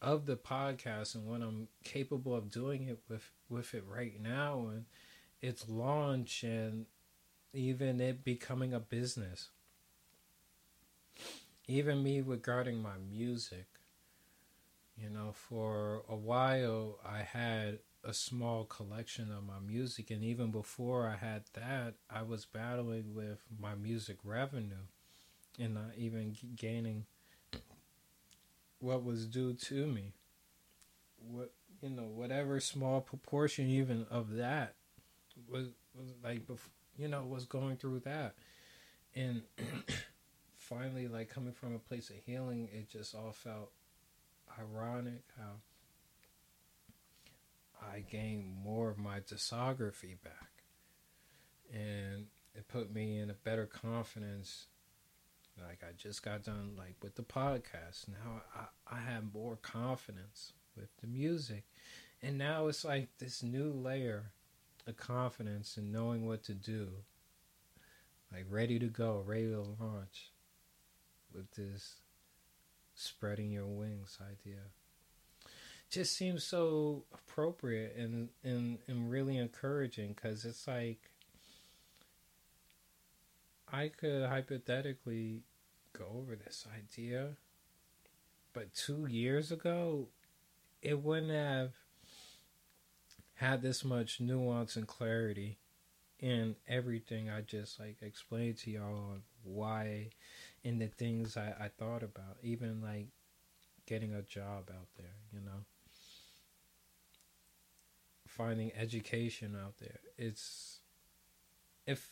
of 0.00 0.26
the 0.26 0.36
podcast 0.36 1.14
and 1.14 1.26
what 1.26 1.40
i'm 1.40 1.68
capable 1.84 2.34
of 2.34 2.50
doing 2.50 2.88
it 2.88 2.98
with 3.08 3.30
with 3.48 3.74
it 3.74 3.84
right 3.86 4.20
now. 4.20 4.66
And 4.72 4.84
its 5.40 5.68
launch 5.68 6.42
and 6.44 6.86
even 7.52 8.00
it 8.00 8.24
becoming 8.24 8.72
a 8.72 8.80
business 8.80 9.50
even 11.72 12.02
me 12.02 12.20
regarding 12.20 12.80
my 12.80 12.96
music 13.10 13.66
you 14.96 15.08
know 15.10 15.32
for 15.32 16.02
a 16.08 16.16
while 16.16 16.98
i 17.04 17.18
had 17.18 17.78
a 18.04 18.12
small 18.12 18.64
collection 18.64 19.30
of 19.30 19.44
my 19.44 19.60
music 19.64 20.10
and 20.10 20.24
even 20.24 20.50
before 20.50 21.06
I 21.06 21.16
had 21.16 21.44
that 21.54 21.94
I 22.10 22.22
was 22.22 22.44
battling 22.44 23.14
with 23.14 23.38
my 23.60 23.74
music 23.74 24.18
revenue 24.24 24.86
and 25.58 25.74
not 25.74 25.92
even 25.96 26.36
gaining 26.56 27.06
what 28.80 29.04
was 29.04 29.26
due 29.26 29.54
to 29.54 29.86
me. 29.86 30.14
What 31.16 31.52
you 31.80 31.90
know 31.90 32.08
whatever 32.08 32.58
small 32.58 33.00
proportion 33.00 33.68
even 33.68 34.06
of 34.10 34.34
that 34.34 34.74
was 35.48 35.68
was 35.94 36.08
like 36.24 36.42
you 36.96 37.06
know 37.06 37.22
was 37.22 37.44
going 37.44 37.76
through 37.76 38.00
that. 38.00 38.34
And 39.14 39.42
finally 40.62 41.08
like 41.08 41.28
coming 41.28 41.52
from 41.52 41.74
a 41.74 41.78
place 41.78 42.08
of 42.10 42.16
healing 42.24 42.68
it 42.72 42.88
just 42.88 43.14
all 43.14 43.32
felt 43.32 43.70
ironic 44.58 45.22
how 45.38 45.52
I 47.90 48.00
gained 48.00 48.54
more 48.62 48.90
of 48.90 48.98
my 48.98 49.20
discography 49.20 50.16
back. 50.22 50.64
And 51.72 52.26
it 52.54 52.68
put 52.68 52.92
me 52.92 53.18
in 53.18 53.30
a 53.30 53.34
better 53.34 53.66
confidence. 53.66 54.66
Like 55.58 55.82
I 55.82 55.92
just 55.96 56.22
got 56.22 56.44
done 56.44 56.72
like 56.76 56.96
with 57.02 57.16
the 57.16 57.22
podcast. 57.22 58.08
Now 58.08 58.42
I, 58.54 58.96
I 58.96 59.00
have 59.00 59.34
more 59.34 59.56
confidence 59.56 60.52
with 60.76 60.88
the 61.00 61.06
music. 61.06 61.64
And 62.22 62.38
now 62.38 62.68
it's 62.68 62.84
like 62.84 63.08
this 63.18 63.42
new 63.42 63.72
layer 63.72 64.32
of 64.86 64.96
confidence 64.96 65.76
and 65.76 65.92
knowing 65.92 66.26
what 66.26 66.44
to 66.44 66.54
do. 66.54 66.88
Like 68.32 68.46
ready 68.48 68.78
to 68.78 68.86
go, 68.86 69.22
ready 69.26 69.50
to 69.50 69.60
launch 69.60 70.31
with 71.34 71.50
this 71.52 71.96
spreading 72.94 73.50
your 73.50 73.66
wings 73.66 74.18
idea. 74.20 74.60
Just 75.90 76.16
seems 76.16 76.44
so 76.44 77.04
appropriate 77.12 77.96
and 77.96 78.30
and, 78.42 78.78
and 78.86 79.10
really 79.10 79.36
encouraging 79.36 80.14
because 80.14 80.44
it's 80.44 80.66
like 80.66 81.10
I 83.70 83.88
could 83.88 84.26
hypothetically 84.28 85.42
go 85.98 86.04
over 86.14 86.36
this 86.36 86.66
idea, 86.76 87.30
but 88.52 88.74
two 88.74 89.06
years 89.06 89.50
ago, 89.50 90.08
it 90.82 91.02
wouldn't 91.02 91.32
have 91.32 91.72
had 93.34 93.62
this 93.62 93.84
much 93.84 94.20
nuance 94.20 94.76
and 94.76 94.86
clarity 94.86 95.58
in 96.20 96.54
everything 96.68 97.28
I 97.28 97.40
just 97.40 97.80
like 97.80 97.96
explained 98.00 98.58
to 98.58 98.70
y'all 98.70 99.10
on 99.10 99.22
why 99.42 100.10
and 100.64 100.80
the 100.80 100.88
things 100.88 101.36
I, 101.36 101.54
I 101.60 101.68
thought 101.68 102.02
about, 102.02 102.38
even 102.42 102.80
like 102.80 103.08
getting 103.86 104.14
a 104.14 104.22
job 104.22 104.70
out 104.70 104.88
there, 104.96 105.16
you 105.32 105.40
know 105.40 105.64
finding 108.32 108.72
education 108.74 109.56
out 109.62 109.74
there. 109.78 110.00
It's 110.16 110.78
if 111.86 112.08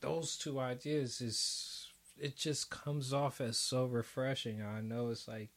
those 0.00 0.36
two 0.36 0.58
ideas 0.58 1.20
is 1.20 1.88
it 2.18 2.36
just 2.36 2.70
comes 2.70 3.12
off 3.12 3.40
as 3.40 3.58
so 3.58 3.84
refreshing. 3.84 4.62
I 4.62 4.80
know 4.80 5.10
it's 5.10 5.28
like 5.28 5.50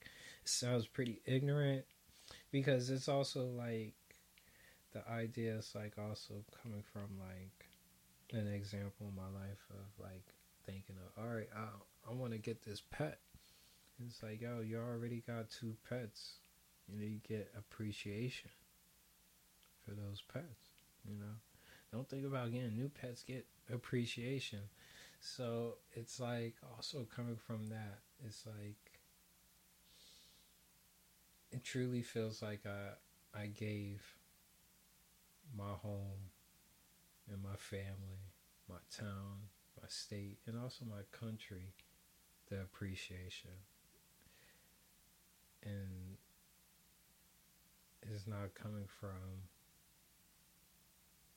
it 0.43 0.49
sounds 0.49 0.88
pretty 0.88 1.21
ignorant 1.26 1.86
because 2.51 2.89
it's 2.89 3.07
also 3.07 3.45
like 3.45 3.93
the 4.93 5.07
idea 5.09 5.55
is 5.55 5.71
like 5.76 5.93
also 5.97 6.43
coming 6.61 6.84
from 6.91 7.19
like 7.19 7.69
an 8.32 8.47
example 8.47 9.07
in 9.09 9.15
my 9.15 9.39
life 9.39 9.65
of 9.69 10.03
like 10.03 10.26
thinking 10.65 10.95
of 10.97 11.23
all 11.23 11.30
right, 11.30 11.49
I 11.55 11.67
I 12.10 12.14
want 12.14 12.34
to 12.34 12.38
get 12.38 12.64
this 12.64 12.82
pet. 12.91 13.20
It's 14.06 14.22
like 14.22 14.41
yo, 14.41 14.60
you 14.62 14.78
already 14.78 15.24
got 15.26 15.49
two 15.49 15.76
pets. 15.89 16.36
You 16.88 16.99
know, 16.99 17.06
you 17.06 17.20
get 17.28 17.51
appreciation 17.58 18.49
for 19.84 19.91
those 19.91 20.22
pets. 20.22 20.70
You 21.08 21.16
know, 21.18 21.36
don't 21.91 22.08
think 22.08 22.26
about 22.26 22.51
getting 22.51 22.76
new 22.76 22.89
pets. 22.89 23.24
Get 23.24 23.45
appreciation. 23.74 24.60
So 25.20 25.76
it's 25.93 26.20
like 26.20 26.56
also 26.76 27.08
coming 27.16 27.38
from 27.38 27.68
that. 27.70 27.99
It's 28.26 28.45
like 28.45 28.99
it 31.51 31.64
truly 31.64 32.01
feels 32.01 32.41
like 32.41 32.62
I 32.66 33.39
I 33.39 33.47
gave 33.47 34.01
my 35.58 35.72
home 35.82 36.32
and 37.32 37.41
my 37.41 37.56
family, 37.56 38.30
my 38.70 38.76
town, 38.95 39.49
my 39.82 39.88
state, 39.88 40.38
and 40.45 40.60
also 40.62 40.86
my 40.86 41.01
country 41.18 41.74
the 42.50 42.62
appreciation. 42.62 43.52
And 45.64 46.18
it's 48.02 48.28
not 48.28 48.54
coming 48.54 48.86
from 49.00 49.50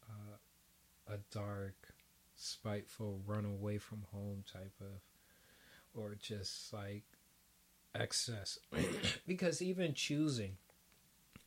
uh, 0.09 1.15
a 1.15 1.19
dark, 1.33 1.95
spiteful, 2.37 3.21
run 3.27 3.45
away 3.45 3.79
from 3.79 4.05
home 4.13 4.45
type 4.51 4.75
of, 4.81 5.01
or 5.95 6.15
just 6.21 6.73
like 6.73 7.05
excess. 7.95 8.59
because 9.27 9.63
even 9.63 9.95
choosing 9.95 10.57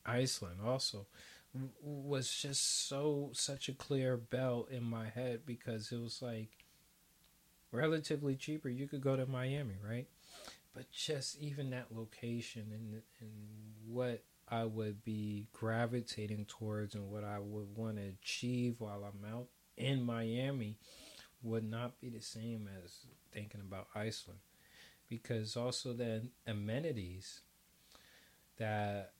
Iceland 0.05 0.59
also 0.65 1.05
was 1.81 2.33
just 2.33 2.87
so 2.87 3.29
such 3.33 3.67
a 3.67 3.73
clear 3.73 4.15
bell 4.17 4.67
in 4.71 4.83
my 4.83 5.09
head 5.09 5.41
because 5.45 5.91
it 5.91 5.99
was 5.99 6.21
like 6.21 6.60
relatively 7.71 8.35
cheaper. 8.35 8.69
You 8.69 8.87
could 8.87 9.01
go 9.01 9.15
to 9.15 9.25
Miami, 9.25 9.75
right? 9.87 10.07
But 10.73 10.91
just 10.91 11.39
even 11.39 11.69
that 11.71 11.87
location 11.91 12.67
and 12.71 13.01
and 13.19 13.31
what 13.85 14.23
I 14.47 14.65
would 14.65 15.03
be 15.03 15.47
gravitating 15.53 16.45
towards 16.45 16.95
and 16.95 17.09
what 17.09 17.23
I 17.23 17.39
would 17.39 17.75
want 17.75 17.97
to 17.97 18.03
achieve 18.03 18.75
while 18.79 19.03
I'm 19.03 19.33
out 19.33 19.47
in 19.77 20.03
Miami 20.03 20.77
would 21.41 21.63
not 21.63 21.99
be 21.99 22.09
the 22.09 22.21
same 22.21 22.69
as 22.83 23.05
thinking 23.31 23.61
about 23.61 23.87
Iceland 23.95 24.39
because 25.09 25.57
also 25.57 25.93
the 25.93 26.27
amenities 26.45 27.41
that 28.57 29.13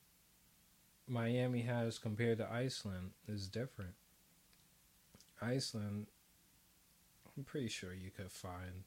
Miami 1.08 1.62
has 1.62 1.98
compared 1.98 2.38
to 2.38 2.52
Iceland 2.52 3.12
is 3.28 3.48
different. 3.48 3.94
Iceland, 5.42 6.08
I'm 7.38 7.44
pretty 7.44 7.70
sure 7.70 7.94
you 7.94 8.12
could 8.12 8.32
find, 8.32 8.84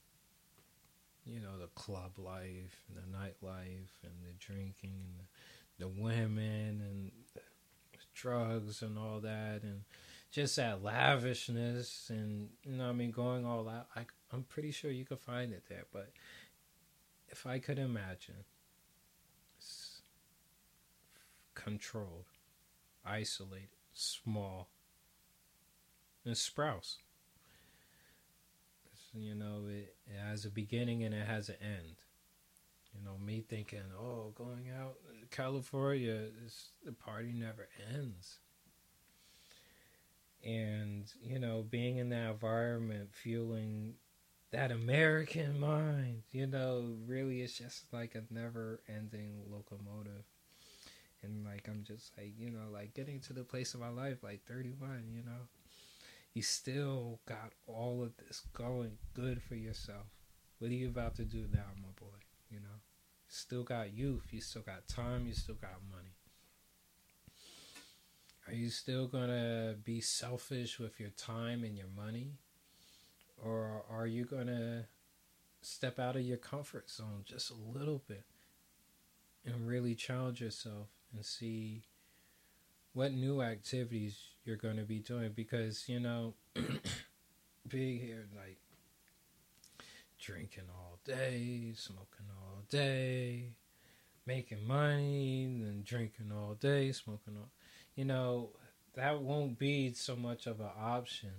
you 1.25 1.41
know, 1.41 1.59
the 1.59 1.69
club 1.69 2.19
life 2.19 2.85
and 2.89 2.97
the 2.97 3.17
nightlife 3.17 4.03
and 4.03 4.13
the 4.23 4.33
drinking 4.39 5.01
and 5.05 5.19
the, 5.19 5.85
the 5.85 5.89
women 5.89 6.81
and 6.81 7.13
the 7.35 7.41
drugs 8.15 8.81
and 8.83 8.99
all 8.99 9.21
that 9.21 9.63
and 9.63 9.83
just 10.31 10.57
that 10.57 10.83
lavishness 10.83 12.11
and 12.11 12.49
you 12.65 12.73
know 12.73 12.89
I 12.89 12.93
mean 12.93 13.11
going 13.11 13.45
all 13.45 13.69
out. 13.69 13.89
I, 13.95 14.07
I'm 14.33 14.45
pretty 14.45 14.71
sure 14.71 14.91
you 14.91 15.05
could 15.05 15.19
find 15.19 15.53
it 15.53 15.65
there 15.69 15.85
but 15.93 16.11
if 17.29 17.47
I 17.47 17.59
could 17.59 17.79
imagine 17.79 18.45
controlled 21.55 22.27
isolated 23.05 23.69
small 23.93 24.69
and 26.25 26.35
Sprouse 26.35 26.97
you 29.15 29.35
know 29.35 29.63
it, 29.69 29.95
it 30.07 30.19
has 30.19 30.45
a 30.45 30.51
beginning 30.51 31.05
and 31.05 31.15
it 31.15 31.27
has 31.27 31.49
an 31.49 31.57
end. 31.63 31.97
You 32.95 33.05
know 33.05 33.17
me 33.25 33.45
thinking 33.49 33.83
oh 33.99 34.33
going 34.37 34.69
out 34.79 34.97
California 35.31 36.27
the 36.85 36.93
party 36.93 37.33
never 37.33 37.69
ends. 37.93 38.39
And 40.45 41.11
you 41.23 41.39
know 41.39 41.65
being 41.69 41.99
in 41.99 42.11
that 42.11 42.31
environment 42.31 43.11
feeling 43.13 43.95
that 44.53 44.71
american 44.71 45.59
mind 45.59 46.23
you 46.31 46.47
know 46.47 46.95
really 47.07 47.41
it's 47.41 47.59
just 47.59 47.93
like 47.93 48.15
a 48.15 48.23
never 48.33 48.81
ending 48.89 49.43
locomotive. 49.51 50.25
And 51.23 51.45
like 51.45 51.69
i'm 51.69 51.83
just 51.85 52.13
like 52.19 52.35
you 52.39 52.51
know 52.51 52.71
like 52.73 52.95
getting 52.95 53.21
to 53.21 53.33
the 53.33 53.45
place 53.45 53.75
of 53.75 53.81
my 53.81 53.89
life 53.89 54.23
like 54.23 54.45
31 54.47 55.05
you 55.15 55.23
know 55.23 55.49
you 56.35 56.43
still 56.43 57.21
got 57.27 57.53
all 57.67 58.03
of 58.03 58.17
this 58.17 58.43
going 58.53 58.99
good 59.15 59.41
for 59.41 59.55
yourself. 59.55 60.07
What 60.59 60.71
are 60.71 60.75
you 60.75 60.89
about 60.89 61.15
to 61.17 61.25
do 61.25 61.47
now 61.53 61.67
my 61.77 61.89
boy? 61.99 62.17
You 62.51 62.59
know? 62.59 62.81
Still 63.29 63.63
got 63.63 63.95
youth. 63.95 64.27
You 64.31 64.41
still 64.41 64.63
got 64.63 64.89
time. 64.89 65.27
You 65.27 65.35
still 65.35 65.55
got 65.55 65.79
money. 65.91 66.15
Are 68.47 68.53
you 68.53 68.69
still 68.69 69.07
to 69.29 69.77
be 69.85 70.01
selfish 70.01 70.79
with 70.79 71.01
your 71.01 71.11
time 71.11 71.65
and 71.65 71.79
your 71.79 71.89
money? 71.97 72.33
Or 73.43 73.85
are 73.91 74.07
you 74.07 74.25
to 74.49 74.85
step 75.63 75.99
out 75.99 76.17
of 76.17 76.23
your 76.23 76.37
comfort 76.37 76.91
zone 76.91 77.23
just 77.25 77.51
a 77.51 77.79
little 77.79 78.03
bit 78.07 78.25
and 79.47 79.67
really 79.67 79.95
challenge 79.95 80.41
yourself 80.41 80.89
and 81.15 81.25
see 81.25 81.85
what 82.95 83.13
new 83.13 83.43
activities 83.43 84.17
you're 84.45 84.57
going 84.57 84.77
to 84.77 84.85
be 84.85 85.01
doing? 85.01 85.33
Because, 85.35 85.89
you 85.89 86.01
know, 86.01 86.35
being 87.69 88.01
here, 88.01 88.27
like, 88.37 88.59
drinking 90.19 90.65
all 90.75 90.99
day, 91.05 91.73
smoking 91.77 92.27
all 92.41 92.63
day, 92.71 93.51
making 94.27 94.67
money, 94.67 95.45
then 95.61 95.83
drinking 95.85 96.33
all 96.33 96.55
day, 96.55 96.93
smoking 96.93 97.37
all 97.37 97.51
you 97.95 98.05
know, 98.05 98.51
that 98.95 99.21
won't 99.21 99.59
be 99.59 99.93
so 99.93 100.17
much 100.17 100.47
of 100.47 100.61
an 100.61 100.71
option 100.79 101.31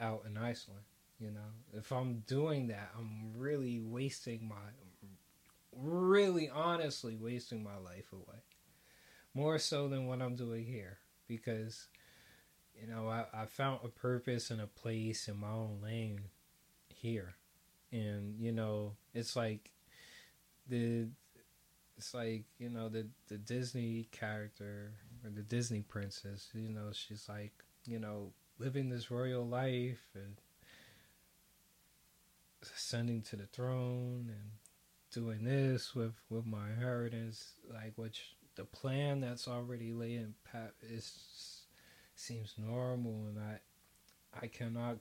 out 0.00 0.24
in 0.26 0.36
Iceland. 0.36 0.82
You 1.20 1.30
know, 1.30 1.52
if 1.72 1.92
I'm 1.92 2.24
doing 2.26 2.68
that, 2.68 2.90
I'm 2.98 3.32
really 3.36 3.80
wasting 3.80 4.48
my, 4.48 4.56
really 5.76 6.50
honestly 6.50 7.16
wasting 7.16 7.62
my 7.62 7.76
life 7.76 8.12
away. 8.12 8.38
More 9.34 9.58
so 9.58 9.88
than 9.88 10.06
what 10.06 10.22
I'm 10.22 10.36
doing 10.36 10.64
here. 10.64 10.98
Because, 11.26 11.88
you 12.80 12.86
know, 12.86 13.08
I, 13.08 13.24
I 13.32 13.46
found 13.46 13.80
a 13.84 13.88
purpose 13.88 14.50
and 14.50 14.60
a 14.60 14.66
place 14.66 15.28
in 15.28 15.40
my 15.40 15.50
own 15.50 15.80
lane 15.82 16.20
here. 16.88 17.34
And, 17.90 18.38
you 18.38 18.52
know, 18.52 18.92
it's 19.12 19.36
like 19.36 19.70
the 20.68 21.08
it's 21.96 22.14
like 22.14 22.44
you 22.58 22.68
know 22.68 22.88
the 22.88 23.06
the 23.28 23.38
Disney 23.38 24.08
character 24.10 24.92
or 25.24 25.30
the 25.30 25.42
Disney 25.42 25.80
princess. 25.82 26.48
You 26.54 26.70
know, 26.70 26.90
she's 26.92 27.28
like 27.28 27.52
you 27.86 27.98
know 27.98 28.32
living 28.58 28.88
this 28.88 29.10
royal 29.10 29.46
life 29.46 30.02
and 30.14 30.36
ascending 32.62 33.22
to 33.22 33.36
the 33.36 33.46
throne 33.46 34.30
and 34.30 34.50
doing 35.12 35.44
this 35.44 35.94
with 35.94 36.14
with 36.28 36.46
my 36.46 36.70
inheritance. 36.70 37.52
Like 37.72 37.92
which 37.96 38.36
the 38.56 38.64
plan 38.64 39.20
that's 39.20 39.48
already 39.48 39.92
laid 39.92 40.16
in 40.16 40.34
pat 40.50 40.74
is 40.82 41.62
seems 42.14 42.54
normal, 42.58 43.26
and 43.28 43.38
I 43.38 43.60
I 44.40 44.46
cannot 44.46 44.98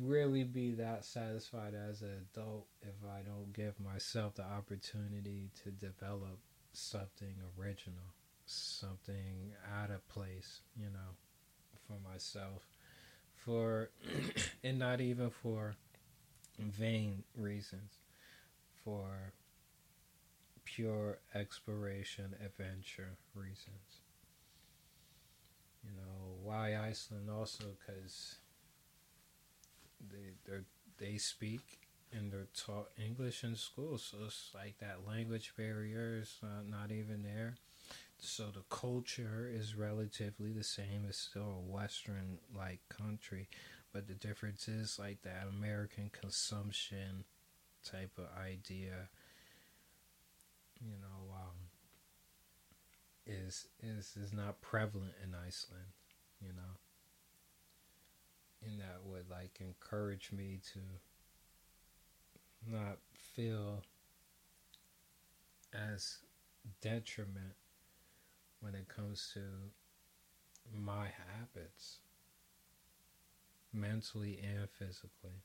really 0.00 0.44
be 0.44 0.72
that 0.72 1.04
satisfied 1.04 1.74
as 1.74 2.02
an 2.02 2.26
adult 2.34 2.66
if 2.82 2.94
I 3.04 3.22
don't 3.22 3.52
give 3.52 3.78
myself 3.80 4.34
the 4.34 4.44
opportunity 4.44 5.50
to 5.64 5.70
develop 5.70 6.38
something 6.72 7.34
original, 7.58 8.14
something 8.44 9.52
out 9.80 9.90
of 9.90 10.06
place, 10.08 10.60
you 10.78 10.86
know, 10.86 11.16
for 11.86 11.96
myself. 12.08 12.62
For, 13.34 13.90
and 14.64 14.78
not 14.78 15.00
even 15.00 15.30
for 15.30 15.74
vain 16.58 17.24
reasons, 17.36 17.98
for 18.84 19.32
pure 20.76 21.18
exploration, 21.34 22.34
adventure 22.44 23.16
reasons. 23.34 24.02
You 25.82 25.92
know, 25.96 26.34
why 26.42 26.76
Iceland 26.76 27.30
also? 27.30 27.64
Because 27.78 28.36
they 30.10 30.58
they 30.98 31.16
speak 31.16 31.80
and 32.12 32.30
they're 32.30 32.48
taught 32.54 32.90
English 33.02 33.42
in 33.42 33.56
school, 33.56 33.96
so 33.96 34.18
it's 34.26 34.50
like 34.54 34.78
that 34.78 35.06
language 35.06 35.54
barrier 35.56 36.18
is 36.20 36.36
not, 36.42 36.68
not 36.68 36.90
even 36.92 37.22
there. 37.22 37.56
So 38.18 38.46
the 38.46 38.64
culture 38.70 39.50
is 39.50 39.74
relatively 39.74 40.52
the 40.52 40.64
same. 40.64 41.04
It's 41.08 41.18
still 41.18 41.56
a 41.58 41.72
Western 41.72 42.38
like 42.54 42.80
country, 42.90 43.48
but 43.92 44.08
the 44.08 44.14
difference 44.14 44.68
is 44.68 44.98
like 44.98 45.22
that 45.22 45.46
American 45.48 46.10
consumption 46.10 47.24
type 47.84 48.18
of 48.18 48.26
idea. 48.38 49.08
You 50.80 50.96
know, 51.00 51.34
um, 51.34 51.56
is 53.26 53.66
is 53.82 54.16
is 54.16 54.32
not 54.32 54.60
prevalent 54.60 55.14
in 55.22 55.34
Iceland. 55.34 55.86
You 56.40 56.52
know 56.52 56.76
and 58.64 58.80
that 58.80 59.00
would 59.04 59.28
like 59.30 59.58
encourage 59.60 60.32
me 60.32 60.60
to 60.72 60.80
not 62.70 62.98
feel 63.34 63.82
as 65.72 66.18
detriment 66.80 67.54
when 68.60 68.74
it 68.74 68.88
comes 68.88 69.30
to 69.34 69.40
my 70.74 71.06
habits 71.38 71.98
mentally 73.72 74.40
and 74.42 74.68
physically 74.70 75.42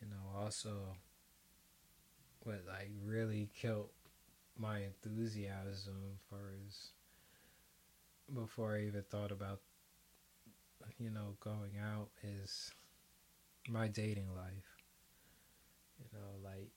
you 0.00 0.08
know 0.08 0.40
also 0.40 0.96
what 2.44 2.62
like 2.68 2.90
really 3.04 3.50
killed 3.60 3.90
my 4.56 4.80
enthusiasm 4.80 6.18
for 6.28 6.52
is 6.66 6.90
before 8.32 8.76
I 8.76 8.86
even 8.86 9.02
thought 9.10 9.32
about 9.32 9.60
you 10.98 11.10
know, 11.10 11.36
going 11.40 11.72
out 11.82 12.08
is 12.22 12.70
my 13.68 13.88
dating 13.88 14.28
life. 14.34 14.76
You 15.98 16.06
know, 16.12 16.48
like 16.48 16.70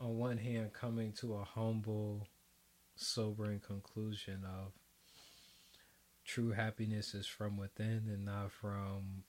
on 0.00 0.18
one 0.18 0.38
hand, 0.38 0.72
coming 0.72 1.12
to 1.14 1.34
a 1.34 1.44
humble, 1.44 2.28
sobering 2.96 3.60
conclusion 3.60 4.44
of 4.44 4.72
true 6.24 6.50
happiness 6.50 7.14
is 7.14 7.26
from 7.26 7.56
within 7.56 8.08
and 8.08 8.24
not 8.24 8.52
from 8.52 9.24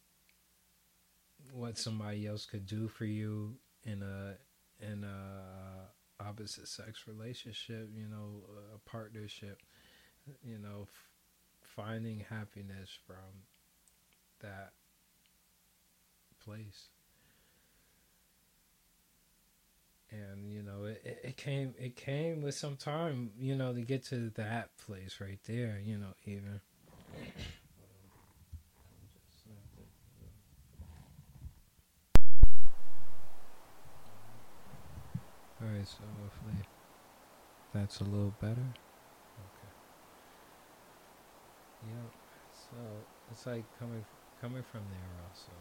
what 1.51 1.77
somebody 1.77 2.25
else 2.27 2.45
could 2.45 2.65
do 2.65 2.87
for 2.87 3.05
you 3.05 3.55
in 3.83 4.01
a 4.01 4.35
in 4.80 5.03
a 5.03 6.24
opposite 6.24 6.67
sex 6.67 7.05
relationship, 7.07 7.89
you 7.93 8.07
know, 8.07 8.43
a 8.76 8.89
partnership, 8.89 9.61
you 10.43 10.57
know, 10.57 10.84
f- 10.84 11.09
finding 11.61 12.19
happiness 12.30 12.97
from 13.05 13.43
that 14.41 14.74
place. 16.43 16.88
And 20.11 20.51
you 20.51 20.61
know, 20.61 20.84
it, 20.84 21.21
it 21.24 21.38
came 21.38 21.74
it 21.80 21.95
came 21.95 22.43
with 22.43 22.53
some 22.53 22.76
time, 22.76 23.32
you 23.39 23.55
know, 23.55 23.74
to 23.74 23.82
get 23.82 24.03
to 24.05 24.30
that 24.36 24.78
place 24.78 25.17
right 25.19 25.39
there, 25.45 25.80
you 25.84 25.97
know, 25.97 26.13
even. 26.26 26.61
Alright, 35.64 35.88
so 35.88 36.03
hopefully 36.22 36.66
that's 37.74 38.01
a 38.01 38.03
little 38.03 38.34
better. 38.41 38.68
Okay. 39.39 39.72
Yep. 41.88 42.11
So 42.51 42.76
it's 43.32 43.45
like 43.45 43.64
coming 43.80 44.03
coming 44.41 44.64
from 44.64 44.82
there 44.91 45.14
also. 45.30 45.53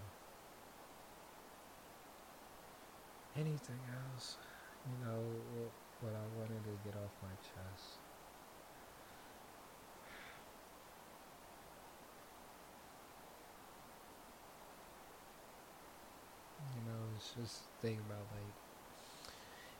Anything 3.36 3.78
else? 4.12 4.36
You 4.84 5.06
know 5.06 5.22
what, 6.02 6.12
I 6.12 6.26
wanted 6.38 6.64
to 6.64 6.74
get 6.84 6.96
off 6.98 7.14
my 7.22 7.34
chest. 7.40 7.98
You 16.74 16.82
know, 16.90 17.02
it's 17.16 17.30
just 17.38 17.62
think 17.80 18.00
about 18.00 18.26
like 18.34 18.61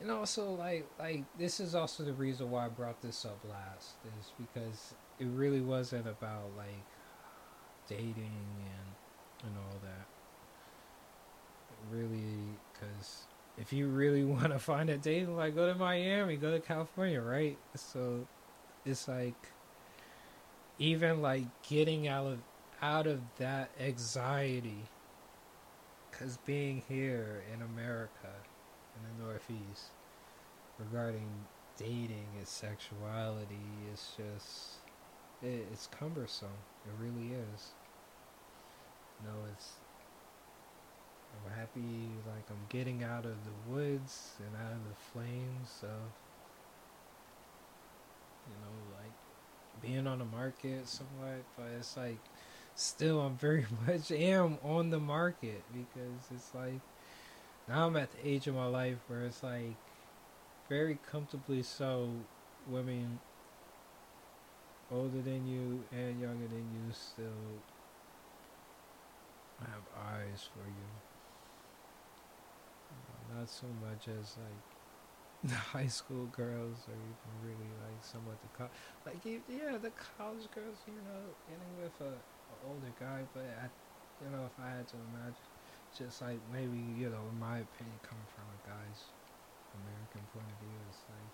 and 0.03 0.11
also 0.11 0.51
like 0.51 0.87
like 0.99 1.25
this 1.39 1.61
is 1.61 1.75
also 1.75 2.03
the 2.03 2.13
reason 2.13 2.51
why 2.51 2.67
I 2.67 2.69
brought 2.69 3.01
this 3.01 3.25
up 3.25 3.39
last 3.49 3.95
is 4.19 4.33
because 4.37 4.95
it 5.21 5.29
really 5.29 5.61
wasn't 5.61 6.09
about 6.09 6.51
like 6.57 6.85
dating 7.89 8.17
and 8.17 9.45
and 9.45 9.57
all 9.57 9.79
that. 9.83 10.07
Really, 11.91 12.59
because 12.73 13.27
if 13.57 13.73
you 13.73 13.87
really 13.87 14.25
want 14.35 14.51
to 14.51 14.59
find 14.59 14.91
a 14.91 14.99
date, 14.99 15.29
like 15.29 15.55
go 15.55 15.73
to 15.73 15.79
Miami, 15.79 16.37
go 16.37 16.51
to 16.51 16.61
California, 16.61 17.21
right? 17.21 17.57
So 17.77 18.27
it's 18.85 19.07
like 19.07 19.53
even 20.79 21.23
like 21.23 21.45
getting 21.63 22.09
out 22.09 22.27
of 22.27 22.39
out 22.83 23.07
of 23.07 23.21
that 23.39 23.71
anxiety 23.81 24.83
because 26.11 26.39
being 26.39 26.83
here 26.89 27.45
in 27.55 27.63
America 27.63 28.31
in 28.97 29.19
the 29.19 29.25
Northeast 29.25 29.91
regarding 30.79 31.29
dating 31.77 32.27
and 32.39 32.47
sexuality 32.47 33.67
is 33.93 34.13
just 34.17 34.77
it, 35.43 35.67
it's 35.73 35.89
cumbersome. 35.89 36.49
It 36.87 36.93
really 37.03 37.33
is. 37.33 37.73
You 39.21 39.29
know, 39.29 39.39
it's 39.53 39.73
I'm 41.33 41.59
happy 41.59 42.09
like 42.27 42.45
I'm 42.51 42.67
getting 42.69 43.03
out 43.03 43.25
of 43.25 43.37
the 43.45 43.73
woods 43.73 44.33
and 44.39 44.55
out 44.65 44.73
of 44.73 44.85
the 44.89 44.95
flames 45.13 45.71
of 45.83 46.11
you 48.49 48.57
know 48.61 48.97
like 48.97 49.83
being 49.83 50.07
on 50.07 50.19
the 50.19 50.25
market 50.25 50.87
somewhat, 50.89 51.43
but 51.57 51.67
it's 51.79 51.97
like 51.97 52.19
still 52.75 53.21
I'm 53.21 53.37
very 53.37 53.67
much 53.87 54.11
am 54.11 54.59
on 54.63 54.91
the 54.91 55.01
market 55.01 55.63
because 55.73 56.31
it's 56.35 56.55
like 56.55 56.81
now 57.69 57.87
I'm 57.87 57.97
at 57.97 58.13
the 58.13 58.27
age 58.29 58.47
of 58.47 58.55
my 58.55 58.67
life 58.67 58.99
where 59.07 59.23
it's 59.25 59.43
like 59.43 59.77
very 60.69 60.97
comfortably 60.97 61.63
so 61.63 62.11
women 62.67 63.21
older 64.91 65.23
than 65.23 65.47
you 65.47 65.85
and 65.91 66.21
younger 66.21 66.47
than 66.47 66.71
you 66.73 66.93
still 66.93 67.63
have 69.61 69.87
eyes 69.97 70.49
for 70.53 70.69
you. 70.69 70.89
Uh, 72.91 73.39
not 73.39 73.49
so 73.49 73.67
much 73.81 74.09
as 74.09 74.37
like 74.37 74.77
the 75.45 75.55
high 75.55 75.87
school 75.89 76.27
girls 76.27 76.87
or 76.89 76.95
even 76.95 77.33
really 77.43 77.73
like 77.85 78.03
somewhat 78.03 78.41
the 78.43 78.49
co- 78.49 78.71
like 79.07 79.25
yeah 79.25 79.79
the 79.79 79.93
college 80.19 80.51
girls 80.51 80.83
you 80.87 81.03
know 81.03 81.35
getting 81.49 81.77
with 81.77 82.01
a, 82.01 82.15
a 82.53 82.57
older 82.67 82.93
guy 82.99 83.25
but 83.35 83.45
I, 83.45 83.71
you 84.25 84.31
know 84.31 84.47
if 84.47 84.59
I 84.63 84.71
had 84.71 84.89
to 84.89 84.97
imagine 84.97 85.52
just 85.97 86.23
like 86.23 86.41
maybe 86.53 86.81
you 86.99 87.09
know 87.09 87.23
in 87.31 87.39
my 87.39 87.61
opinion 87.61 87.99
coming 88.03 88.29
from 88.33 88.47
a 88.49 88.59
guy's 88.65 89.13
American 89.85 90.25
point 90.33 90.49
of 90.49 90.59
view 90.61 90.79
it's 90.89 91.05
like 91.09 91.33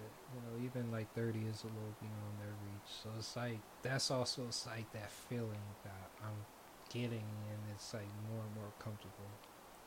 it, 0.00 0.12
you 0.32 0.40
know 0.40 0.54
even 0.64 0.90
like 0.90 1.08
30 1.14 1.38
is 1.48 1.64
a 1.64 1.72
little 1.72 1.96
beyond 2.00 2.34
their 2.40 2.56
reach. 2.64 2.90
So 3.02 3.08
it's 3.18 3.36
like 3.36 3.60
that's 3.82 4.10
also 4.10 4.48
it's 4.48 4.66
like 4.66 4.90
that 4.92 5.10
feeling 5.10 5.66
that 5.84 6.08
I'm 6.24 6.40
getting 6.88 7.24
and 7.52 7.60
it's 7.74 7.92
like 7.92 8.08
more 8.32 8.40
and 8.40 8.54
more 8.56 8.72
comfortable 8.78 9.32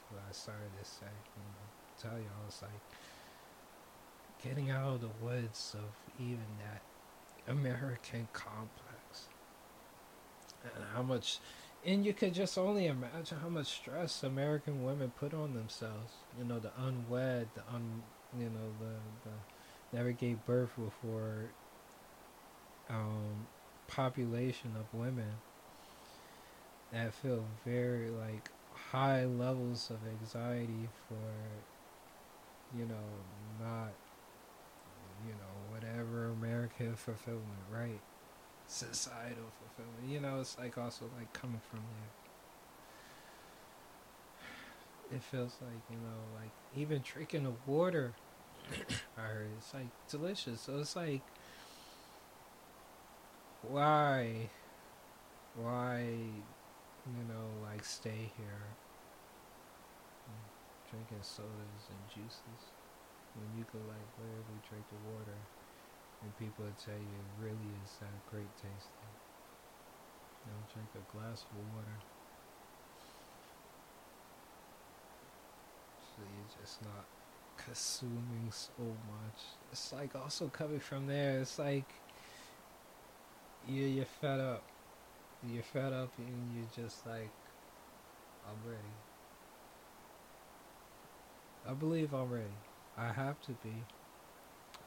what 0.10 0.22
I 0.22 0.32
started 0.32 0.70
to 0.78 0.86
say 0.86 1.10
you 1.10 1.46
know 1.46 1.68
tell 1.98 2.18
y'all 2.18 2.46
it's 2.48 2.62
like 2.62 2.84
getting 4.44 4.70
out 4.70 4.94
of 4.94 5.02
the 5.02 5.14
woods 5.22 5.76
of 5.78 5.90
even 6.20 6.46
that 6.62 6.82
American 7.48 8.28
complex. 8.34 9.30
And 10.64 10.84
how 10.94 11.04
much 11.04 11.40
and 11.86 12.06
you 12.06 12.14
could 12.14 12.34
just 12.34 12.58
only 12.58 12.88
imagine 12.88 13.38
how 13.40 13.50
much 13.50 13.68
stress 13.68 14.24
American 14.24 14.84
women 14.84 15.12
put 15.12 15.34
on 15.34 15.54
themselves. 15.54 16.14
You 16.38 16.44
know, 16.44 16.60
the 16.60 16.72
unwed, 16.78 17.50
the 17.54 17.64
un, 17.74 18.04
you 18.38 18.50
know, 18.50 18.74
the, 18.80 19.30
the 19.30 19.36
never 19.98 20.12
gave 20.12 20.44
birth 20.46 20.72
before 20.78 21.52
um, 22.90 23.48
population 23.88 24.76
of 24.76 24.94
women 24.94 25.36
that 26.92 27.14
feel 27.14 27.46
very 27.64 28.10
like 28.10 28.52
high 28.74 29.26
levels 29.26 29.90
of 29.90 29.98
anxiety 30.08 30.90
for, 31.08 31.66
you 32.74 32.86
know, 32.86 33.24
not, 33.60 33.94
you 35.26 35.34
know, 35.34 35.72
whatever 35.74 36.30
American 36.30 36.96
fulfillment, 36.96 37.64
right? 37.70 38.02
Societal 38.68 39.52
fulfillment. 39.60 40.08
You 40.08 40.20
know, 40.20 40.40
it's 40.40 40.58
like 40.58 40.78
also 40.78 41.06
like 41.18 41.32
coming 41.34 41.62
from 41.70 41.80
there. 45.10 45.18
It 45.18 45.24
feels 45.24 45.58
like, 45.62 45.82
you 45.90 45.98
know, 45.98 46.20
like 46.34 46.52
even 46.76 47.02
drinking 47.04 47.44
the 47.44 47.54
water 47.66 48.14
I 49.18 49.22
heard 49.22 49.52
it's 49.58 49.74
like 49.74 49.88
delicious. 50.10 50.62
So 50.62 50.80
it's 50.80 50.96
like 50.96 51.22
why 53.62 54.50
why 55.56 56.02
you 57.06 57.24
know, 57.28 57.48
like 57.64 57.84
stay 57.86 58.32
here 58.38 58.76
drinking 60.90 61.22
sodas 61.22 61.90
and 61.90 62.00
juices 62.08 62.72
when 63.36 63.50
you 63.58 63.66
could 63.66 63.86
like 63.88 64.08
literally 64.18 64.60
drink 64.70 64.86
the 64.90 64.98
water 65.12 65.38
and 66.26 66.38
people 66.40 66.66
would 66.66 66.78
tell 66.80 66.96
you 66.98 67.02
it 67.02 67.46
really 67.46 67.70
is 67.86 67.92
that 68.02 68.10
great 68.32 68.50
tasting. 68.58 69.14
Know, 70.46 70.58
drink 70.74 70.90
a 70.96 71.16
glass 71.16 71.46
of 71.46 71.58
water. 71.74 71.98
So 76.02 76.22
you're 76.22 76.62
just 76.62 76.82
not 76.82 77.06
consuming 77.58 78.50
so 78.52 78.84
much. 78.84 79.42
It's 79.72 79.94
like 79.94 80.16
also 80.16 80.48
coming 80.48 80.80
from 80.80 81.08
there, 81.08 81.40
it's 81.40 81.60
like 81.60 81.86
you 83.68 83.86
you're 83.86 84.06
fed 84.06 84.40
up. 84.40 84.64
You're 85.48 85.64
fed 85.64 85.94
up 85.94 86.12
and 86.18 86.56
you're 86.56 86.86
just 86.86 87.06
like 87.06 87.34
I'm 88.48 88.70
ready. 88.70 88.96
I 91.68 91.74
believe 91.74 92.14
I'm 92.14 92.32
ready. 92.32 92.58
I 92.98 93.12
have 93.12 93.40
to 93.42 93.52
be. 93.52 93.74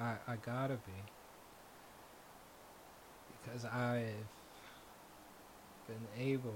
I 0.00 0.14
I 0.26 0.36
gotta 0.36 0.74
be 0.74 1.17
because 3.48 3.64
I've 3.64 4.04
been 5.86 6.06
able 6.18 6.54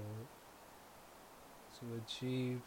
to 1.79 1.85
achieve 2.05 2.61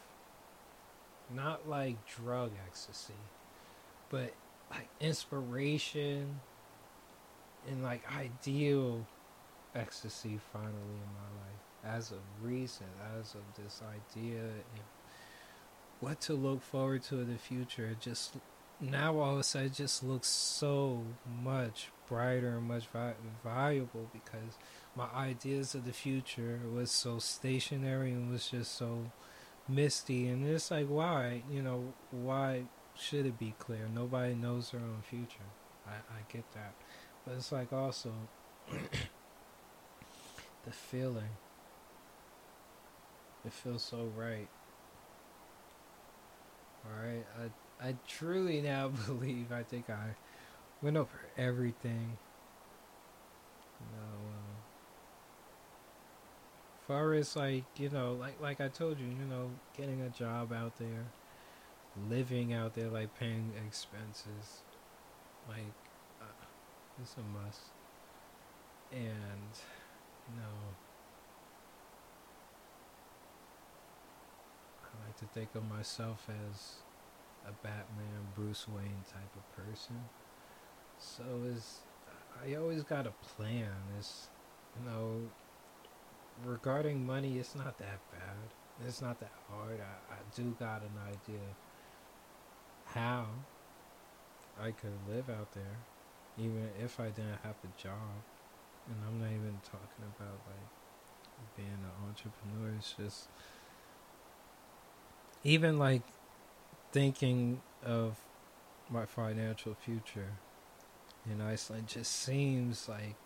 not 1.34 1.68
like 1.68 1.96
drug 2.06 2.52
ecstasy, 2.66 3.14
but 4.10 4.32
like 4.70 4.88
inspiration 5.00 6.40
and 7.68 7.82
like 7.82 8.02
ideal 8.16 9.06
ecstasy 9.74 10.38
finally 10.52 10.72
in 10.72 11.10
my 11.14 11.40
life 11.42 11.96
as 11.98 12.10
of 12.10 12.18
recent, 12.42 12.90
as 13.18 13.34
of 13.34 13.62
this 13.62 13.80
idea 13.82 14.40
and 14.40 14.84
what 16.00 16.20
to 16.20 16.34
look 16.34 16.62
forward 16.62 17.02
to 17.04 17.20
in 17.20 17.32
the 17.32 17.38
future. 17.38 17.96
Just 18.00 18.36
now, 18.80 19.18
all 19.18 19.34
of 19.34 19.38
a 19.38 19.42
sudden, 19.42 19.68
it 19.68 19.74
just 19.74 20.04
looks 20.04 20.28
so 20.28 21.02
much 21.42 21.88
brighter 22.06 22.58
and 22.58 22.68
much 22.68 22.86
vi- 22.88 23.14
valuable 23.42 24.10
because 24.12 24.58
my 24.94 25.06
ideas 25.14 25.74
of 25.74 25.86
the 25.86 25.92
future 25.92 26.60
was 26.72 26.90
so 26.90 27.18
stationary 27.18 28.12
and 28.12 28.30
was 28.30 28.48
just 28.48 28.74
so 28.74 29.10
misty. 29.68 30.28
And 30.28 30.46
it's 30.46 30.70
like 30.70 30.86
why 30.86 31.42
you 31.50 31.62
know 31.62 31.94
why 32.10 32.64
should 32.94 33.26
it 33.26 33.38
be 33.38 33.54
clear? 33.58 33.88
Nobody 33.92 34.34
knows 34.34 34.70
their 34.70 34.80
own 34.80 35.02
future. 35.08 35.48
I, 35.86 35.94
I 35.94 36.32
get 36.32 36.50
that. 36.52 36.74
But 37.24 37.36
it's 37.36 37.52
like 37.52 37.72
also 37.72 38.12
the 38.70 38.78
feeling. 40.70 41.30
It 43.44 43.52
feels 43.52 43.84
so 43.84 44.10
right. 44.16 44.48
Alright, 46.84 47.26
I 47.40 47.50
I 47.82 47.94
truly 48.06 48.60
now 48.60 48.88
believe 49.06 49.52
I 49.52 49.62
think 49.62 49.90
I 49.90 50.14
went 50.82 50.96
over 50.96 51.20
everything. 51.36 52.18
You 53.80 53.86
know, 53.96 54.28
uh, 54.30 54.54
far 56.86 57.14
as 57.14 57.36
like, 57.36 57.64
you 57.76 57.88
know, 57.90 58.14
like 58.14 58.40
like 58.40 58.60
I 58.60 58.68
told 58.68 58.98
you, 58.98 59.06
you 59.06 59.26
know, 59.28 59.50
getting 59.76 60.00
a 60.02 60.08
job 60.08 60.52
out 60.52 60.78
there, 60.78 61.06
living 62.10 62.52
out 62.52 62.74
there, 62.74 62.88
like 62.88 63.18
paying 63.18 63.52
expenses, 63.66 64.62
like 65.48 65.74
uh, 66.22 66.46
it's 67.02 67.14
a 67.16 67.38
must. 67.38 67.60
And 68.92 69.52
you 70.28 70.40
know, 70.40 70.74
I 74.82 75.06
like 75.06 75.16
to 75.18 75.26
think 75.26 75.54
of 75.54 75.68
myself 75.68 76.28
as 76.28 76.76
a 77.46 77.52
Batman, 77.66 78.28
Bruce 78.34 78.66
Wayne 78.68 79.04
type 79.10 79.34
of 79.36 79.64
person. 79.64 79.96
So 80.98 81.24
is 81.46 81.80
I 82.44 82.54
always 82.56 82.82
got 82.82 83.06
a 83.06 83.12
plan. 83.34 83.70
It's 83.98 84.28
you 84.78 84.90
know 84.90 85.20
regarding 86.44 87.06
money, 87.06 87.38
it's 87.38 87.54
not 87.54 87.78
that 87.78 88.00
bad. 88.12 88.86
It's 88.86 89.00
not 89.00 89.18
that 89.20 89.32
hard. 89.50 89.80
I, 89.80 90.14
I 90.14 90.18
do 90.34 90.54
got 90.58 90.82
an 90.82 90.92
idea 91.08 91.40
how 92.84 93.26
I 94.60 94.70
could 94.70 94.92
live 95.08 95.30
out 95.30 95.52
there, 95.52 95.78
even 96.38 96.68
if 96.82 97.00
I 97.00 97.08
didn't 97.08 97.38
have 97.42 97.56
a 97.64 97.82
job. 97.82 98.22
And 98.88 98.96
I'm 99.06 99.20
not 99.20 99.30
even 99.30 99.58
talking 99.64 100.04
about 100.16 100.38
like 100.46 101.56
being 101.56 101.68
an 101.68 102.06
entrepreneur. 102.06 102.74
It's 102.78 102.94
just 102.98 103.28
even 105.42 105.78
like 105.78 106.02
thinking 106.96 107.60
of 107.84 108.16
my 108.88 109.04
financial 109.04 109.74
future. 109.74 110.32
In 111.30 111.42
Iceland 111.42 111.88
just 111.88 112.10
seems 112.10 112.88
like 112.88 113.16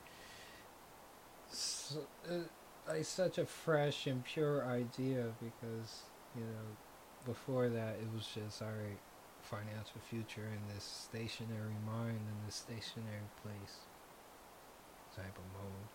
so, 1.52 2.00
uh, 2.28 3.02
such 3.02 3.38
a 3.38 3.46
fresh 3.46 4.08
and 4.08 4.24
pure 4.24 4.66
idea 4.66 5.26
because 5.40 6.02
you 6.34 6.42
know 6.42 6.66
before 7.24 7.68
that 7.68 7.94
it 8.02 8.08
was 8.12 8.26
just 8.34 8.60
our 8.60 8.82
financial 9.40 10.00
future 10.08 10.48
in 10.52 10.74
this 10.74 11.06
stationary 11.08 11.78
mind 11.86 12.18
in 12.18 12.46
this 12.46 12.56
stationary 12.56 13.30
place 13.40 13.76
type 15.14 15.38
of 15.38 15.62
mode. 15.62 15.88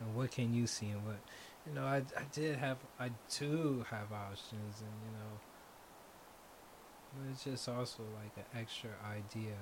And 0.00 0.16
what 0.16 0.32
can 0.32 0.52
you 0.52 0.66
see 0.66 0.88
and 0.88 1.06
what 1.06 1.20
you 1.64 1.74
know 1.74 1.84
I, 1.84 1.98
I 1.98 2.24
did 2.32 2.56
have 2.56 2.78
I 2.98 3.10
do 3.38 3.84
have 3.88 4.10
options 4.10 4.80
and 4.80 4.96
you 5.06 5.12
know 5.12 5.38
it's 7.30 7.44
just 7.44 7.68
also 7.68 8.02
like 8.22 8.32
an 8.36 8.44
extra 8.58 8.90
idea 9.08 9.56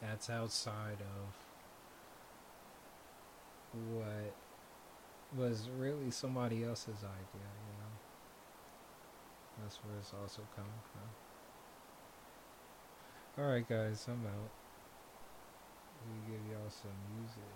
that's 0.00 0.28
outside 0.28 0.98
of 1.00 1.34
what 3.94 4.34
was 5.36 5.68
really 5.78 6.10
somebody 6.10 6.64
else's 6.64 6.98
idea, 6.98 7.48
you 7.66 7.72
know. 7.78 7.92
That's 9.62 9.76
where 9.78 9.96
it's 9.98 10.12
also 10.20 10.42
coming 10.54 10.82
from. 10.92 11.08
Alright 13.42 13.68
guys, 13.68 14.06
I'm 14.08 14.26
out. 14.26 14.50
We 16.04 16.12
give 16.32 16.42
y'all 16.50 16.68
some 16.68 16.98
music. 17.16 17.54